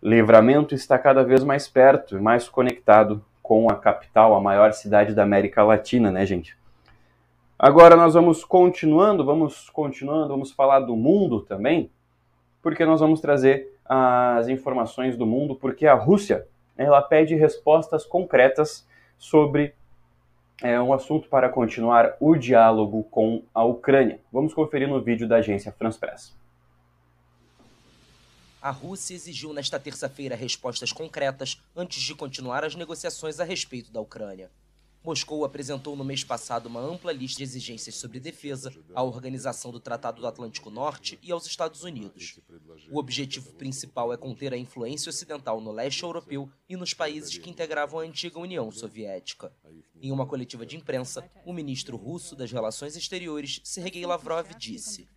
Livramento 0.01 0.73
está 0.73 0.97
cada 0.97 1.23
vez 1.23 1.43
mais 1.43 1.67
perto 1.67 2.17
e 2.17 2.19
mais 2.19 2.49
conectado 2.49 3.23
com 3.43 3.69
a 3.69 3.75
capital, 3.75 4.33
a 4.33 4.41
maior 4.41 4.73
cidade 4.73 5.13
da 5.13 5.21
América 5.21 5.63
Latina, 5.63 6.09
né, 6.09 6.25
gente? 6.25 6.57
Agora 7.57 7.95
nós 7.95 8.15
vamos 8.15 8.43
continuando, 8.43 9.23
vamos 9.23 9.69
continuando, 9.69 10.29
vamos 10.29 10.51
falar 10.51 10.79
do 10.79 10.95
mundo 10.95 11.41
também, 11.41 11.91
porque 12.59 12.83
nós 12.83 12.99
vamos 12.99 13.21
trazer 13.21 13.71
as 13.85 14.47
informações 14.47 15.15
do 15.15 15.25
mundo, 15.25 15.55
porque 15.55 15.85
a 15.85 15.93
Rússia 15.93 16.47
ela 16.75 16.99
pede 16.99 17.35
respostas 17.35 18.07
concretas 18.07 18.87
sobre 19.19 19.75
é 20.61 20.79
um 20.79 20.93
assunto 20.93 21.29
para 21.29 21.49
continuar 21.49 22.15
o 22.19 22.35
diálogo 22.35 23.03
com 23.05 23.43
a 23.53 23.63
Ucrânia. 23.63 24.19
Vamos 24.31 24.53
conferir 24.53 24.87
no 24.87 25.01
vídeo 25.01 25.27
da 25.27 25.37
agência 25.37 25.71
France 25.71 25.97
Press. 25.97 26.33
A 28.61 28.71
Rússia 28.71 29.15
exigiu 29.15 29.53
nesta 29.53 29.79
terça-feira 29.79 30.35
respostas 30.35 30.91
concretas 30.91 31.61
antes 31.75 32.01
de 32.01 32.13
continuar 32.13 32.65
as 32.65 32.75
negociações 32.75 33.39
a 33.39 33.45
respeito 33.45 33.89
da 33.91 34.01
Ucrânia. 34.01 34.49
Moscou 35.03 35.45
apresentou 35.45 35.95
no 35.95 36.03
mês 36.03 36.23
passado 36.23 36.65
uma 36.67 36.81
ampla 36.81 37.13
lista 37.13 37.37
de 37.37 37.43
exigências 37.43 37.95
sobre 37.95 38.19
defesa 38.19 38.73
à 38.93 39.01
Organização 39.01 39.71
do 39.71 39.79
Tratado 39.79 40.21
do 40.21 40.27
Atlântico 40.27 40.69
Norte 40.69 41.17
e 41.23 41.31
aos 41.31 41.45
Estados 41.45 41.83
Unidos. 41.83 42.39
O 42.91 42.99
objetivo 42.99 43.53
principal 43.53 44.11
é 44.11 44.17
conter 44.17 44.53
a 44.53 44.57
influência 44.57 45.09
ocidental 45.09 45.61
no 45.61 45.71
leste 45.71 46.03
europeu 46.03 46.49
e 46.67 46.75
nos 46.75 46.93
países 46.93 47.37
que 47.37 47.49
integravam 47.49 47.99
a 47.99 48.03
antiga 48.03 48.39
União 48.39 48.69
Soviética. 48.71 49.53
Em 50.01 50.11
uma 50.11 50.25
coletiva 50.25 50.65
de 50.65 50.75
imprensa, 50.75 51.29
o 51.45 51.53
ministro 51.53 51.95
russo 51.95 52.35
das 52.35 52.51
Relações 52.51 52.97
Exteriores, 52.97 53.61
Sergei 53.63 54.05
Lavrov, 54.05 54.53
disse: 54.57 55.07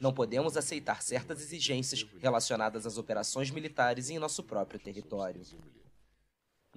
Não 0.00 0.12
podemos 0.12 0.56
aceitar 0.56 1.02
certas 1.02 1.40
exigências 1.40 2.06
relacionadas 2.20 2.86
às 2.86 2.98
operações 2.98 3.50
militares 3.50 4.10
em 4.10 4.18
nosso 4.18 4.42
próprio 4.42 4.78
território. 4.78 5.42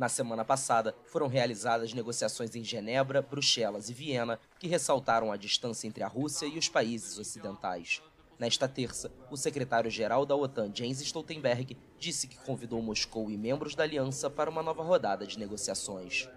Na 0.02 0.10
semana 0.10 0.43
passada, 0.43 0.95
foram 1.06 1.28
realizadas 1.28 1.93
negociações 1.93 2.56
em 2.56 2.64
Genebra, 2.64 3.22
Bruxelas 3.22 3.88
e 3.88 3.93
Viena, 3.93 4.39
que 4.58 4.68
ressaltaram 4.68 5.32
a 5.32 5.38
distância 5.38 5.88
entre 5.88 6.02
a 6.02 6.08
Rússia 6.08 6.47
e 6.47 6.58
os 6.58 6.68
países 6.68 7.20
ocidentais. 7.20 8.02
Nesta 8.39 8.68
terça, 8.68 9.12
o 9.30 9.38
secretário-geral 9.38 10.26
da 10.26 10.36
OTAN, 10.36 10.72
Jens 10.74 11.02
Stoltenberg, 11.02 11.78
disse 11.99 12.28
que 12.28 12.39
convidou 12.39 12.82
Moscou 12.82 13.30
e 13.30 13.38
membros 13.38 13.76
da 13.76 13.84
aliança 13.84 14.28
para 14.28 14.49
uma 14.49 14.64
nova 14.64 14.82
rodada 14.82 15.28
de 15.28 15.38
negociações. 15.38 16.28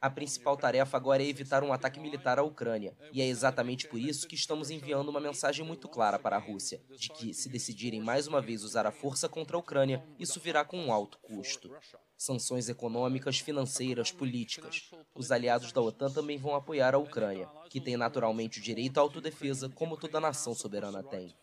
A 0.00 0.08
principal 0.08 0.56
tarefa 0.56 0.96
agora 0.96 1.20
é 1.20 1.26
evitar 1.26 1.64
um 1.64 1.72
ataque 1.72 1.98
militar 1.98 2.38
à 2.38 2.44
Ucrânia, 2.44 2.96
e 3.12 3.20
é 3.20 3.26
exatamente 3.26 3.88
por 3.88 3.98
isso 3.98 4.28
que 4.28 4.36
estamos 4.36 4.70
enviando 4.70 5.08
uma 5.08 5.18
mensagem 5.18 5.66
muito 5.66 5.88
clara 5.88 6.16
para 6.16 6.36
a 6.36 6.38
Rússia, 6.38 6.80
de 6.96 7.08
que, 7.08 7.34
se 7.34 7.48
decidirem 7.48 8.00
mais 8.00 8.28
uma 8.28 8.40
vez 8.40 8.62
usar 8.62 8.86
a 8.86 8.92
força 8.92 9.28
contra 9.28 9.56
a 9.56 9.60
Ucrânia, 9.60 10.04
isso 10.16 10.38
virá 10.38 10.64
com 10.64 10.78
um 10.78 10.92
alto 10.92 11.18
custo. 11.18 11.74
Sanções 12.16 12.68
econômicas, 12.68 13.40
financeiras, 13.40 14.12
políticas. 14.12 14.88
Os 15.12 15.32
aliados 15.32 15.72
da 15.72 15.80
OTAN 15.80 16.08
também 16.08 16.38
vão 16.38 16.54
apoiar 16.54 16.94
a 16.94 16.98
Ucrânia, 16.98 17.48
que 17.68 17.80
tem 17.80 17.96
naturalmente 17.96 18.60
o 18.60 18.62
direito 18.62 18.98
à 18.98 19.00
autodefesa, 19.00 19.68
como 19.68 19.96
toda 19.96 20.20
nação 20.20 20.54
soberana 20.54 21.02
tem. 21.02 21.34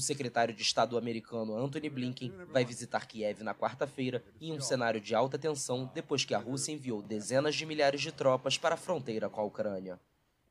O 0.00 0.02
secretário 0.02 0.54
de 0.54 0.62
Estado 0.62 0.96
americano 0.96 1.54
Antony 1.54 1.90
Blinken 1.90 2.32
vai 2.50 2.64
visitar 2.64 3.06
Kiev 3.06 3.42
na 3.42 3.54
quarta-feira 3.54 4.24
em 4.40 4.50
um 4.50 4.58
cenário 4.58 4.98
de 4.98 5.14
alta 5.14 5.38
tensão 5.38 5.90
depois 5.92 6.24
que 6.24 6.32
a 6.32 6.38
Rússia 6.38 6.72
enviou 6.72 7.02
dezenas 7.02 7.54
de 7.54 7.66
milhares 7.66 8.00
de 8.00 8.10
tropas 8.10 8.56
para 8.56 8.76
a 8.76 8.78
fronteira 8.78 9.28
com 9.28 9.42
a 9.42 9.44
Ucrânia. 9.44 10.00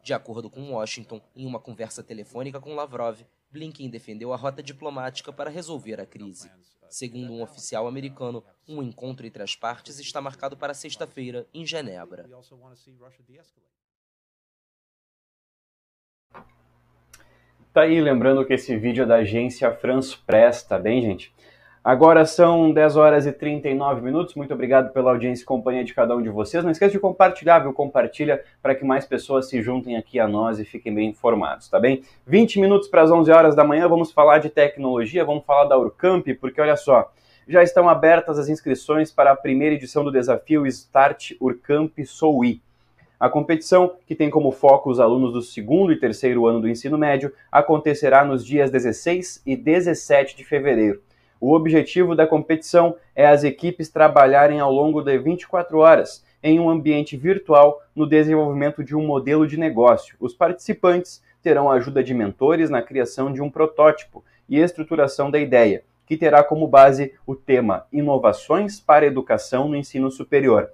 De 0.03 0.13
acordo 0.13 0.51
com 0.51 0.73
Washington, 0.73 1.19
em 1.35 1.47
uma 1.47 1.59
conversa 1.59 2.03
telefônica 2.03 2.59
com 2.61 2.75
Lavrov, 2.75 3.25
Blinken 3.49 3.89
defendeu 3.89 4.31
a 4.33 4.35
rota 4.35 4.61
diplomática 4.61 5.33
para 5.33 5.49
resolver 5.49 5.99
a 5.99 6.05
crise. 6.05 6.51
Segundo 6.87 7.33
um 7.33 7.41
oficial 7.41 7.87
americano, 7.87 8.43
um 8.67 8.83
encontro 8.83 9.25
entre 9.25 9.41
as 9.41 9.55
partes 9.55 9.97
está 9.97 10.21
marcado 10.21 10.55
para 10.55 10.75
sexta-feira, 10.75 11.47
em 11.51 11.65
Genebra. 11.65 12.29
Tá 17.71 17.81
aí, 17.81 18.01
lembrando 18.01 18.43
que 18.43 18.53
esse 18.53 18.75
vídeo 18.75 19.03
é 19.03 19.05
da 19.05 19.17
agência 19.17 19.71
France 19.71 20.17
Press, 20.25 20.63
tá 20.63 20.79
bem, 20.79 21.03
gente? 21.03 21.31
Agora 21.83 22.25
são 22.25 22.73
10 22.73 22.97
horas 22.97 23.27
e 23.27 23.31
39 23.31 24.01
minutos. 24.01 24.33
Muito 24.33 24.51
obrigado 24.51 24.91
pela 24.91 25.11
audiência 25.11 25.43
e 25.43 25.45
companhia 25.45 25.83
de 25.83 25.93
cada 25.93 26.15
um 26.15 26.21
de 26.21 26.29
vocês. 26.29 26.63
Não 26.63 26.71
esqueça 26.71 26.93
de 26.93 26.99
compartilhar, 26.99 27.59
viu? 27.59 27.71
Compartilha 27.71 28.43
para 28.59 28.73
que 28.73 28.83
mais 28.83 29.05
pessoas 29.05 29.47
se 29.47 29.61
juntem 29.61 29.97
aqui 29.97 30.19
a 30.19 30.27
nós 30.27 30.59
e 30.59 30.65
fiquem 30.65 30.93
bem 30.93 31.09
informados, 31.09 31.69
tá 31.69 31.79
bem? 31.79 32.01
20 32.25 32.59
minutos 32.59 32.87
para 32.87 33.03
as 33.03 33.11
11 33.11 33.31
horas 33.31 33.55
da 33.55 33.63
manhã, 33.63 33.87
vamos 33.87 34.11
falar 34.11 34.39
de 34.39 34.49
tecnologia, 34.49 35.23
vamos 35.23 35.45
falar 35.45 35.65
da 35.65 35.77
Urcamp, 35.77 36.27
porque 36.41 36.59
olha 36.59 36.75
só, 36.75 37.11
já 37.47 37.61
estão 37.61 37.87
abertas 37.87 38.39
as 38.39 38.49
inscrições 38.49 39.11
para 39.11 39.31
a 39.31 39.35
primeira 39.35 39.75
edição 39.75 40.03
do 40.03 40.11
desafio 40.11 40.65
Start 40.65 41.33
Urcamp 41.39 41.99
Soui. 42.03 42.61
A 43.19 43.29
competição, 43.29 43.95
que 44.07 44.15
tem 44.15 44.29
como 44.29 44.49
foco 44.49 44.89
os 44.89 44.97
alunos 44.97 45.33
do 45.33 45.41
segundo 45.41 45.91
e 45.91 45.99
terceiro 45.99 46.47
ano 46.47 46.61
do 46.61 46.69
ensino 46.69 46.97
médio, 46.97 47.33
acontecerá 47.51 48.23
nos 48.23 48.45
dias 48.45 48.71
16 48.71 49.43
e 49.45 49.57
17 49.57 50.37
de 50.37 50.45
fevereiro. 50.45 51.01
O 51.41 51.53
objetivo 51.53 52.15
da 52.15 52.25
competição 52.25 52.95
é 53.13 53.27
as 53.27 53.43
equipes 53.43 53.89
trabalharem 53.89 54.61
ao 54.61 54.71
longo 54.71 55.01
de 55.01 55.17
24 55.17 55.79
horas 55.79 56.23
em 56.41 56.61
um 56.61 56.69
ambiente 56.69 57.17
virtual 57.17 57.81
no 57.93 58.07
desenvolvimento 58.07 58.85
de 58.85 58.95
um 58.95 59.05
modelo 59.05 59.45
de 59.45 59.57
negócio. 59.57 60.15
Os 60.17 60.33
participantes 60.33 61.21
terão 61.43 61.69
a 61.69 61.75
ajuda 61.75 62.01
de 62.01 62.13
mentores 62.13 62.69
na 62.69 62.81
criação 62.81 63.33
de 63.33 63.41
um 63.41 63.49
protótipo 63.49 64.23
e 64.47 64.59
estruturação 64.59 65.29
da 65.29 65.39
ideia, 65.39 65.83
que 66.05 66.15
terá 66.15 66.41
como 66.41 66.67
base 66.67 67.13
o 67.27 67.35
tema 67.35 67.85
Inovações 67.91 68.79
para 68.79 69.03
a 69.03 69.07
Educação 69.07 69.67
no 69.67 69.75
Ensino 69.75 70.09
Superior. 70.09 70.69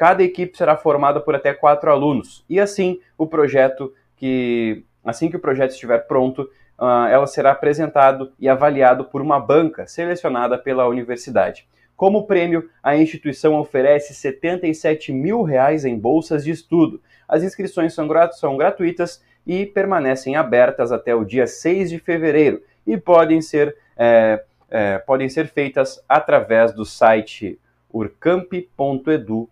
Cada 0.00 0.22
equipe 0.22 0.56
será 0.56 0.78
formada 0.78 1.20
por 1.20 1.34
até 1.34 1.52
quatro 1.52 1.90
alunos 1.90 2.42
e 2.48 2.58
assim 2.58 3.00
o 3.18 3.26
projeto 3.26 3.92
que 4.16 4.82
assim 5.04 5.28
que 5.28 5.36
o 5.36 5.40
projeto 5.40 5.72
estiver 5.72 5.98
pronto, 6.06 6.50
uh, 6.78 7.06
ela 7.10 7.26
será 7.26 7.50
apresentado 7.50 8.32
e 8.40 8.48
avaliado 8.48 9.04
por 9.04 9.20
uma 9.20 9.38
banca 9.38 9.86
selecionada 9.86 10.56
pela 10.56 10.88
universidade. 10.88 11.68
Como 11.98 12.26
prêmio, 12.26 12.70
a 12.82 12.96
instituição 12.96 13.56
oferece 13.56 14.14
77 14.14 15.12
mil 15.12 15.42
reais 15.42 15.84
em 15.84 15.98
bolsas 15.98 16.44
de 16.44 16.50
estudo. 16.50 17.02
As 17.28 17.42
inscrições 17.42 17.92
são, 17.92 18.08
grat 18.08 18.32
são 18.32 18.56
gratuitas 18.56 19.22
e 19.46 19.66
permanecem 19.66 20.34
abertas 20.34 20.92
até 20.92 21.14
o 21.14 21.26
dia 21.26 21.46
6 21.46 21.90
de 21.90 21.98
fevereiro 21.98 22.62
e 22.86 22.96
podem 22.96 23.42
ser, 23.42 23.76
é, 23.98 24.42
é, 24.70 24.96
podem 24.96 25.28
ser 25.28 25.46
feitas 25.48 26.02
através 26.08 26.72
do 26.72 26.86
site 26.86 27.60
urcamp.edu 27.92 29.46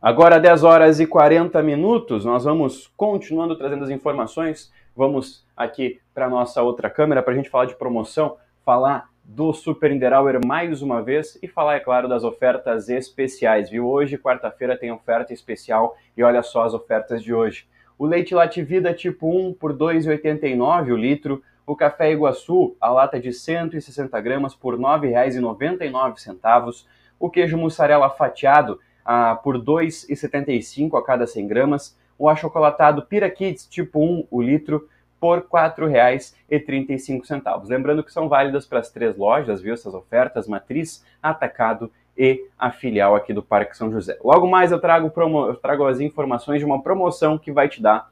Agora, 0.00 0.40
10 0.40 0.64
horas 0.64 0.98
e 0.98 1.06
40 1.06 1.62
minutos, 1.62 2.24
nós 2.24 2.44
vamos 2.44 2.92
continuando 2.96 3.56
trazendo 3.56 3.84
as 3.84 3.90
informações. 3.90 4.72
Vamos 4.96 5.46
aqui 5.56 6.00
para 6.12 6.28
nossa 6.28 6.60
outra 6.60 6.90
câmera 6.90 7.22
para 7.22 7.32
a 7.32 7.36
gente 7.36 7.48
falar 7.48 7.66
de 7.66 7.76
promoção, 7.76 8.36
falar 8.64 9.08
do 9.24 9.52
Super 9.52 9.90
Niederauer 9.90 10.44
mais 10.44 10.82
uma 10.82 11.00
vez 11.00 11.38
e 11.42 11.46
falar, 11.46 11.76
é 11.76 11.80
claro, 11.80 12.08
das 12.08 12.24
ofertas 12.24 12.88
especiais, 12.88 13.70
viu? 13.70 13.88
Hoje, 13.88 14.18
quarta-feira, 14.18 14.76
tem 14.76 14.90
oferta 14.90 15.32
especial 15.32 15.96
e 16.16 16.22
olha 16.22 16.42
só 16.42 16.64
as 16.64 16.74
ofertas 16.74 17.22
de 17.22 17.32
hoje. 17.32 17.66
O 17.96 18.04
leite 18.04 18.34
Lativida 18.34 18.92
tipo 18.92 19.28
1 19.28 19.54
por 19.54 19.70
R$ 19.70 19.78
2,89 19.78 20.92
o 20.92 20.96
litro, 20.96 21.42
o 21.66 21.74
café 21.76 22.12
Iguaçu, 22.12 22.74
a 22.80 22.88
lata 22.90 23.20
de 23.20 23.32
160 23.32 24.20
gramas 24.20 24.54
por 24.54 24.74
R$ 24.74 24.80
9,99. 24.80 26.84
O 27.18 27.28
queijo 27.30 27.56
mussarela 27.56 28.10
fatiado 28.10 28.78
ah, 29.04 29.38
por 29.42 29.56
R$ 29.56 29.62
2,75 29.62 30.96
a 30.98 31.04
cada 31.04 31.26
100 31.26 31.46
gramas. 31.46 31.96
O 32.18 32.28
achocolatado 32.28 33.02
Pira 33.02 33.30
Kids 33.30 33.66
tipo 33.66 34.00
1, 34.00 34.26
o 34.30 34.42
litro, 34.42 34.88
por 35.20 35.38
R$ 35.38 35.44
4,35. 35.52 37.68
Lembrando 37.68 38.02
que 38.02 38.12
são 38.12 38.28
válidas 38.28 38.66
para 38.66 38.80
as 38.80 38.90
três 38.90 39.16
lojas, 39.16 39.60
viu? 39.60 39.72
Essas 39.72 39.94
ofertas, 39.94 40.48
Matriz, 40.48 41.04
Atacado 41.22 41.92
e 42.18 42.44
a 42.58 42.72
filial 42.72 43.14
aqui 43.14 43.32
do 43.32 43.42
Parque 43.42 43.76
São 43.76 43.90
José. 43.90 44.18
Logo 44.22 44.46
mais 44.48 44.72
eu 44.72 44.80
trago, 44.80 45.08
promo... 45.10 45.46
eu 45.46 45.54
trago 45.54 45.86
as 45.86 46.00
informações 46.00 46.58
de 46.58 46.64
uma 46.64 46.82
promoção 46.82 47.38
que 47.38 47.52
vai 47.52 47.68
te 47.68 47.80
dar 47.80 48.10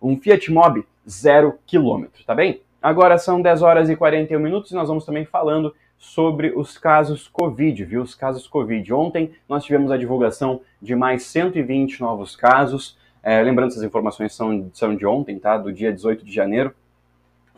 um 0.00 0.16
Fiat 0.16 0.50
Mobi 0.50 0.86
zero 1.08 1.58
quilômetro, 1.66 2.24
tá 2.24 2.34
bem? 2.34 2.60
Agora 2.80 3.18
são 3.18 3.42
10 3.42 3.62
horas 3.62 3.90
e 3.90 3.96
41 3.96 4.38
minutos 4.38 4.70
e 4.70 4.74
nós 4.74 4.88
vamos 4.88 5.04
também 5.04 5.24
falando 5.24 5.74
sobre 5.98 6.52
os 6.54 6.78
casos 6.78 7.26
Covid, 7.26 7.84
viu? 7.84 8.02
Os 8.02 8.14
casos 8.14 8.46
Covid. 8.46 8.94
Ontem 8.94 9.32
nós 9.48 9.64
tivemos 9.64 9.90
a 9.90 9.96
divulgação 9.96 10.60
de 10.80 10.94
mais 10.94 11.24
120 11.24 12.00
novos 12.00 12.36
casos. 12.36 12.96
É, 13.20 13.42
lembrando, 13.42 13.70
essas 13.70 13.82
informações 13.82 14.32
são, 14.32 14.70
são 14.72 14.94
de 14.94 15.04
ontem, 15.04 15.40
tá? 15.40 15.58
Do 15.58 15.72
dia 15.72 15.92
18 15.92 16.24
de 16.24 16.32
janeiro. 16.32 16.72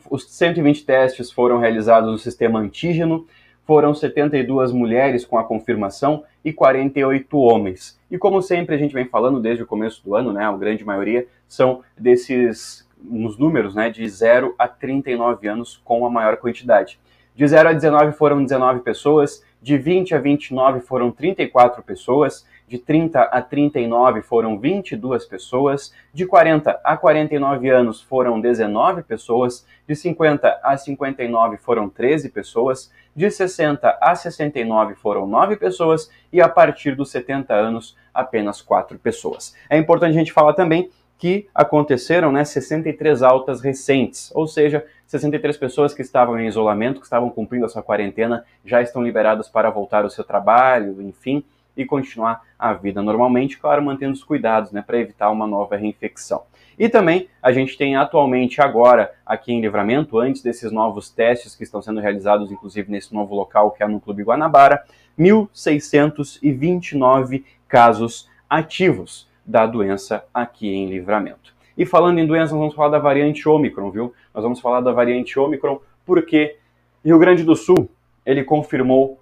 Os 0.09 0.25
120 0.31 0.87
testes 0.87 1.31
foram 1.31 1.59
realizados 1.59 2.11
no 2.11 2.19
sistema 2.19 2.59
antígeno, 2.59 3.27
foram 3.67 3.95
72 3.95 4.73
mulheres 4.73 5.27
com 5.27 5.39
a 5.39 5.45
confirmação 5.45 6.25
e 6.43 6.51
48 6.53 7.39
homens. 7.39 8.01
E 8.11 8.17
como 8.17 8.41
sempre 8.41 8.75
a 8.75 8.79
gente 8.79 8.95
vem 8.95 9.05
falando 9.05 9.39
desde 9.39 9.63
o 9.63 9.67
começo 9.67 10.03
do 10.03 10.17
ano, 10.17 10.33
né, 10.33 10.45
a 10.45 10.57
grande 10.57 10.85
maioria 10.85 11.29
são 11.47 11.83
desses 11.97 12.89
nos 13.03 13.39
números, 13.39 13.75
né, 13.75 13.91
de 13.91 14.07
0 14.09 14.55
a 14.59 14.69
39 14.69 15.49
anos 15.49 15.81
com 15.85 16.05
a 16.07 16.11
maior 16.11 16.37
quantidade. 16.37 16.99
De 17.35 17.47
0 17.47 17.69
a 17.71 17.73
19 17.73 18.13
foram 18.13 18.43
19 18.43 18.81
pessoas, 18.81 19.45
de 19.63 19.77
20 19.77 20.15
a 20.15 20.19
29 20.19 20.81
foram 20.81 21.11
34 21.11 21.83
pessoas, 21.83 22.47
de 22.67 22.79
30 22.79 23.21
a 23.21 23.43
39 23.43 24.23
foram 24.23 24.59
22 24.59 25.25
pessoas, 25.27 25.93
de 26.15 26.25
40 26.25 26.81
a 26.85 26.97
49 26.97 27.69
anos 27.69 28.01
foram 28.01 28.41
19 28.41 29.03
pessoas, 29.03 29.67
de 29.89 29.97
50 29.97 30.61
a 30.63 30.77
59 30.77 31.57
foram 31.57 31.89
13 31.89 32.29
pessoas, 32.29 32.93
de 33.15 33.31
60 33.31 33.99
a 34.01 34.15
69 34.15 34.95
foram 34.95 35.27
9 35.27 35.57
pessoas 35.57 36.11
e 36.33 36.41
a 36.41 36.49
partir 36.49 36.95
dos 36.95 37.11
70 37.11 37.53
anos 37.53 37.97
apenas 38.15 38.63
4 38.63 38.99
pessoas. 38.99 39.55
É 39.69 39.77
importante 39.77 40.15
a 40.15 40.19
gente 40.19 40.33
falar 40.33 40.53
também 40.53 40.91
que 41.21 41.47
aconteceram, 41.55 42.33
né, 42.33 42.45
63 42.47 43.23
altas 43.23 43.61
recentes, 43.61 44.33
ou 44.35 44.49
seja, 44.49 44.83
63 45.07 45.59
pessoas 45.59 45.93
que 45.93 46.01
estavam 46.01 46.41
em 46.41 46.49
isolamento, 46.49 46.99
que 46.99 47.05
estavam 47.05 47.29
cumprindo 47.29 47.67
a 47.67 47.69
sua 47.69 47.83
quarentena, 47.83 48.43
já 48.65 48.81
estão 48.81 49.03
liberadas 49.03 49.47
para 49.47 49.69
voltar 49.69 50.05
ao 50.05 50.09
seu 50.09 50.25
trabalho, 50.25 51.03
enfim, 51.03 51.45
e 51.77 51.85
continuar 51.85 52.41
a 52.59 52.73
vida 52.73 53.03
normalmente, 53.03 53.59
claro, 53.59 53.83
mantendo 53.83 54.15
os 54.15 54.25
cuidados, 54.25 54.73
né, 54.73 54.83
para 54.85 54.99
evitar 54.99 55.31
uma 55.31 55.47
nova 55.47 55.77
reinfecção. 55.77 56.45
E 56.79 56.89
também 56.89 57.29
a 57.43 57.53
gente 57.53 57.77
tem 57.77 57.97
atualmente 57.97 58.63
agora 58.63 59.13
aqui 59.27 59.53
em 59.53 59.61
Livramento, 59.61 60.19
antes 60.19 60.41
desses 60.41 60.73
novos 60.73 61.11
testes 61.11 61.55
que 61.55 61.65
estão 61.65 61.83
sendo 61.83 62.01
realizados, 62.01 62.51
inclusive 62.51 62.91
nesse 62.91 63.13
novo 63.13 63.35
local 63.35 63.73
que 63.73 63.83
é 63.83 63.87
no 63.87 64.01
Clube 64.01 64.23
Guanabara, 64.23 64.83
1.629 65.19 67.45
casos 67.69 68.27
ativos 68.49 69.29
da 69.51 69.67
doença 69.67 70.25
aqui 70.33 70.73
em 70.73 70.89
Livramento. 70.89 71.53
E 71.77 71.85
falando 71.85 72.19
em 72.19 72.27
doenças, 72.27 72.53
nós 72.53 72.61
vamos 72.61 72.75
falar 72.75 72.91
da 72.91 72.99
variante 72.99 73.49
Ômicron, 73.49 73.91
viu? 73.91 74.15
Nós 74.33 74.45
vamos 74.45 74.61
falar 74.61 74.81
da 74.81 74.93
variante 74.93 75.39
Ômicron 75.39 75.81
porque 76.07 76.57
Rio 77.05 77.19
Grande 77.19 77.43
do 77.43 77.57
Sul, 77.57 77.91
ele 78.25 78.45
confirmou 78.45 79.21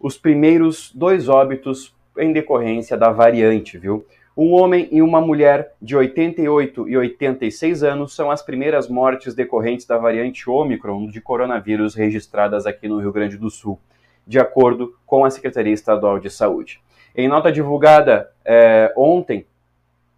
os 0.00 0.18
primeiros 0.18 0.92
dois 0.92 1.28
óbitos 1.28 1.94
em 2.18 2.32
decorrência 2.32 2.96
da 2.96 3.10
variante, 3.10 3.78
viu? 3.78 4.04
Um 4.36 4.54
homem 4.54 4.88
e 4.90 5.02
uma 5.02 5.20
mulher 5.20 5.74
de 5.80 5.94
88 5.94 6.88
e 6.88 6.96
86 6.96 7.82
anos 7.82 8.14
são 8.14 8.30
as 8.30 8.42
primeiras 8.42 8.88
mortes 8.88 9.34
decorrentes 9.34 9.86
da 9.86 9.98
variante 9.98 10.48
Ômicron 10.48 11.06
de 11.06 11.20
coronavírus 11.20 11.94
registradas 11.94 12.66
aqui 12.66 12.88
no 12.88 12.98
Rio 12.98 13.12
Grande 13.12 13.36
do 13.36 13.50
Sul, 13.50 13.78
de 14.26 14.38
acordo 14.38 14.94
com 15.04 15.24
a 15.24 15.30
Secretaria 15.30 15.74
Estadual 15.74 16.18
de 16.18 16.30
Saúde. 16.30 16.80
Em 17.14 17.28
nota 17.28 17.52
divulgada 17.52 18.30
é, 18.44 18.92
ontem, 18.96 19.44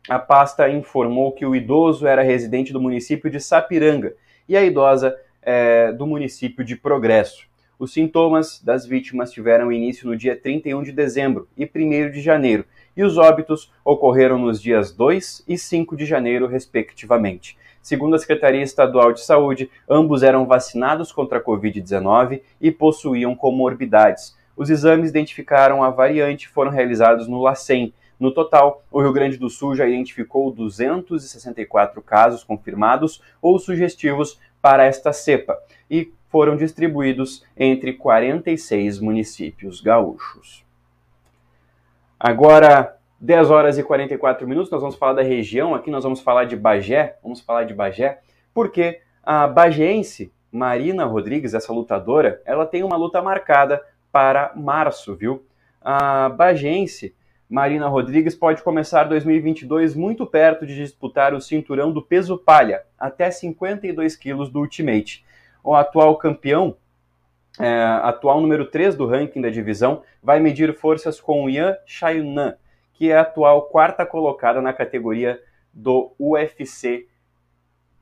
a 0.09 0.19
pasta 0.19 0.69
informou 0.69 1.33
que 1.33 1.47
o 1.47 1.55
idoso 1.55 2.07
era 2.07 2.23
residente 2.23 2.73
do 2.73 2.81
município 2.81 3.31
de 3.31 3.41
Sapiranga 3.41 4.15
e 4.49 4.57
a 4.57 4.65
idosa 4.65 5.17
é, 5.41 5.93
do 5.93 6.07
município 6.07 6.65
de 6.65 6.77
Progresso. 6.77 7.47
Os 7.79 7.93
sintomas 7.93 8.61
das 8.63 8.87
vítimas 8.87 9.33
tiveram 9.33 9.73
início 9.73 10.07
no 10.07 10.17
dia 10.17 10.37
31 10.37 10.83
de 10.83 10.93
dezembro 10.93 11.49
e 11.57 11.65
1 11.65 12.11
de 12.11 12.21
janeiro, 12.21 12.65
e 12.97 13.03
os 13.03 13.19
óbitos 13.19 13.73
ocorreram 13.85 14.39
nos 14.39 14.61
dias 14.61 14.93
2 14.93 15.45
e 15.49 15.59
5 15.59 15.97
de 15.97 16.05
janeiro, 16.05 16.47
respectivamente. 16.47 17.57
Segundo 17.83 18.15
a 18.15 18.19
Secretaria 18.19 18.63
Estadual 18.63 19.13
de 19.13 19.23
Saúde, 19.23 19.69
ambos 19.89 20.23
eram 20.23 20.47
vacinados 20.47 21.11
contra 21.11 21.39
a 21.39 21.43
Covid-19 21.43 22.43
e 22.61 22.71
possuíam 22.71 23.35
comorbidades. 23.35 24.37
Os 24.57 24.71
exames 24.71 25.11
identificaram 25.11 25.83
a 25.83 25.91
variante 25.91 26.45
e 26.45 26.49
foram 26.49 26.71
realizados 26.71 27.27
no 27.27 27.43
LACEN. 27.43 27.93
No 28.23 28.31
total, 28.31 28.85
o 28.89 29.03
Rio 29.03 29.13
Grande 29.13 29.37
do 29.37 29.51
Sul 29.51 29.75
já 29.75 29.85
identificou 29.85 30.53
264 30.53 32.01
casos 32.01 32.45
confirmados 32.45 33.21
ou 33.43 33.59
sugestivos 33.59 34.39
para 34.61 34.85
esta 34.85 35.13
cepa 35.13 35.59
e 35.91 36.13
foram 36.29 36.57
distribuídos 36.57 37.45
entre 37.57 37.95
46 37.95 39.01
municípios 39.01 39.81
gaúchos. 39.81 40.65
Agora, 42.17 42.97
10 43.21 43.51
horas 43.51 43.77
e 43.77 43.83
44 43.83 44.47
minutos, 44.47 44.71
nós 44.71 44.81
vamos 44.81 44.95
falar 44.95 45.15
da 45.15 45.23
região, 45.23 45.75
aqui 45.75 45.91
nós 45.91 46.05
vamos 46.05 46.21
falar 46.21 46.45
de 46.45 46.55
Bagé, 46.55 47.19
vamos 47.25 47.41
falar 47.41 47.65
de 47.65 47.75
Bagé, 47.75 48.21
porque 48.55 49.01
a 49.21 49.49
bagéense 49.49 50.33
Marina 50.53 51.05
Rodrigues, 51.07 51.55
essa 51.55 51.73
lutadora, 51.73 52.41
ela 52.45 52.67
tem 52.67 52.85
uma 52.85 52.97
luta 52.97 53.21
marcada 53.21 53.85
para 54.13 54.53
março, 54.55 55.17
viu? 55.17 55.45
A 55.81 56.29
bagéense 56.29 57.17
Marina 57.53 57.87
Rodrigues 57.87 58.35
pode 58.35 58.63
começar 58.63 59.05
2022 59.05 59.95
muito 59.95 60.25
perto 60.25 60.65
de 60.65 60.75
disputar 60.75 61.35
o 61.35 61.41
cinturão 61.41 61.93
do 61.93 62.01
peso 62.01 62.39
palha, 62.39 62.83
até 62.99 63.31
52 63.31 64.17
quilos 64.17 64.49
do 64.49 64.61
Ultimate. 64.61 65.23
O 65.63 65.75
atual 65.75 66.17
campeão 66.17 66.75
é, 67.61 67.83
atual 68.03 68.41
número 68.41 68.65
3 68.71 68.97
do 68.97 69.07
ranking 69.07 69.43
da 69.43 69.51
divisão, 69.51 70.03
vai 70.23 70.41
medir 70.41 70.75
forças 70.75 71.21
com 71.21 71.47
Yan 71.47 71.77
Chayunan, 71.85 72.55
que 72.95 73.11
é 73.11 73.19
a 73.19 73.21
atual 73.21 73.67
quarta 73.67 74.07
colocada 74.07 74.63
na 74.63 74.73
categoria 74.73 75.39
do 75.75 76.11
UFC 76.19 77.07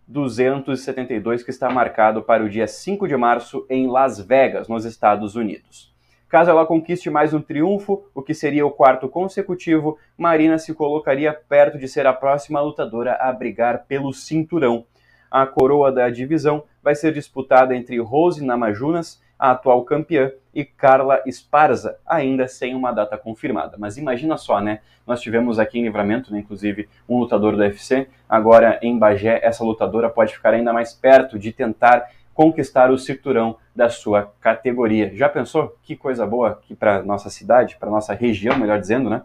272, 0.07 1.43
que 1.43 1.51
está 1.51 1.69
marcado 1.69 2.23
para 2.23 2.45
o 2.45 2.49
dia 2.49 2.69
5 2.69 3.09
de 3.09 3.17
março 3.17 3.67
em 3.69 3.89
Las 3.89 4.21
Vegas, 4.21 4.69
nos 4.69 4.85
Estados 4.85 5.35
Unidos. 5.35 5.91
Caso 6.31 6.49
ela 6.49 6.65
conquiste 6.65 7.11
mais 7.11 7.35
um 7.35 7.43
triunfo, 7.43 8.05
o 8.15 8.23
que 8.23 8.33
seria 8.33 8.65
o 8.65 8.71
quarto 8.71 9.09
consecutivo, 9.09 9.99
Marina 10.17 10.59
se 10.59 10.73
colocaria 10.73 11.35
perto 11.35 11.77
de 11.77 11.89
ser 11.89 12.07
a 12.07 12.13
próxima 12.13 12.61
lutadora 12.61 13.15
a 13.21 13.33
brigar 13.33 13.85
pelo 13.89 14.13
cinturão. 14.13 14.87
A 15.29 15.45
coroa 15.45 15.91
da 15.91 16.09
divisão 16.09 16.63
vai 16.81 16.95
ser 16.95 17.13
disputada 17.13 17.75
entre 17.75 17.99
Rose 17.99 18.45
Namajunas 18.45 19.21
a 19.41 19.53
atual 19.53 19.83
campeã, 19.85 20.31
e 20.53 20.65
Carla 20.65 21.23
Esparza, 21.25 21.97
ainda 22.07 22.47
sem 22.47 22.75
uma 22.75 22.93
data 22.93 23.17
confirmada. 23.17 23.77
Mas 23.79 23.97
imagina 23.97 24.37
só, 24.37 24.61
né? 24.61 24.81
Nós 25.07 25.21
tivemos 25.23 25.59
aqui 25.59 25.79
em 25.79 25.85
Livramento, 25.85 26.33
né, 26.33 26.41
inclusive, 26.41 26.89
um 27.09 27.19
lutador 27.19 27.57
do 27.57 27.63
UFC, 27.63 28.09
agora 28.29 28.79
em 28.83 28.99
Bagé, 28.99 29.41
essa 29.43 29.65
lutadora 29.65 30.11
pode 30.11 30.35
ficar 30.35 30.53
ainda 30.53 30.73
mais 30.73 30.93
perto 30.93 31.39
de 31.39 31.53
tentar 31.53 32.07
conquistar 32.41 32.91
o 32.91 32.97
cinturão 32.97 33.59
da 33.77 33.91
sua 33.91 34.33
categoria. 34.41 35.15
Já 35.15 35.29
pensou? 35.29 35.77
Que 35.83 35.95
coisa 35.95 36.27
boa 36.27 36.53
aqui 36.53 36.75
para 36.75 37.03
nossa 37.03 37.29
cidade, 37.29 37.77
para 37.79 37.91
nossa 37.91 38.15
região, 38.15 38.59
melhor 38.59 38.81
dizendo, 38.81 39.11
né? 39.11 39.21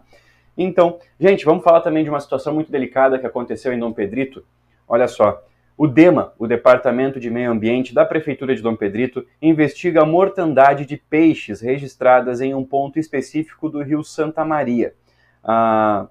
Então, 0.54 0.98
gente, 1.18 1.42
vamos 1.42 1.64
falar 1.64 1.80
também 1.80 2.04
de 2.04 2.10
uma 2.10 2.20
situação 2.20 2.52
muito 2.52 2.70
delicada 2.70 3.18
que 3.18 3.24
aconteceu 3.24 3.72
em 3.72 3.78
Dom 3.78 3.90
Pedrito. 3.90 4.44
Olha 4.86 5.08
só, 5.08 5.42
o 5.78 5.86
DEMA, 5.86 6.34
o 6.38 6.46
Departamento 6.46 7.18
de 7.18 7.30
Meio 7.30 7.50
Ambiente 7.50 7.94
da 7.94 8.04
Prefeitura 8.04 8.54
de 8.54 8.60
Dom 8.60 8.76
Pedrito, 8.76 9.26
investiga 9.40 10.02
a 10.02 10.06
mortandade 10.06 10.84
de 10.84 10.98
peixes 10.98 11.62
registradas 11.62 12.42
em 12.42 12.52
um 12.52 12.66
ponto 12.66 12.98
específico 12.98 13.70
do 13.70 13.82
rio 13.82 14.04
Santa 14.04 14.44
Maria. 14.44 14.92
Ah, 15.42 16.06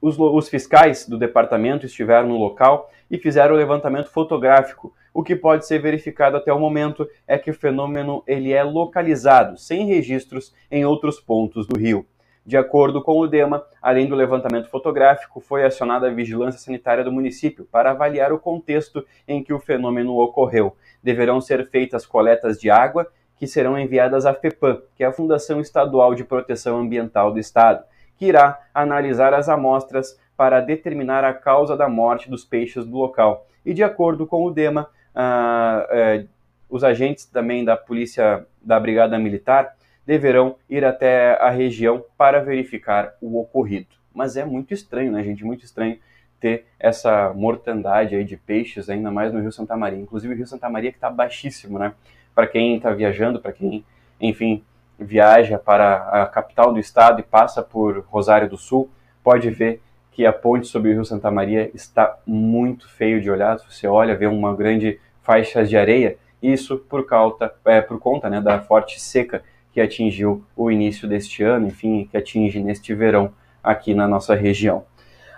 os, 0.00 0.18
os, 0.18 0.48
fiscais 0.48 1.06
do 1.06 1.18
departamento 1.18 1.84
estiveram 1.84 2.28
no 2.28 2.38
local 2.38 2.90
e 3.10 3.18
fizeram 3.18 3.54
o 3.54 3.58
levantamento 3.58 4.08
fotográfico. 4.08 4.94
O 5.12 5.24
que 5.24 5.34
pode 5.34 5.66
ser 5.66 5.80
verificado 5.80 6.36
até 6.36 6.52
o 6.52 6.58
momento 6.58 7.08
é 7.26 7.36
que 7.36 7.50
o 7.50 7.54
fenômeno 7.54 8.22
ele 8.26 8.52
é 8.52 8.62
localizado, 8.62 9.58
sem 9.58 9.86
registros, 9.86 10.54
em 10.70 10.84
outros 10.84 11.18
pontos 11.18 11.66
do 11.66 11.78
rio. 11.78 12.06
De 12.46 12.56
acordo 12.56 13.02
com 13.02 13.18
o 13.18 13.26
DEMA, 13.26 13.64
além 13.82 14.08
do 14.08 14.14
levantamento 14.14 14.68
fotográfico, 14.68 15.40
foi 15.40 15.64
acionada 15.64 16.06
a 16.06 16.12
vigilância 16.12 16.60
sanitária 16.60 17.04
do 17.04 17.12
município 17.12 17.66
para 17.70 17.90
avaliar 17.90 18.32
o 18.32 18.38
contexto 18.38 19.04
em 19.28 19.42
que 19.42 19.52
o 19.52 19.58
fenômeno 19.58 20.16
ocorreu. 20.18 20.74
Deverão 21.02 21.40
ser 21.40 21.68
feitas 21.68 22.06
coletas 22.06 22.58
de 22.58 22.70
água 22.70 23.06
que 23.36 23.46
serão 23.46 23.78
enviadas 23.78 24.26
à 24.26 24.34
FEPAM, 24.34 24.82
que 24.94 25.02
é 25.02 25.06
a 25.06 25.12
Fundação 25.12 25.60
Estadual 25.60 26.14
de 26.14 26.24
Proteção 26.24 26.78
Ambiental 26.78 27.32
do 27.32 27.38
Estado, 27.38 27.84
que 28.16 28.26
irá 28.26 28.58
analisar 28.74 29.32
as 29.32 29.48
amostras 29.48 30.18
para 30.36 30.60
determinar 30.60 31.24
a 31.24 31.34
causa 31.34 31.76
da 31.76 31.88
morte 31.88 32.30
dos 32.30 32.44
peixes 32.44 32.84
do 32.84 32.96
local. 32.96 33.46
E 33.64 33.72
de 33.72 33.82
acordo 33.82 34.26
com 34.26 34.44
o 34.44 34.50
DEMA, 34.50 34.88
ah, 35.14 35.86
eh, 35.90 36.24
os 36.68 36.84
agentes 36.84 37.24
também 37.26 37.64
da 37.64 37.76
Polícia 37.76 38.46
da 38.62 38.78
Brigada 38.78 39.18
Militar 39.18 39.76
deverão 40.06 40.56
ir 40.68 40.84
até 40.84 41.40
a 41.40 41.50
região 41.50 42.04
para 42.16 42.42
verificar 42.42 43.14
o 43.20 43.38
ocorrido. 43.40 43.88
Mas 44.14 44.36
é 44.36 44.44
muito 44.44 44.74
estranho, 44.74 45.12
né, 45.12 45.22
gente? 45.22 45.44
Muito 45.44 45.64
estranho 45.64 45.98
ter 46.40 46.66
essa 46.78 47.32
mortandade 47.34 48.16
aí 48.16 48.24
de 48.24 48.36
peixes, 48.36 48.88
ainda 48.88 49.10
mais 49.10 49.32
no 49.32 49.40
Rio 49.40 49.52
Santa 49.52 49.76
Maria. 49.76 50.00
Inclusive 50.00 50.32
o 50.32 50.36
Rio 50.36 50.46
Santa 50.46 50.68
Maria 50.68 50.90
que 50.90 50.96
está 50.96 51.10
baixíssimo, 51.10 51.78
né? 51.78 51.92
Para 52.34 52.46
quem 52.46 52.76
está 52.76 52.90
viajando, 52.90 53.40
para 53.40 53.52
quem, 53.52 53.84
enfim, 54.20 54.64
viaja 54.98 55.58
para 55.58 56.22
a 56.22 56.26
capital 56.26 56.72
do 56.72 56.78
estado 56.78 57.20
e 57.20 57.22
passa 57.22 57.62
por 57.62 58.04
Rosário 58.08 58.48
do 58.48 58.56
Sul, 58.56 58.90
pode 59.22 59.50
ver 59.50 59.82
que 60.20 60.26
a 60.26 60.34
ponte 60.34 60.66
sobre 60.66 60.90
o 60.90 60.92
Rio 60.92 61.04
Santa 61.06 61.30
Maria 61.30 61.70
está 61.72 62.18
muito 62.26 62.86
feio 62.90 63.22
de 63.22 63.30
olhar. 63.30 63.56
Você 63.60 63.86
olha, 63.86 64.14
vê 64.14 64.26
uma 64.26 64.54
grande 64.54 65.00
faixa 65.22 65.64
de 65.64 65.78
areia, 65.78 66.18
isso 66.42 66.76
por, 66.76 67.06
cauta, 67.06 67.50
é, 67.64 67.80
por 67.80 67.98
conta 67.98 68.28
né, 68.28 68.38
da 68.38 68.60
forte 68.60 69.00
seca 69.00 69.42
que 69.72 69.80
atingiu 69.80 70.44
o 70.54 70.70
início 70.70 71.08
deste 71.08 71.42
ano, 71.42 71.68
enfim, 71.68 72.06
que 72.10 72.18
atinge 72.18 72.60
neste 72.60 72.94
verão 72.94 73.32
aqui 73.64 73.94
na 73.94 74.06
nossa 74.06 74.34
região. 74.34 74.84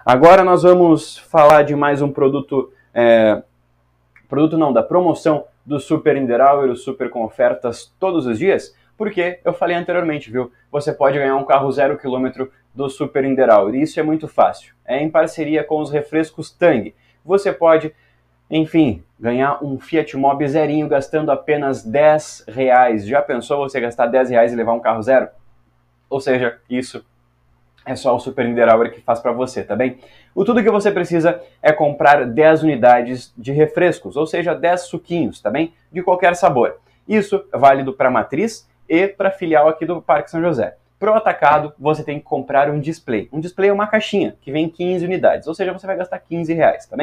Agora 0.04 0.42
nós 0.42 0.64
vamos 0.64 1.16
falar 1.16 1.62
de 1.62 1.76
mais 1.76 2.02
um 2.02 2.10
produto, 2.10 2.72
é, 2.92 3.40
produto 4.28 4.58
não, 4.58 4.72
da 4.72 4.82
promoção 4.82 5.44
do 5.64 5.78
Super 5.78 6.16
Niederauer, 6.16 6.68
o 6.68 6.76
Super 6.76 7.08
com 7.08 7.22
ofertas 7.22 7.94
todos 8.00 8.26
os 8.26 8.36
dias, 8.36 8.74
porque 8.98 9.38
eu 9.44 9.52
falei 9.52 9.76
anteriormente, 9.76 10.28
viu? 10.28 10.50
Você 10.72 10.92
pode 10.92 11.18
ganhar 11.18 11.36
um 11.36 11.44
carro 11.44 11.70
zero 11.70 11.96
quilômetro 11.96 12.50
do 12.74 12.88
Super 12.88 13.24
Niederauer, 13.24 13.74
e 13.74 13.82
isso 13.82 13.98
é 14.00 14.02
muito 14.02 14.26
fácil. 14.26 14.74
É 14.84 15.02
em 15.02 15.10
parceria 15.10 15.62
com 15.62 15.80
os 15.80 15.90
refrescos 15.90 16.50
Tang. 16.50 16.94
Você 17.24 17.52
pode 17.52 17.94
enfim, 18.54 19.02
ganhar 19.18 19.64
um 19.64 19.80
Fiat 19.80 20.14
Mobi 20.14 20.46
zerinho 20.46 20.86
gastando 20.86 21.32
apenas 21.32 21.82
10 21.82 22.44
reais. 22.48 23.06
Já 23.06 23.22
pensou 23.22 23.66
você 23.66 23.80
gastar 23.80 24.08
10 24.08 24.28
reais 24.28 24.52
e 24.52 24.56
levar 24.56 24.74
um 24.74 24.80
carro 24.80 25.00
zero? 25.00 25.28
Ou 26.10 26.20
seja, 26.20 26.58
isso 26.68 27.02
é 27.86 27.96
só 27.96 28.14
o 28.14 28.20
Super 28.20 28.46
Niederauer 28.46 28.92
que 28.92 29.00
faz 29.00 29.20
para 29.20 29.32
você, 29.32 29.64
tá 29.64 29.74
bem? 29.74 29.98
O 30.34 30.44
tudo 30.44 30.62
que 30.62 30.70
você 30.70 30.92
precisa 30.92 31.40
é 31.62 31.72
comprar 31.72 32.26
10 32.26 32.62
unidades 32.62 33.32
de 33.38 33.52
refrescos, 33.52 34.18
ou 34.18 34.26
seja, 34.26 34.54
10 34.54 34.82
suquinhos, 34.82 35.40
tá 35.40 35.48
bem? 35.48 35.72
De 35.90 36.02
qualquer 36.02 36.36
sabor. 36.36 36.76
Isso 37.08 37.42
é 37.50 37.56
válido 37.56 37.94
para 37.94 38.10
matriz 38.10 38.68
e 38.86 39.08
para 39.08 39.30
filial 39.30 39.66
aqui 39.66 39.86
do 39.86 40.02
Parque 40.02 40.30
São 40.30 40.42
José. 40.42 40.76
Pro 41.02 41.14
atacado, 41.14 41.72
você 41.76 42.04
tem 42.04 42.20
que 42.20 42.24
comprar 42.24 42.70
um 42.70 42.78
display. 42.78 43.28
Um 43.32 43.40
display 43.40 43.70
é 43.70 43.72
uma 43.72 43.88
caixinha 43.88 44.36
que 44.40 44.52
vem 44.52 44.68
15 44.68 45.04
unidades, 45.04 45.48
ou 45.48 45.52
seja, 45.52 45.72
você 45.72 45.84
vai 45.84 45.96
gastar 45.96 46.20
15 46.20 46.54
reais, 46.54 46.86
tá? 46.86 46.96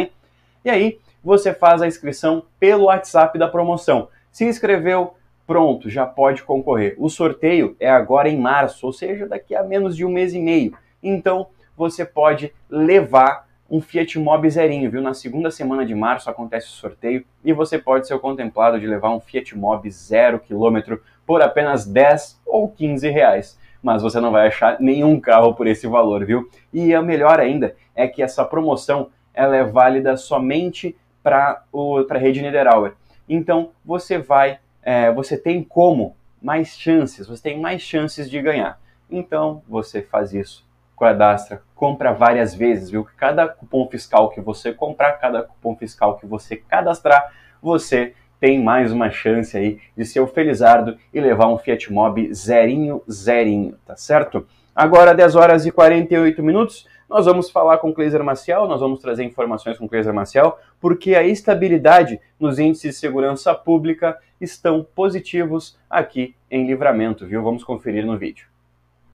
E 0.64 0.70
aí, 0.70 0.97
você 1.22 1.54
faz 1.54 1.82
a 1.82 1.88
inscrição 1.88 2.43
pelo 2.58 2.86
WhatsApp 2.86 3.38
da 3.38 3.45
promoção. 3.45 4.08
Se 4.32 4.45
inscreveu, 4.45 5.16
pronto, 5.45 5.89
já 5.89 6.06
pode 6.06 6.43
concorrer. 6.43 6.95
O 6.97 7.10
sorteio 7.10 7.76
é 7.78 7.89
agora 7.89 8.30
em 8.30 8.39
março, 8.39 8.86
ou 8.86 8.93
seja, 8.93 9.28
daqui 9.28 9.54
a 9.54 9.64
menos 9.64 9.97
de 9.97 10.06
um 10.06 10.10
mês 10.10 10.34
e 10.34 10.39
meio. 10.39 10.78
Então, 11.04 11.47
você 11.76 12.06
pode 12.06 12.54
levar 12.70 13.50
um 13.70 13.82
Fiat 13.82 14.18
Mobi 14.18 14.50
zerinho, 14.50 14.89
viu? 14.89 15.02
Na 15.02 15.14
segunda 15.14 15.52
semana 15.52 15.86
de 15.86 15.93
março 15.93 16.30
acontece 16.30 16.68
o 16.68 16.72
sorteio 16.72 17.26
e 17.43 17.52
você 17.52 17.78
pode 17.78 18.08
ser 18.08 18.18
contemplado 18.20 18.80
de 18.80 18.88
levar 18.88 19.10
um 19.10 19.20
Fiat 19.20 19.58
Mobi 19.58 19.91
zero 19.91 20.39
quilômetro 20.39 21.04
por 21.26 21.41
apenas 21.41 21.86
10 21.86 22.39
ou 22.45 22.70
15 22.70 23.10
reais. 23.10 23.59
Mas 23.82 24.02
você 24.02 24.20
não 24.20 24.32
vai 24.32 24.48
achar 24.48 24.80
nenhum 24.80 25.20
carro 25.20 25.54
por 25.54 25.68
esse 25.68 25.88
valor, 25.88 26.26
viu? 26.26 26.50
E 26.74 26.94
a 26.94 27.02
melhor 27.02 27.40
ainda 27.40 27.76
é 27.96 28.08
que 28.08 28.22
essa 28.22 28.44
promoção 28.44 29.10
ela 29.34 29.56
é 29.56 29.64
válida 29.64 30.18
somente 30.18 30.96
para 31.24 31.64
a 32.10 32.18
rede 32.18 32.42
Niederauer. 32.42 32.94
Então 33.28 33.72
você 33.86 34.18
vai, 34.18 34.60
é, 34.82 35.12
você 35.12 35.38
tem 35.38 35.64
como 35.64 36.16
mais 36.42 36.78
chances, 36.78 37.28
você 37.28 37.44
tem 37.44 37.60
mais 37.60 37.82
chances 37.82 38.30
de 38.30 38.42
ganhar. 38.42 38.80
Então 39.10 39.62
você 39.68 40.02
faz 40.02 40.34
isso 40.34 40.68
cadastra, 41.00 41.64
compra 41.74 42.12
várias 42.12 42.54
vezes, 42.54 42.90
viu? 42.90 43.08
Cada 43.16 43.48
cupom 43.48 43.88
fiscal 43.88 44.30
que 44.30 44.42
você 44.42 44.74
comprar, 44.74 45.14
cada 45.14 45.44
cupom 45.44 45.76
fiscal 45.76 46.18
que 46.18 46.26
você 46.26 46.58
cadastrar, 46.58 47.32
você 47.62 48.14
tem 48.40 48.62
mais 48.62 48.92
uma 48.92 49.10
chance 49.10 49.58
aí 49.58 49.80
de 49.96 50.06
ser 50.06 50.20
o 50.22 50.28
Felizardo 50.28 50.98
e 51.14 51.20
levar 51.20 51.48
um 51.48 51.58
Fiat 51.58 51.92
Mobi 51.92 52.34
zerinho, 52.34 53.02
zerinho, 53.10 53.76
tá 53.86 53.96
certo? 53.96 54.48
Agora, 54.76 55.14
10 55.14 55.36
horas 55.36 55.66
e 55.66 55.72
48 55.72 56.42
minutos, 56.42 56.88
nós 57.10 57.26
vamos 57.26 57.50
falar 57.50 57.80
com 57.80 57.90
o 57.90 57.94
Cleiser 57.94 58.24
Maciel, 58.24 58.68
nós 58.68 58.80
vamos 58.80 59.02
trazer 59.02 59.24
informações 59.24 59.78
com 59.78 59.86
o 59.86 59.90
Cleiser 59.90 60.14
Maciel, 60.14 60.58
porque 60.80 61.16
a 61.16 61.24
estabilidade 61.24 62.20
nos 62.40 62.60
índices 62.60 62.94
de 62.94 63.00
segurança 63.00 63.54
pública 63.54 64.18
estão 64.40 64.86
positivos 64.96 65.78
aqui 65.90 66.36
em 66.50 66.66
Livramento, 66.66 67.26
viu? 67.26 67.42
Vamos 67.42 67.64
conferir 67.64 68.06
no 68.06 68.18
vídeo. 68.18 68.49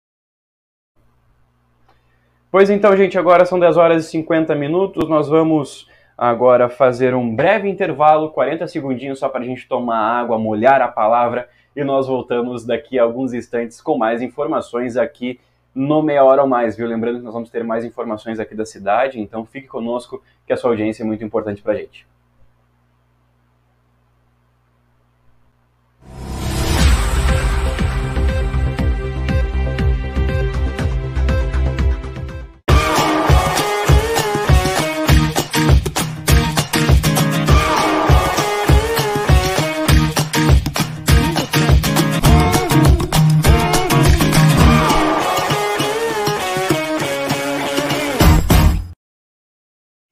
Pois 2.52 2.68
então, 2.68 2.94
gente, 2.94 3.18
agora 3.18 3.46
são 3.46 3.58
10 3.58 3.78
horas 3.78 4.04
e 4.04 4.08
50 4.10 4.54
minutos. 4.54 5.08
Nós 5.08 5.26
vamos 5.26 5.88
agora 6.18 6.68
fazer 6.68 7.14
um 7.14 7.34
breve 7.34 7.66
intervalo, 7.66 8.28
40 8.28 8.68
segundinhos 8.68 9.18
só 9.18 9.30
para 9.30 9.40
a 9.40 9.46
gente 9.46 9.66
tomar 9.66 9.96
água, 9.96 10.38
molhar 10.38 10.82
a 10.82 10.88
palavra 10.88 11.48
e 11.74 11.82
nós 11.82 12.06
voltamos 12.06 12.66
daqui 12.66 12.98
a 12.98 13.02
alguns 13.02 13.32
instantes 13.32 13.80
com 13.80 13.96
mais 13.96 14.20
informações 14.20 14.98
aqui 14.98 15.40
no 15.74 16.02
Meia 16.02 16.24
Hora 16.24 16.42
ou 16.42 16.48
Mais, 16.48 16.76
viu? 16.76 16.86
Lembrando 16.86 17.20
que 17.20 17.24
nós 17.24 17.32
vamos 17.32 17.48
ter 17.48 17.64
mais 17.64 17.86
informações 17.86 18.38
aqui 18.38 18.54
da 18.54 18.66
cidade, 18.66 19.18
então 19.18 19.46
fique 19.46 19.66
conosco 19.66 20.22
que 20.46 20.52
a 20.52 20.58
sua 20.58 20.72
audiência 20.72 21.02
é 21.02 21.06
muito 21.06 21.24
importante 21.24 21.62
para 21.62 21.72
a 21.72 21.76
gente. 21.76 22.06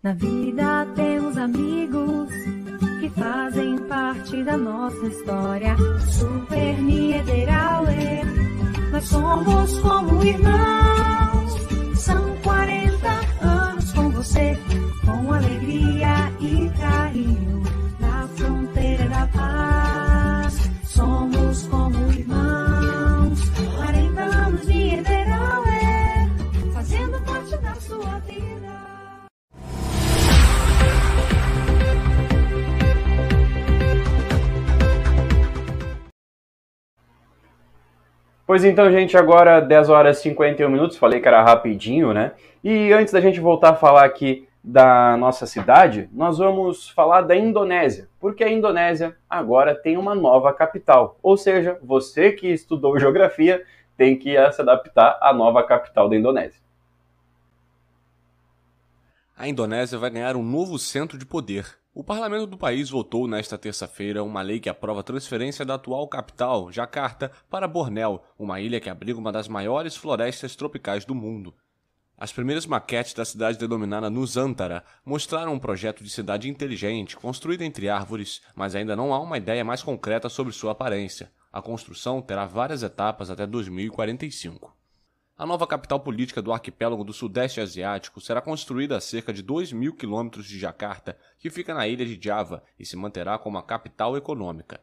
Na 0.04 0.12
vida 0.12 0.86
temos 0.94 1.34
amigos 1.38 2.28
que 3.00 3.08
fazem 3.08 3.78
parte 3.88 4.42
da 4.42 4.54
nossa 4.54 5.06
história. 5.06 5.74
Super 6.12 6.78
Niederauer, 6.82 8.22
nós 8.92 9.04
somos 9.04 9.78
como 9.78 10.22
irmãos. 10.22 11.98
São 11.98 12.33
Pois 38.54 38.64
então, 38.64 38.88
gente, 38.88 39.16
agora 39.16 39.58
10 39.58 39.88
horas 39.88 40.18
e 40.18 40.22
51 40.22 40.70
minutos, 40.70 40.96
falei 40.96 41.20
que 41.20 41.26
era 41.26 41.42
rapidinho, 41.42 42.14
né? 42.14 42.34
E 42.62 42.92
antes 42.92 43.12
da 43.12 43.20
gente 43.20 43.40
voltar 43.40 43.70
a 43.70 43.74
falar 43.74 44.04
aqui 44.04 44.46
da 44.62 45.16
nossa 45.16 45.44
cidade, 45.44 46.08
nós 46.12 46.38
vamos 46.38 46.88
falar 46.88 47.22
da 47.22 47.34
Indonésia, 47.34 48.08
porque 48.20 48.44
a 48.44 48.48
Indonésia 48.48 49.16
agora 49.28 49.74
tem 49.74 49.96
uma 49.96 50.14
nova 50.14 50.52
capital. 50.52 51.18
Ou 51.20 51.36
seja, 51.36 51.76
você 51.82 52.30
que 52.30 52.46
estudou 52.46 52.96
geografia 52.96 53.64
tem 53.96 54.16
que 54.16 54.36
se 54.52 54.62
adaptar 54.62 55.18
à 55.20 55.34
nova 55.34 55.60
capital 55.64 56.08
da 56.08 56.14
Indonésia. 56.14 56.62
A 59.36 59.48
Indonésia 59.48 59.98
vai 59.98 60.10
ganhar 60.10 60.36
um 60.36 60.44
novo 60.44 60.78
centro 60.78 61.18
de 61.18 61.26
poder. 61.26 61.66
O 61.96 62.02
parlamento 62.02 62.48
do 62.48 62.58
país 62.58 62.90
votou 62.90 63.28
nesta 63.28 63.56
terça-feira 63.56 64.24
uma 64.24 64.42
lei 64.42 64.58
que 64.58 64.68
aprova 64.68 64.98
a 64.98 65.04
transferência 65.04 65.64
da 65.64 65.74
atual 65.74 66.08
capital, 66.08 66.72
Jakarta, 66.72 67.30
para 67.48 67.68
Bornéu, 67.68 68.20
uma 68.36 68.60
ilha 68.60 68.80
que 68.80 68.90
abriga 68.90 69.16
uma 69.16 69.30
das 69.30 69.46
maiores 69.46 69.94
florestas 69.94 70.56
tropicais 70.56 71.04
do 71.04 71.14
mundo. 71.14 71.54
As 72.18 72.32
primeiras 72.32 72.66
maquetes 72.66 73.14
da 73.14 73.24
cidade 73.24 73.58
denominada 73.58 74.10
Nusantara 74.10 74.82
mostraram 75.06 75.54
um 75.54 75.58
projeto 75.60 76.02
de 76.02 76.10
cidade 76.10 76.50
inteligente, 76.50 77.16
construído 77.16 77.62
entre 77.62 77.88
árvores, 77.88 78.42
mas 78.56 78.74
ainda 78.74 78.96
não 78.96 79.14
há 79.14 79.20
uma 79.20 79.38
ideia 79.38 79.64
mais 79.64 79.80
concreta 79.80 80.28
sobre 80.28 80.52
sua 80.52 80.72
aparência. 80.72 81.30
A 81.52 81.62
construção 81.62 82.20
terá 82.20 82.44
várias 82.44 82.82
etapas 82.82 83.30
até 83.30 83.46
2045. 83.46 84.76
A 85.36 85.44
nova 85.44 85.66
capital 85.66 85.98
política 85.98 86.40
do 86.40 86.52
arquipélago 86.52 87.02
do 87.02 87.12
Sudeste 87.12 87.60
Asiático 87.60 88.20
será 88.20 88.40
construída 88.40 88.96
a 88.96 89.00
cerca 89.00 89.32
de 89.32 89.42
2 89.42 89.72
mil 89.72 89.92
quilômetros 89.92 90.46
de 90.46 90.56
Jakarta, 90.56 91.18
que 91.40 91.50
fica 91.50 91.74
na 91.74 91.88
ilha 91.88 92.06
de 92.06 92.16
Java 92.22 92.62
e 92.78 92.86
se 92.86 92.96
manterá 92.96 93.36
como 93.36 93.58
a 93.58 93.62
capital 93.62 94.16
econômica. 94.16 94.80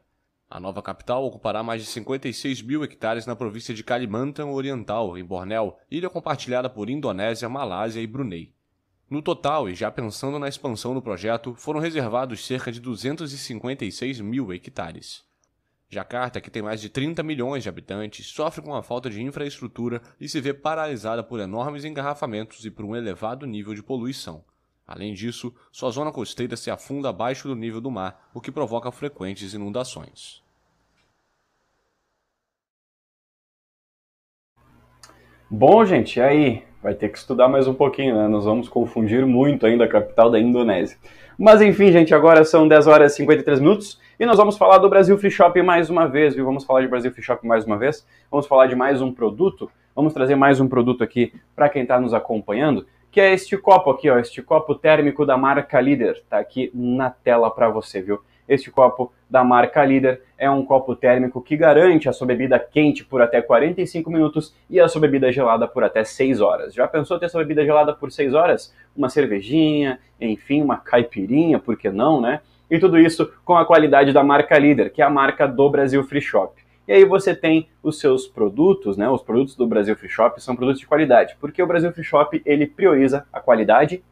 A 0.49 0.59
nova 0.59 0.81
capital 0.81 1.23
ocupará 1.23 1.63
mais 1.63 1.81
de 1.81 1.87
56 1.87 2.61
mil 2.63 2.83
hectares 2.83 3.25
na 3.25 3.33
província 3.33 3.73
de 3.73 3.81
Kalimantan 3.81 4.47
Oriental, 4.47 5.17
em 5.17 5.23
Bornéu, 5.23 5.77
ilha 5.89 6.09
compartilhada 6.09 6.69
por 6.69 6.89
Indonésia, 6.89 7.47
Malásia 7.47 8.01
e 8.01 8.07
Brunei. 8.07 8.53
No 9.09 9.21
total, 9.21 9.69
e 9.69 9.75
já 9.75 9.89
pensando 9.89 10.37
na 10.37 10.49
expansão 10.49 10.93
do 10.93 11.01
projeto, 11.01 11.55
foram 11.55 11.79
reservados 11.79 12.45
cerca 12.45 12.73
de 12.73 12.81
256 12.81 14.19
mil 14.19 14.51
hectares. 14.51 15.23
Jakarta, 15.93 16.39
que 16.39 16.49
tem 16.49 16.61
mais 16.61 16.79
de 16.79 16.87
30 16.87 17.21
milhões 17.21 17.63
de 17.63 17.67
habitantes, 17.67 18.25
sofre 18.27 18.61
com 18.61 18.73
a 18.73 18.81
falta 18.81 19.09
de 19.09 19.21
infraestrutura 19.21 20.01
e 20.21 20.29
se 20.29 20.39
vê 20.39 20.53
paralisada 20.53 21.21
por 21.21 21.37
enormes 21.37 21.83
engarrafamentos 21.83 22.63
e 22.63 22.71
por 22.71 22.85
um 22.85 22.95
elevado 22.95 23.45
nível 23.45 23.75
de 23.75 23.83
poluição. 23.83 24.41
Além 24.87 25.13
disso, 25.13 25.53
sua 25.69 25.91
zona 25.91 26.09
costeira 26.09 26.55
se 26.55 26.71
afunda 26.71 27.09
abaixo 27.09 27.49
do 27.49 27.57
nível 27.57 27.81
do 27.81 27.91
mar, 27.91 28.29
o 28.33 28.39
que 28.39 28.53
provoca 28.53 28.89
frequentes 28.89 29.53
inundações. 29.53 30.41
Bom, 35.49 35.83
gente, 35.83 36.21
aí 36.21 36.63
Vai 36.81 36.95
ter 36.95 37.09
que 37.09 37.17
estudar 37.17 37.47
mais 37.47 37.67
um 37.67 37.75
pouquinho, 37.75 38.15
né? 38.15 38.27
Nós 38.27 38.43
vamos 38.43 38.67
confundir 38.67 39.23
muito 39.23 39.67
ainda 39.67 39.83
a 39.83 39.87
capital 39.87 40.31
da 40.31 40.39
Indonésia. 40.39 40.97
Mas 41.37 41.61
enfim, 41.61 41.91
gente, 41.91 42.13
agora 42.13 42.43
são 42.43 42.67
10 42.67 42.87
horas 42.87 43.13
e 43.13 43.15
53 43.17 43.59
minutos 43.59 43.99
e 44.19 44.25
nós 44.25 44.37
vamos 44.37 44.57
falar 44.57 44.77
do 44.77 44.89
Brasil 44.89 45.17
Free 45.17 45.31
Shop 45.31 45.59
mais 45.61 45.89
uma 45.89 46.07
vez, 46.07 46.35
viu? 46.35 46.45
Vamos 46.45 46.63
falar 46.63 46.81
de 46.81 46.87
Brasil 46.87 47.11
Free 47.11 47.23
Shop 47.23 47.45
mais 47.47 47.65
uma 47.65 47.77
vez. 47.77 48.05
Vamos 48.29 48.45
falar 48.45 48.67
de 48.67 48.75
mais 48.75 49.01
um 49.01 49.11
produto. 49.11 49.71
Vamos 49.95 50.13
trazer 50.13 50.35
mais 50.35 50.59
um 50.59 50.67
produto 50.67 51.03
aqui 51.03 51.33
para 51.55 51.69
quem 51.69 51.81
está 51.81 51.99
nos 51.99 52.13
acompanhando, 52.13 52.85
que 53.09 53.19
é 53.19 53.33
este 53.33 53.57
copo 53.57 53.89
aqui, 53.89 54.09
ó, 54.09 54.19
este 54.19 54.41
copo 54.41 54.75
térmico 54.75 55.25
da 55.25 55.35
marca 55.35 55.81
Líder. 55.81 56.23
Tá 56.29 56.37
aqui 56.37 56.71
na 56.73 57.09
tela 57.09 57.49
para 57.49 57.69
você, 57.69 58.01
viu? 58.01 58.21
Este 58.51 58.69
copo 58.69 59.13
da 59.29 59.45
marca 59.45 59.81
Líder 59.85 60.23
é 60.37 60.51
um 60.51 60.65
copo 60.65 60.93
térmico 60.93 61.41
que 61.41 61.55
garante 61.55 62.09
a 62.09 62.11
sua 62.11 62.27
bebida 62.27 62.59
quente 62.59 63.01
por 63.01 63.21
até 63.21 63.41
45 63.41 64.11
minutos 64.11 64.53
e 64.69 64.77
a 64.77 64.89
sua 64.89 64.99
bebida 64.99 65.31
gelada 65.31 65.69
por 65.69 65.85
até 65.85 66.03
6 66.03 66.41
horas. 66.41 66.73
Já 66.73 66.85
pensou 66.85 67.17
ter 67.17 67.29
sua 67.29 67.43
bebida 67.43 67.63
gelada 67.63 67.93
por 67.93 68.11
6 68.11 68.33
horas? 68.33 68.75
Uma 68.93 69.07
cervejinha, 69.07 69.99
enfim, 70.19 70.61
uma 70.61 70.75
caipirinha, 70.75 71.59
por 71.59 71.77
que 71.77 71.89
não, 71.89 72.19
né? 72.19 72.41
E 72.69 72.77
tudo 72.77 72.99
isso 72.99 73.31
com 73.45 73.55
a 73.55 73.65
qualidade 73.65 74.11
da 74.11 74.21
marca 74.21 74.59
Líder, 74.59 74.91
que 74.91 75.01
é 75.01 75.05
a 75.05 75.09
marca 75.09 75.47
do 75.47 75.69
Brasil 75.69 76.03
Free 76.03 76.19
Shop. 76.19 76.53
E 76.85 76.91
aí 76.91 77.05
você 77.05 77.33
tem 77.33 77.69
os 77.81 78.01
seus 78.01 78.27
produtos, 78.27 78.97
né? 78.97 79.09
Os 79.09 79.21
produtos 79.21 79.55
do 79.55 79.65
Brasil 79.65 79.95
Free 79.95 80.09
Shop 80.09 80.43
são 80.43 80.57
produtos 80.57 80.81
de 80.81 80.87
qualidade, 80.87 81.37
porque 81.39 81.63
o 81.63 81.67
Brasil 81.67 81.93
Free 81.93 82.03
Shop 82.03 82.41
ele 82.45 82.67
prioriza 82.67 83.25
a 83.31 83.39
qualidade 83.39 84.03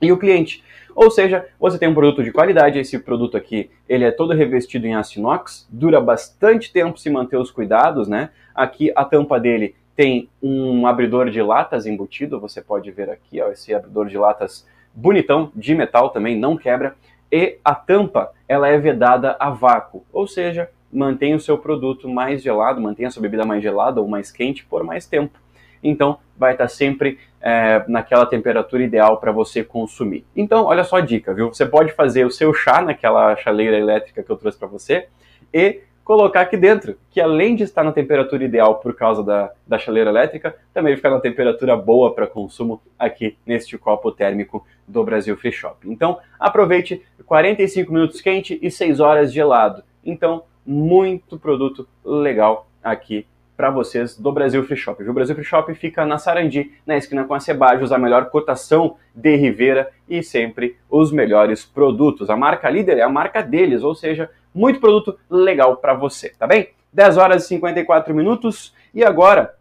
e 0.00 0.12
o 0.12 0.18
cliente. 0.18 0.62
Ou 0.94 1.10
seja, 1.10 1.46
você 1.60 1.78
tem 1.78 1.88
um 1.88 1.94
produto 1.94 2.24
de 2.24 2.32
qualidade, 2.32 2.78
esse 2.78 2.98
produto 2.98 3.36
aqui, 3.36 3.70
ele 3.88 4.04
é 4.04 4.10
todo 4.10 4.34
revestido 4.34 4.86
em 4.86 4.94
aço 4.94 5.18
inox, 5.18 5.68
dura 5.70 6.00
bastante 6.00 6.72
tempo 6.72 6.98
se 6.98 7.08
manter 7.08 7.36
os 7.36 7.50
cuidados, 7.50 8.08
né? 8.08 8.30
Aqui 8.54 8.90
a 8.96 9.04
tampa 9.04 9.38
dele 9.38 9.76
tem 9.94 10.28
um 10.42 10.86
abridor 10.86 11.30
de 11.30 11.40
latas 11.42 11.86
embutido, 11.86 12.40
você 12.40 12.60
pode 12.60 12.90
ver 12.90 13.10
aqui, 13.10 13.40
ó, 13.40 13.50
esse 13.50 13.74
abridor 13.74 14.06
de 14.06 14.18
latas 14.18 14.66
bonitão, 14.94 15.52
de 15.54 15.74
metal 15.74 16.10
também, 16.10 16.36
não 16.36 16.56
quebra. 16.56 16.96
E 17.30 17.58
a 17.64 17.74
tampa, 17.74 18.32
ela 18.48 18.68
é 18.68 18.78
vedada 18.78 19.36
a 19.38 19.50
vácuo, 19.50 20.04
ou 20.12 20.26
seja, 20.26 20.70
mantém 20.92 21.34
o 21.34 21.40
seu 21.40 21.58
produto 21.58 22.08
mais 22.08 22.42
gelado, 22.42 22.80
mantém 22.80 23.06
a 23.06 23.10
sua 23.10 23.22
bebida 23.22 23.44
mais 23.44 23.62
gelada 23.62 24.00
ou 24.00 24.08
mais 24.08 24.32
quente 24.32 24.64
por 24.64 24.82
mais 24.82 25.06
tempo. 25.06 25.38
Então, 25.82 26.18
vai 26.38 26.52
estar 26.52 26.68
sempre 26.68 27.18
é, 27.40 27.84
naquela 27.88 28.26
temperatura 28.26 28.82
ideal 28.82 29.18
para 29.18 29.32
você 29.32 29.62
consumir. 29.64 30.24
Então, 30.34 30.64
olha 30.64 30.84
só 30.84 30.96
a 30.96 31.00
dica, 31.00 31.34
viu? 31.34 31.48
Você 31.48 31.66
pode 31.66 31.92
fazer 31.92 32.24
o 32.24 32.30
seu 32.30 32.52
chá 32.54 32.80
naquela 32.80 33.36
chaleira 33.36 33.76
elétrica 33.76 34.22
que 34.22 34.30
eu 34.30 34.36
trouxe 34.36 34.58
para 34.58 34.68
você 34.68 35.08
e 35.52 35.80
colocar 36.04 36.40
aqui 36.40 36.56
dentro, 36.56 36.96
que 37.10 37.20
além 37.20 37.54
de 37.54 37.64
estar 37.64 37.84
na 37.84 37.92
temperatura 37.92 38.42
ideal 38.42 38.76
por 38.76 38.94
causa 38.94 39.22
da, 39.22 39.52
da 39.66 39.78
chaleira 39.78 40.08
elétrica, 40.08 40.56
também 40.72 40.96
fica 40.96 41.10
na 41.10 41.20
temperatura 41.20 41.76
boa 41.76 42.14
para 42.14 42.26
consumo 42.26 42.80
aqui 42.98 43.36
neste 43.44 43.76
copo 43.76 44.10
térmico 44.10 44.66
do 44.86 45.04
Brasil 45.04 45.36
Free 45.36 45.52
Shop. 45.52 45.76
Então, 45.84 46.18
aproveite 46.40 47.02
45 47.26 47.92
minutos 47.92 48.22
quente 48.22 48.58
e 48.62 48.70
6 48.70 49.00
horas 49.00 49.30
gelado. 49.30 49.82
Então, 50.02 50.44
muito 50.64 51.38
produto 51.38 51.86
legal 52.02 52.66
aqui 52.82 53.26
para 53.58 53.70
vocês 53.70 54.16
do 54.16 54.30
Brasil 54.30 54.62
Free 54.62 54.76
Shop. 54.76 55.02
O 55.02 55.12
Brasil 55.12 55.34
Free 55.34 55.44
Shop 55.44 55.74
fica 55.74 56.06
na 56.06 56.16
Sarandi, 56.16 56.70
na 56.86 56.96
esquina 56.96 57.24
com 57.24 57.34
a 57.34 57.40
Cebajos, 57.40 57.90
a 57.90 57.98
melhor 57.98 58.30
cotação 58.30 58.94
de 59.12 59.34
Rivera 59.34 59.90
e 60.08 60.22
sempre 60.22 60.76
os 60.88 61.10
melhores 61.10 61.64
produtos. 61.64 62.30
A 62.30 62.36
marca 62.36 62.70
líder 62.70 62.98
é 62.98 63.02
a 63.02 63.08
marca 63.08 63.42
deles, 63.42 63.82
ou 63.82 63.96
seja, 63.96 64.30
muito 64.54 64.78
produto 64.78 65.18
legal 65.28 65.76
para 65.78 65.92
você, 65.92 66.28
tá 66.38 66.46
bem? 66.46 66.68
10 66.92 67.16
horas 67.16 67.44
e 67.44 67.48
54 67.48 68.14
minutos 68.14 68.72
e 68.94 69.04
agora 69.04 69.52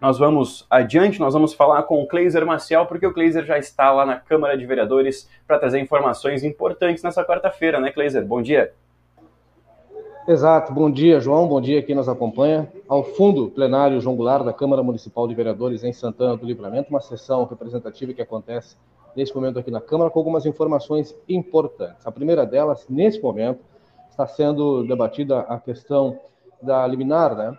nós 0.00 0.18
vamos 0.18 0.66
adiante, 0.68 1.20
nós 1.20 1.32
vamos 1.32 1.54
falar 1.54 1.84
com 1.84 2.02
o 2.02 2.08
Kleiser 2.08 2.44
Maciel, 2.44 2.86
porque 2.86 3.06
o 3.06 3.12
Kleiser 3.12 3.44
já 3.44 3.56
está 3.56 3.92
lá 3.92 4.04
na 4.04 4.16
Câmara 4.16 4.58
de 4.58 4.66
Vereadores 4.66 5.30
para 5.46 5.60
trazer 5.60 5.78
informações 5.78 6.42
importantes 6.42 7.04
nessa 7.04 7.24
quarta-feira, 7.24 7.78
né, 7.78 7.92
Kleiser? 7.92 8.26
Bom 8.26 8.42
dia. 8.42 8.72
Exato, 10.26 10.72
bom 10.72 10.88
dia, 10.88 11.18
João, 11.18 11.48
bom 11.48 11.60
dia 11.60 11.82
quem 11.82 11.96
nos 11.96 12.08
acompanha. 12.08 12.72
Ao 12.88 13.02
fundo, 13.02 13.50
plenário 13.50 14.00
João 14.00 14.14
Goulart 14.14 14.44
da 14.44 14.52
Câmara 14.52 14.80
Municipal 14.80 15.26
de 15.26 15.34
Vereadores 15.34 15.82
em 15.82 15.92
Santana 15.92 16.36
do 16.36 16.46
Livramento, 16.46 16.90
uma 16.90 17.00
sessão 17.00 17.44
representativa 17.44 18.12
que 18.12 18.22
acontece 18.22 18.76
neste 19.16 19.34
momento 19.34 19.58
aqui 19.58 19.68
na 19.68 19.80
Câmara 19.80 20.12
com 20.12 20.20
algumas 20.20 20.46
informações 20.46 21.12
importantes. 21.28 22.06
A 22.06 22.12
primeira 22.12 22.46
delas, 22.46 22.86
nesse 22.88 23.20
momento, 23.20 23.64
está 24.10 24.24
sendo 24.24 24.84
debatida 24.84 25.40
a 25.40 25.58
questão 25.58 26.16
da 26.62 26.86
liminar, 26.86 27.34
né, 27.34 27.58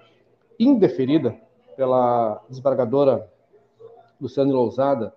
indeferida 0.57 1.35
pela 1.75 2.41
desembargadora 2.47 3.29
Luciane 4.21 4.53
Lousada, 4.53 5.13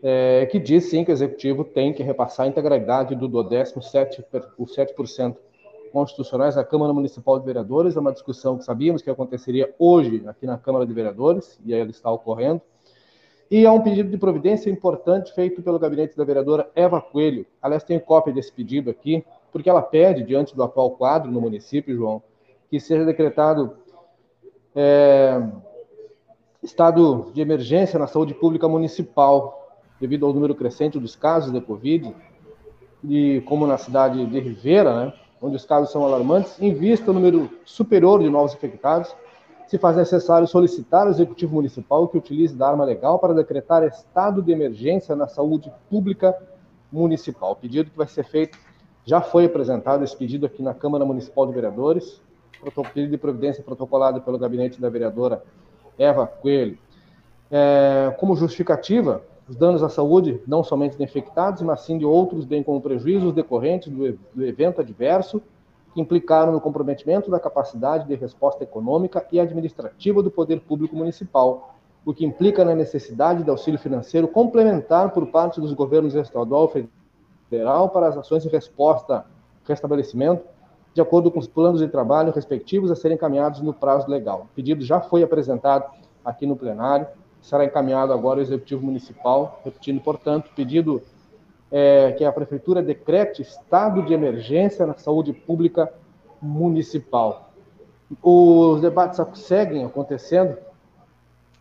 é, 0.00 0.46
que 0.46 0.60
diz 0.60 0.84
sim 0.84 1.04
que 1.04 1.10
o 1.10 1.12
Executivo 1.12 1.64
tem 1.64 1.92
que 1.92 2.04
repassar 2.04 2.46
a 2.46 2.48
integralidade 2.48 3.16
do 3.16 3.26
duodécimo 3.26 3.82
7%, 3.82 4.22
o 4.56 4.64
7% 4.64 5.36
constitucionais 5.90 6.54
da 6.54 6.64
Câmara 6.64 6.92
Municipal 6.92 7.38
de 7.38 7.46
Vereadores. 7.46 7.96
É 7.96 8.00
uma 8.00 8.12
discussão 8.12 8.56
que 8.56 8.64
sabíamos 8.64 9.02
que 9.02 9.10
aconteceria 9.10 9.74
hoje 9.78 10.22
aqui 10.26 10.46
na 10.46 10.56
Câmara 10.58 10.86
de 10.86 10.92
Vereadores, 10.92 11.58
e 11.64 11.74
ela 11.74 11.90
está 11.90 12.10
ocorrendo. 12.10 12.60
E 13.50 13.64
há 13.64 13.72
um 13.72 13.80
pedido 13.80 14.10
de 14.10 14.18
providência 14.18 14.68
importante 14.68 15.34
feito 15.34 15.62
pelo 15.62 15.78
gabinete 15.78 16.14
da 16.14 16.22
vereadora 16.22 16.70
Eva 16.74 17.00
Coelho. 17.00 17.46
Aliás, 17.62 17.82
tenho 17.82 18.00
cópia 18.00 18.32
desse 18.32 18.52
pedido 18.52 18.90
aqui, 18.90 19.24
porque 19.50 19.70
ela 19.70 19.80
pede, 19.80 20.22
diante 20.22 20.54
do 20.54 20.62
atual 20.62 20.90
quadro 20.90 21.30
no 21.30 21.40
município, 21.40 21.96
João, 21.96 22.22
que 22.70 22.78
seja 22.78 23.06
decretado 23.06 23.78
é, 24.76 25.42
estado 26.62 27.30
de 27.32 27.40
emergência 27.40 27.98
na 27.98 28.06
saúde 28.06 28.34
pública 28.34 28.68
municipal, 28.68 29.66
devido 29.98 30.26
ao 30.26 30.34
número 30.34 30.54
crescente 30.54 30.98
dos 30.98 31.16
casos 31.16 31.50
de 31.50 31.60
Covid, 31.60 32.14
e 33.02 33.40
como 33.46 33.66
na 33.66 33.78
cidade 33.78 34.26
de 34.26 34.40
Rivera, 34.40 35.06
né, 35.06 35.12
onde 35.40 35.56
os 35.56 35.64
casos 35.64 35.90
são 35.90 36.04
alarmantes, 36.04 36.60
em 36.60 36.72
vista 36.74 37.10
ao 37.10 37.14
número 37.14 37.50
superior 37.64 38.20
de 38.20 38.28
novos 38.28 38.54
infectados, 38.54 39.14
se 39.66 39.78
faz 39.78 39.96
necessário 39.96 40.46
solicitar 40.46 41.02
ao 41.02 41.10
Executivo 41.10 41.54
Municipal 41.54 42.08
que 42.08 42.16
utilize 42.16 42.56
da 42.56 42.68
arma 42.68 42.84
legal 42.84 43.18
para 43.18 43.34
decretar 43.34 43.84
estado 43.84 44.42
de 44.42 44.50
emergência 44.50 45.14
na 45.14 45.28
saúde 45.28 45.70
pública 45.90 46.34
municipal. 46.90 47.52
O 47.52 47.56
pedido 47.56 47.90
que 47.90 47.96
vai 47.96 48.06
ser 48.06 48.24
feito 48.24 48.58
já 49.04 49.20
foi 49.20 49.44
apresentado, 49.44 50.02
esse 50.02 50.16
pedido 50.16 50.46
aqui 50.46 50.62
na 50.62 50.74
Câmara 50.74 51.04
Municipal 51.04 51.46
de 51.46 51.52
Vereadores, 51.52 52.20
pedido 52.92 53.10
de 53.10 53.18
providência 53.18 53.62
protocolado 53.62 54.20
pelo 54.20 54.38
gabinete 54.38 54.80
da 54.80 54.88
vereadora 54.88 55.42
Eva 55.98 56.26
Coelho. 56.26 56.78
É, 57.50 58.14
como 58.18 58.36
justificativa, 58.36 59.22
os 59.48 59.56
danos 59.56 59.82
à 59.82 59.88
saúde, 59.88 60.40
não 60.46 60.62
somente 60.62 60.96
de 60.96 61.02
infectados, 61.02 61.62
mas 61.62 61.80
sim 61.80 61.96
de 61.96 62.04
outros, 62.04 62.44
bem 62.44 62.62
como 62.62 62.80
prejuízos 62.80 63.32
decorrentes 63.32 63.88
do, 63.88 64.18
do 64.34 64.44
evento 64.44 64.80
adverso, 64.80 65.40
que 65.94 66.00
implicaram 66.00 66.52
no 66.52 66.60
comprometimento 66.60 67.30
da 67.30 67.40
capacidade 67.40 68.06
de 68.06 68.14
resposta 68.14 68.62
econômica 68.62 69.26
e 69.32 69.40
administrativa 69.40 70.22
do 70.22 70.30
poder 70.30 70.60
público 70.60 70.94
municipal, 70.94 71.74
o 72.04 72.12
que 72.12 72.26
implica 72.26 72.64
na 72.64 72.74
necessidade 72.74 73.42
de 73.42 73.50
auxílio 73.50 73.80
financeiro 73.80 74.28
complementar 74.28 75.12
por 75.12 75.26
parte 75.26 75.60
dos 75.60 75.72
governos 75.72 76.14
estadual 76.14 76.70
e 76.74 76.88
federal 77.48 77.88
para 77.88 78.08
as 78.08 78.16
ações 78.18 78.42
de 78.42 78.50
resposta, 78.50 79.24
restabelecimento, 79.64 80.44
de 80.94 81.00
acordo 81.00 81.30
com 81.30 81.38
os 81.38 81.46
planos 81.46 81.80
de 81.80 81.88
trabalho 81.88 82.32
respectivos 82.32 82.90
a 82.90 82.96
serem 82.96 83.16
encaminhados 83.16 83.60
no 83.60 83.72
prazo 83.72 84.10
legal. 84.10 84.46
O 84.50 84.54
pedido 84.54 84.84
já 84.84 85.00
foi 85.00 85.22
apresentado 85.22 85.84
aqui 86.24 86.46
no 86.46 86.56
plenário, 86.56 87.06
será 87.42 87.64
encaminhado 87.64 88.12
agora 88.12 88.40
ao 88.40 88.42
Executivo 88.42 88.84
Municipal, 88.84 89.60
repetindo, 89.64 90.00
portanto, 90.00 90.50
pedido 90.54 91.02
é, 91.70 92.12
que 92.12 92.24
a 92.24 92.32
Prefeitura 92.32 92.82
decrete 92.82 93.42
estado 93.42 94.02
de 94.02 94.12
emergência 94.12 94.86
na 94.86 94.94
saúde 94.94 95.32
pública 95.32 95.92
municipal. 96.40 97.50
Os 98.22 98.80
debates 98.80 99.20
seguem 99.34 99.84
acontecendo 99.84 100.56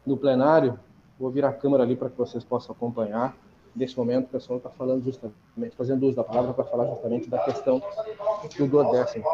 no 0.06 0.16
plenário, 0.16 0.80
vou 1.20 1.30
virar 1.30 1.50
a 1.50 1.54
câmera 1.54 1.84
ali 1.84 1.96
para 1.96 2.10
que 2.10 2.18
vocês 2.18 2.44
possam 2.44 2.74
acompanhar. 2.74 3.36
Nesse 3.76 3.98
momento, 3.98 4.26
o 4.26 4.30
pessoal 4.30 4.58
está 4.58 4.70
falando 4.70 5.04
justamente, 5.04 5.76
fazendo 5.76 6.08
uso 6.08 6.16
da 6.16 6.24
palavra 6.24 6.54
para 6.54 6.64
falar 6.64 6.88
justamente 6.88 7.30
da 7.30 7.38
questão 7.40 7.82
do 8.58 8.68
duodécimo. 8.68 9.26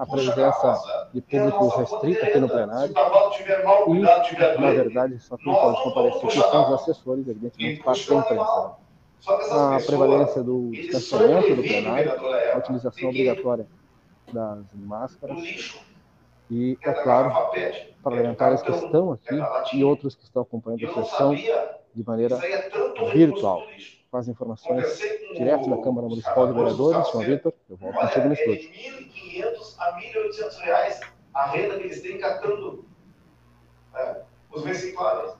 A 0.00 0.06
presença 0.06 1.08
de 1.12 1.20
público 1.20 1.68
restrita 1.76 2.24
aqui 2.24 2.38
no 2.38 2.48
plenário. 2.48 2.94
E, 3.88 4.58
na 4.58 4.70
verdade, 4.70 5.18
só 5.20 5.36
quem 5.36 5.52
pode 5.52 5.82
comparecer 5.82 6.24
aqui 6.24 6.50
são 6.50 6.68
os 6.74 6.80
assessores, 6.80 7.28
evidentemente, 7.28 7.82
parte 7.82 8.08
da 8.08 8.16
imprensa. 8.16 8.72
A 9.52 9.78
prevalência 9.84 10.42
do 10.42 10.70
distanciamento 10.70 11.54
do 11.54 11.62
plenário, 11.62 12.12
a 12.54 12.56
utilização 12.56 13.10
obrigatória 13.10 13.66
das 14.32 14.64
máscaras 14.72 15.76
e, 16.50 16.78
é 16.82 16.92
claro, 16.94 17.30
parlamentares 18.02 18.62
que 18.62 18.70
estão 18.70 19.12
aqui 19.12 19.76
e 19.76 19.84
outros 19.84 20.14
que 20.14 20.24
estão 20.24 20.40
acompanhando 20.40 20.86
a 20.86 21.04
sessão 21.04 21.34
de 21.34 22.06
maneira 22.06 22.38
virtual. 23.12 23.62
Com 24.10 24.16
as 24.16 24.26
informações 24.26 24.98
direto 25.36 25.70
da 25.70 25.76
Câmara 25.76 26.08
Municipal 26.08 26.48
de 26.48 26.52
Vereadores, 26.54 27.08
João 27.10 27.24
Vitor, 27.24 27.52
eu 27.68 27.76
volto 27.76 27.96
contigo 27.96 28.26
no 28.26 28.32
estúdio. 28.32 28.72
De 28.72 29.40
1.500 29.40 29.74
a 29.78 30.00
1.800 30.00 30.58
reais 30.64 31.00
a 31.32 31.46
renda 31.46 31.76
que 31.76 31.84
eles 31.84 32.02
têm 32.02 32.18
catando 32.18 32.84
é, 33.94 34.16
os 34.52 34.64
recicláveis. 34.64 35.34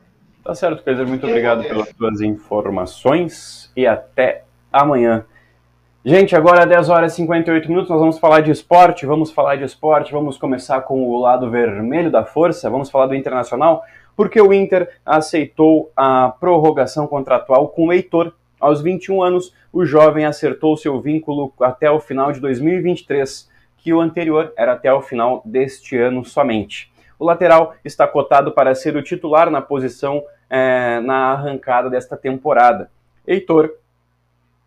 Tá 0.45 0.55
certo, 0.55 0.85
Kaiser. 0.85 1.07
Muito 1.07 1.27
obrigado 1.27 1.62
pelas 1.64 1.89
suas 1.89 2.21
informações 2.21 3.73
e 3.77 3.87
até 3.87 4.45
amanhã. 4.73 5.27
Gente, 6.05 6.35
agora 6.35 6.64
10 6.64 6.89
horas 6.89 7.12
e 7.12 7.16
58 7.16 7.68
minutos, 7.68 7.91
nós 7.91 8.01
vamos 8.01 8.18
falar 8.18 8.41
de 8.41 8.51
esporte, 8.51 9.05
vamos 9.05 9.31
falar 9.31 9.57
de 9.57 9.64
esporte, 9.64 10.12
vamos 10.12 10.39
começar 10.39 10.81
com 10.83 11.07
o 11.07 11.21
lado 11.21 11.51
vermelho 11.51 12.11
da 12.11 12.25
força, 12.25 12.71
vamos 12.71 12.89
falar 12.89 13.07
do 13.07 13.14
Internacional, 13.14 13.83
porque 14.16 14.41
o 14.41 14.53
Inter 14.53 14.89
aceitou 15.05 15.93
a 15.95 16.35
prorrogação 16.41 17.07
contratual 17.07 17.68
com 17.68 17.89
o 17.89 17.93
Heitor. 17.93 18.33
Aos 18.61 18.83
21 18.83 19.23
anos, 19.23 19.55
o 19.73 19.87
jovem 19.87 20.27
acertou 20.27 20.77
seu 20.77 21.01
vínculo 21.01 21.51
até 21.59 21.91
o 21.91 21.99
final 21.99 22.31
de 22.31 22.41
2023, 22.41 23.49
que 23.79 23.95
o 23.95 24.01
anterior 24.01 24.53
era 24.55 24.75
até 24.75 24.93
o 24.93 25.01
final 25.01 25.41
deste 25.47 25.97
ano 25.97 26.23
somente. 26.25 26.93
O 27.19 27.25
lateral 27.25 27.75
está 27.83 28.07
cotado 28.07 28.53
para 28.53 28.75
ser 28.75 28.97
o 28.97 29.03
titular 29.03 29.51
na 29.51 29.63
posição 29.63 30.23
é, 30.51 31.01
na 31.01 31.33
arrancada 31.33 31.89
desta 31.89 32.19
temporada. 32.19 32.91
Heitor 33.27 33.73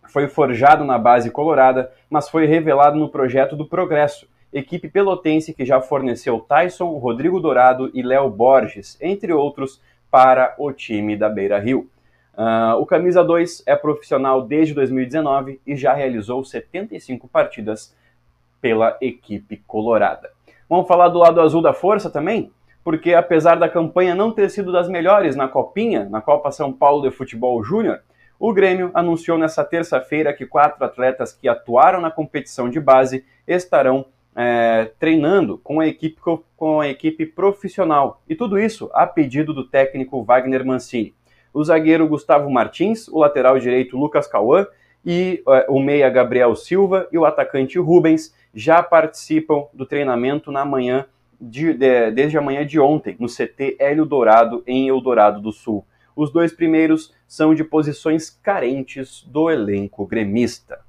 foi 0.08 0.28
forjado 0.28 0.84
na 0.84 0.98
base 0.98 1.30
colorada, 1.30 1.92
mas 2.10 2.30
foi 2.30 2.46
revelado 2.46 2.98
no 2.98 3.10
projeto 3.10 3.56
do 3.56 3.68
Progresso, 3.68 4.28
equipe 4.52 4.90
pelotense 4.90 5.54
que 5.54 5.66
já 5.66 5.82
forneceu 5.82 6.40
Tyson, 6.40 6.98
Rodrigo 6.98 7.40
Dourado 7.40 7.92
e 7.94 8.02
Léo 8.02 8.30
Borges, 8.30 8.98
entre 9.02 9.34
outros, 9.34 9.82
para 10.10 10.56
o 10.58 10.72
time 10.72 11.16
da 11.16 11.30
Beira 11.30 11.60
Rio. 11.60 11.90
Uh, 12.36 12.80
o 12.80 12.86
Camisa 12.86 13.24
2 13.24 13.64
é 13.66 13.76
profissional 13.76 14.42
desde 14.42 14.74
2019 14.74 15.62
e 15.66 15.76
já 15.76 15.94
realizou 15.94 16.44
75 16.44 17.28
partidas 17.28 17.96
pela 18.60 18.98
equipe 19.02 19.58
colorada. 19.68 20.32
Vamos 20.68 20.88
falar 20.88 21.10
do 21.10 21.20
lado 21.20 21.40
azul 21.42 21.62
da 21.62 21.74
força 21.74 22.10
também? 22.10 22.52
Porque 22.84 23.14
apesar 23.14 23.56
da 23.56 23.70
campanha 23.70 24.16
não 24.16 24.32
ter 24.32 24.50
sido 24.50 24.72
das 24.72 24.90
melhores 24.90 25.36
na 25.36 25.48
Copinha, 25.48 26.06
na 26.10 26.22
Copa 26.22 26.52
São 26.52 26.74
Paulo 26.74 27.04
de 27.04 27.16
Futebol 27.16 27.64
Júnior, 27.64 28.00
o 28.40 28.52
Grêmio 28.52 28.90
anunciou 28.94 29.38
nesta 29.38 29.64
terça-feira 29.64 30.34
que 30.34 30.46
quatro 30.46 30.84
atletas 30.84 31.32
que 31.32 31.48
atuaram 31.48 32.02
na 32.02 32.12
competição 32.12 32.70
de 32.70 32.80
base 32.80 33.24
estarão 33.48 34.06
é, 34.36 34.92
treinando 35.00 35.58
com 35.60 35.80
a, 35.80 35.88
equipe, 35.88 36.20
com 36.58 36.82
a 36.82 36.88
equipe 36.88 37.26
profissional. 37.26 38.22
E 38.28 38.36
tudo 38.36 38.60
isso 38.60 38.90
a 38.94 39.06
pedido 39.06 39.54
do 39.54 39.66
técnico 39.66 40.24
Wagner 40.24 40.66
Mancini. 40.66 41.14
O 41.54 41.64
zagueiro 41.64 42.08
Gustavo 42.08 42.50
Martins, 42.50 43.08
o 43.08 43.20
lateral 43.20 43.60
direito 43.60 43.98
Lucas 43.98 44.28
Cauã 44.28 44.66
e 45.06 45.44
é, 45.48 45.66
o 45.70 45.80
meia 45.80 46.10
Gabriel 46.10 46.56
Silva 46.56 47.08
e 47.12 47.18
o 47.18 47.26
atacante 47.26 47.78
Rubens 47.78 48.34
já 48.54 48.82
participam 48.82 49.66
do 49.74 49.86
treinamento 49.86 50.52
na 50.52 50.66
manhã 50.66 51.06
de, 51.40 51.74
de, 51.74 52.12
desde 52.12 52.38
a 52.38 52.42
manhã 52.42 52.66
de 52.66 52.80
ontem, 52.80 53.16
no 53.20 53.28
CT 53.28 53.76
Hélio 53.80 54.06
Dourado, 54.06 54.64
em 54.66 54.88
Eldorado 54.88 55.42
do 55.42 55.52
Sul. 55.52 55.86
Os 56.16 56.32
dois 56.32 56.54
primeiros 56.54 57.14
são 57.28 57.54
de 57.54 57.64
posições 57.64 58.30
carentes 58.30 59.24
do 59.28 59.50
elenco 59.50 60.06
gremista. 60.06 60.80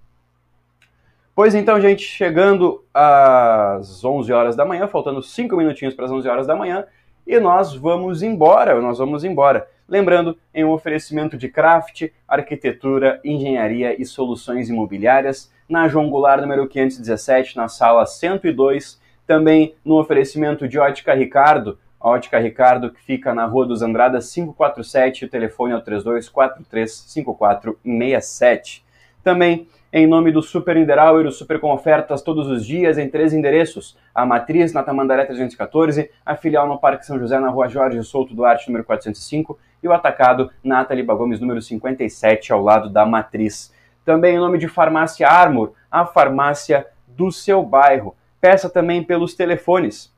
Pois 1.35 1.55
então, 1.55 1.81
gente, 1.81 2.03
chegando 2.03 2.85
às 2.93 4.05
11 4.05 4.33
horas 4.33 4.55
da 4.55 4.65
manhã, 4.65 4.87
faltando 4.87 5.21
5 5.21 5.57
minutinhos 5.57 5.95
para 5.95 6.05
as 6.05 6.13
11 6.13 6.29
horas 6.29 6.47
da 6.47 6.55
manhã, 6.55 6.85
e 7.27 7.41
nós 7.41 7.75
vamos 7.75 8.23
embora, 8.23 8.81
nós 8.81 8.99
vamos 8.99 9.25
embora. 9.25 9.67
Lembrando, 9.89 10.37
em 10.55 10.65
um 10.65 10.71
oferecimento 10.71 11.37
de 11.37 11.49
craft, 11.49 12.11
arquitetura, 12.27 13.21
engenharia 13.23 14.01
e 14.01 14.05
soluções 14.05 14.69
imobiliárias, 14.69 15.53
na 15.69 15.87
João 15.89 16.09
Goulart, 16.09 16.41
número 16.41 16.67
517, 16.67 17.57
na 17.57 17.69
sala 17.69 18.07
102, 18.07 18.99
também 19.27 19.75
no 19.85 19.99
oferecimento 19.99 20.67
de 20.67 20.79
Ótica 20.79 21.13
Ricardo, 21.15 21.79
a 22.01 22.09
Ótica 22.11 22.39
Ricardo, 22.39 22.91
que 22.91 23.01
fica 23.01 23.35
na 23.35 23.47
Rua 23.47 23.67
dos 23.67 23.81
Andradas 23.81 24.31
547, 24.33 25.25
o 25.25 25.29
telefone 25.29 25.73
é 25.73 25.77
o 25.77 25.83
32435467. 25.83 28.83
Também 29.23 29.67
em 29.97 30.09
nome 30.09 30.33
do 30.33 30.43
Super 30.43 30.75
Niederauer, 30.75 31.31
Super 31.31 31.61
com 31.61 31.73
ofertas 31.73 32.21
todos 32.21 32.49
os 32.49 32.67
dias 32.67 32.99
em 32.99 33.09
três 33.09 33.33
endereços. 33.33 33.97
A 34.13 34.27
Matriz, 34.27 34.73
na 34.73 34.83
Tamandaré 34.83 35.25
314, 35.25 36.11
a 36.27 36.35
filial 36.35 36.67
no 36.67 36.81
Parque 36.81 37.07
São 37.07 37.17
José, 37.17 37.39
na 37.39 37.49
Rua 37.49 37.69
Jorge 37.69 38.03
Souto 38.03 38.35
Duarte, 38.35 38.67
número 38.67 38.85
405, 38.85 39.57
e 39.85 39.89
o 39.89 39.93
Atacado, 39.93 40.51
na 40.63 40.81
Ataliba 40.81 41.15
Gomes, 41.15 41.41
número 41.41 41.61
57, 41.61 42.53
ao 42.53 42.63
lado 42.63 42.89
da 42.89 43.07
Matriz. 43.07 43.73
Também 44.05 44.37
em 44.37 44.39
nome 44.39 44.59
de 44.59 44.69
Farmácia 44.69 45.29
Armor, 45.29 45.73
a 45.91 46.05
farmácia 46.05 46.87
do 47.07 47.31
seu 47.31 47.63
bairro. 47.63 48.15
Peça 48.41 48.69
também 48.69 49.03
pelos 49.03 49.35
telefones 49.35 50.13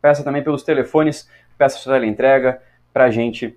Peça 0.00 0.22
também 0.22 0.42
pelos 0.42 0.62
telefones, 0.62 1.28
peça 1.56 1.78
sua 1.78 2.04
entrega 2.06 2.60
para 2.92 3.10
gente 3.10 3.56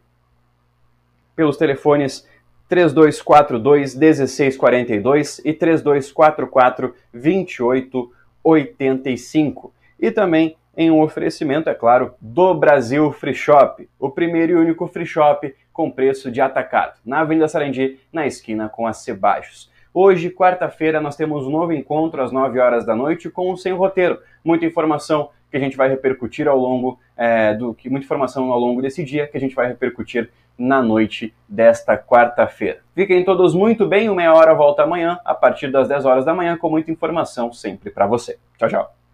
pelos 1.35 1.57
telefones 1.57 2.25
3242 2.69 3.95
1642 3.95 5.39
e 5.39 5.51
3244 5.53 6.95
2885. 7.13 9.73
E 9.99 10.11
também 10.11 10.55
em 10.77 10.91
um 10.91 11.01
oferecimento, 11.01 11.71
é 11.71 11.73
claro, 11.73 12.13
do 12.21 12.53
Brasil 12.53 13.11
Free 13.11 13.33
Shop, 13.33 13.89
o 13.99 14.11
primeiro 14.11 14.51
e 14.53 14.55
único 14.55 14.85
free 14.87 15.07
shop 15.07 15.51
com 15.73 15.89
preço 15.89 16.29
de 16.29 16.39
atacado, 16.39 16.99
na 17.03 17.21
Avenida 17.21 17.47
Sarandi, 17.47 17.99
na 18.13 18.27
esquina 18.27 18.69
com 18.69 18.85
a 18.85 18.93
Cebajos. 18.93 19.71
Hoje, 19.91 20.29
quarta-feira, 20.29 21.01
nós 21.01 21.15
temos 21.15 21.47
um 21.47 21.49
novo 21.49 21.73
encontro 21.73 22.21
às 22.21 22.31
9 22.31 22.59
horas 22.59 22.85
da 22.85 22.95
noite 22.95 23.27
com 23.27 23.51
o 23.51 23.57
Sem 23.57 23.73
Roteiro. 23.73 24.19
Muita 24.43 24.67
informação 24.67 25.31
que 25.49 25.57
a 25.57 25.59
gente 25.59 25.75
vai 25.75 25.89
repercutir 25.89 26.47
ao 26.47 26.57
longo 26.57 26.99
é, 27.15 27.55
do 27.55 27.73
que 27.73 27.89
muita 27.89 28.05
informação 28.05 28.51
ao 28.51 28.59
longo 28.59 28.79
desse 28.79 29.03
dia 29.03 29.25
que 29.25 29.37
a 29.37 29.39
gente 29.39 29.55
vai 29.55 29.67
repercutir 29.67 30.29
na 30.55 30.79
noite 30.79 31.33
desta 31.49 31.97
quarta-feira. 31.97 32.81
Fiquem 32.93 33.25
todos 33.25 33.55
muito 33.55 33.87
bem, 33.87 34.09
o 34.09 34.15
meia 34.15 34.33
hora 34.35 34.53
volta 34.53 34.83
amanhã 34.83 35.19
a 35.25 35.33
partir 35.33 35.71
das 35.71 35.87
10 35.87 36.05
horas 36.05 36.25
da 36.25 36.35
manhã 36.35 36.55
com 36.55 36.69
muita 36.69 36.91
informação 36.91 37.51
sempre 37.51 37.89
para 37.89 38.05
você. 38.05 38.37
Tchau, 38.59 38.69
tchau. 38.69 39.06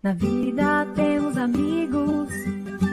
Na 0.00 0.12
vida 0.12 0.86
temos 0.94 1.36
amigos 1.36 2.28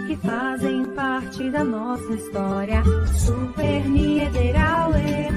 que 0.08 0.16
fazem 0.16 0.84
parte 0.96 1.52
da 1.52 1.64
nossa 1.64 2.12
história. 2.14 2.82
Super 3.14 3.88
Niederauer, 3.88 4.98
é. 4.98 5.30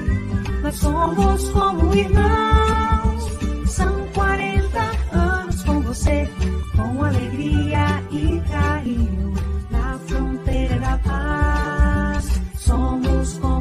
nós 0.63 0.75
somos 0.77 1.47
como 1.49 1.93
irmãos. 1.93 3.23
São 3.67 4.07
40 4.15 4.79
anos 5.15 5.63
com 5.63 5.79
você, 5.81 6.27
com 6.75 7.03
alegria 7.03 8.03
e 8.09 8.41
carinho, 8.49 9.33
na 9.69 9.99
fronteira 9.99 10.79
da 10.79 10.97
paz. 10.97 12.41
Somos 12.55 13.37
como 13.37 13.58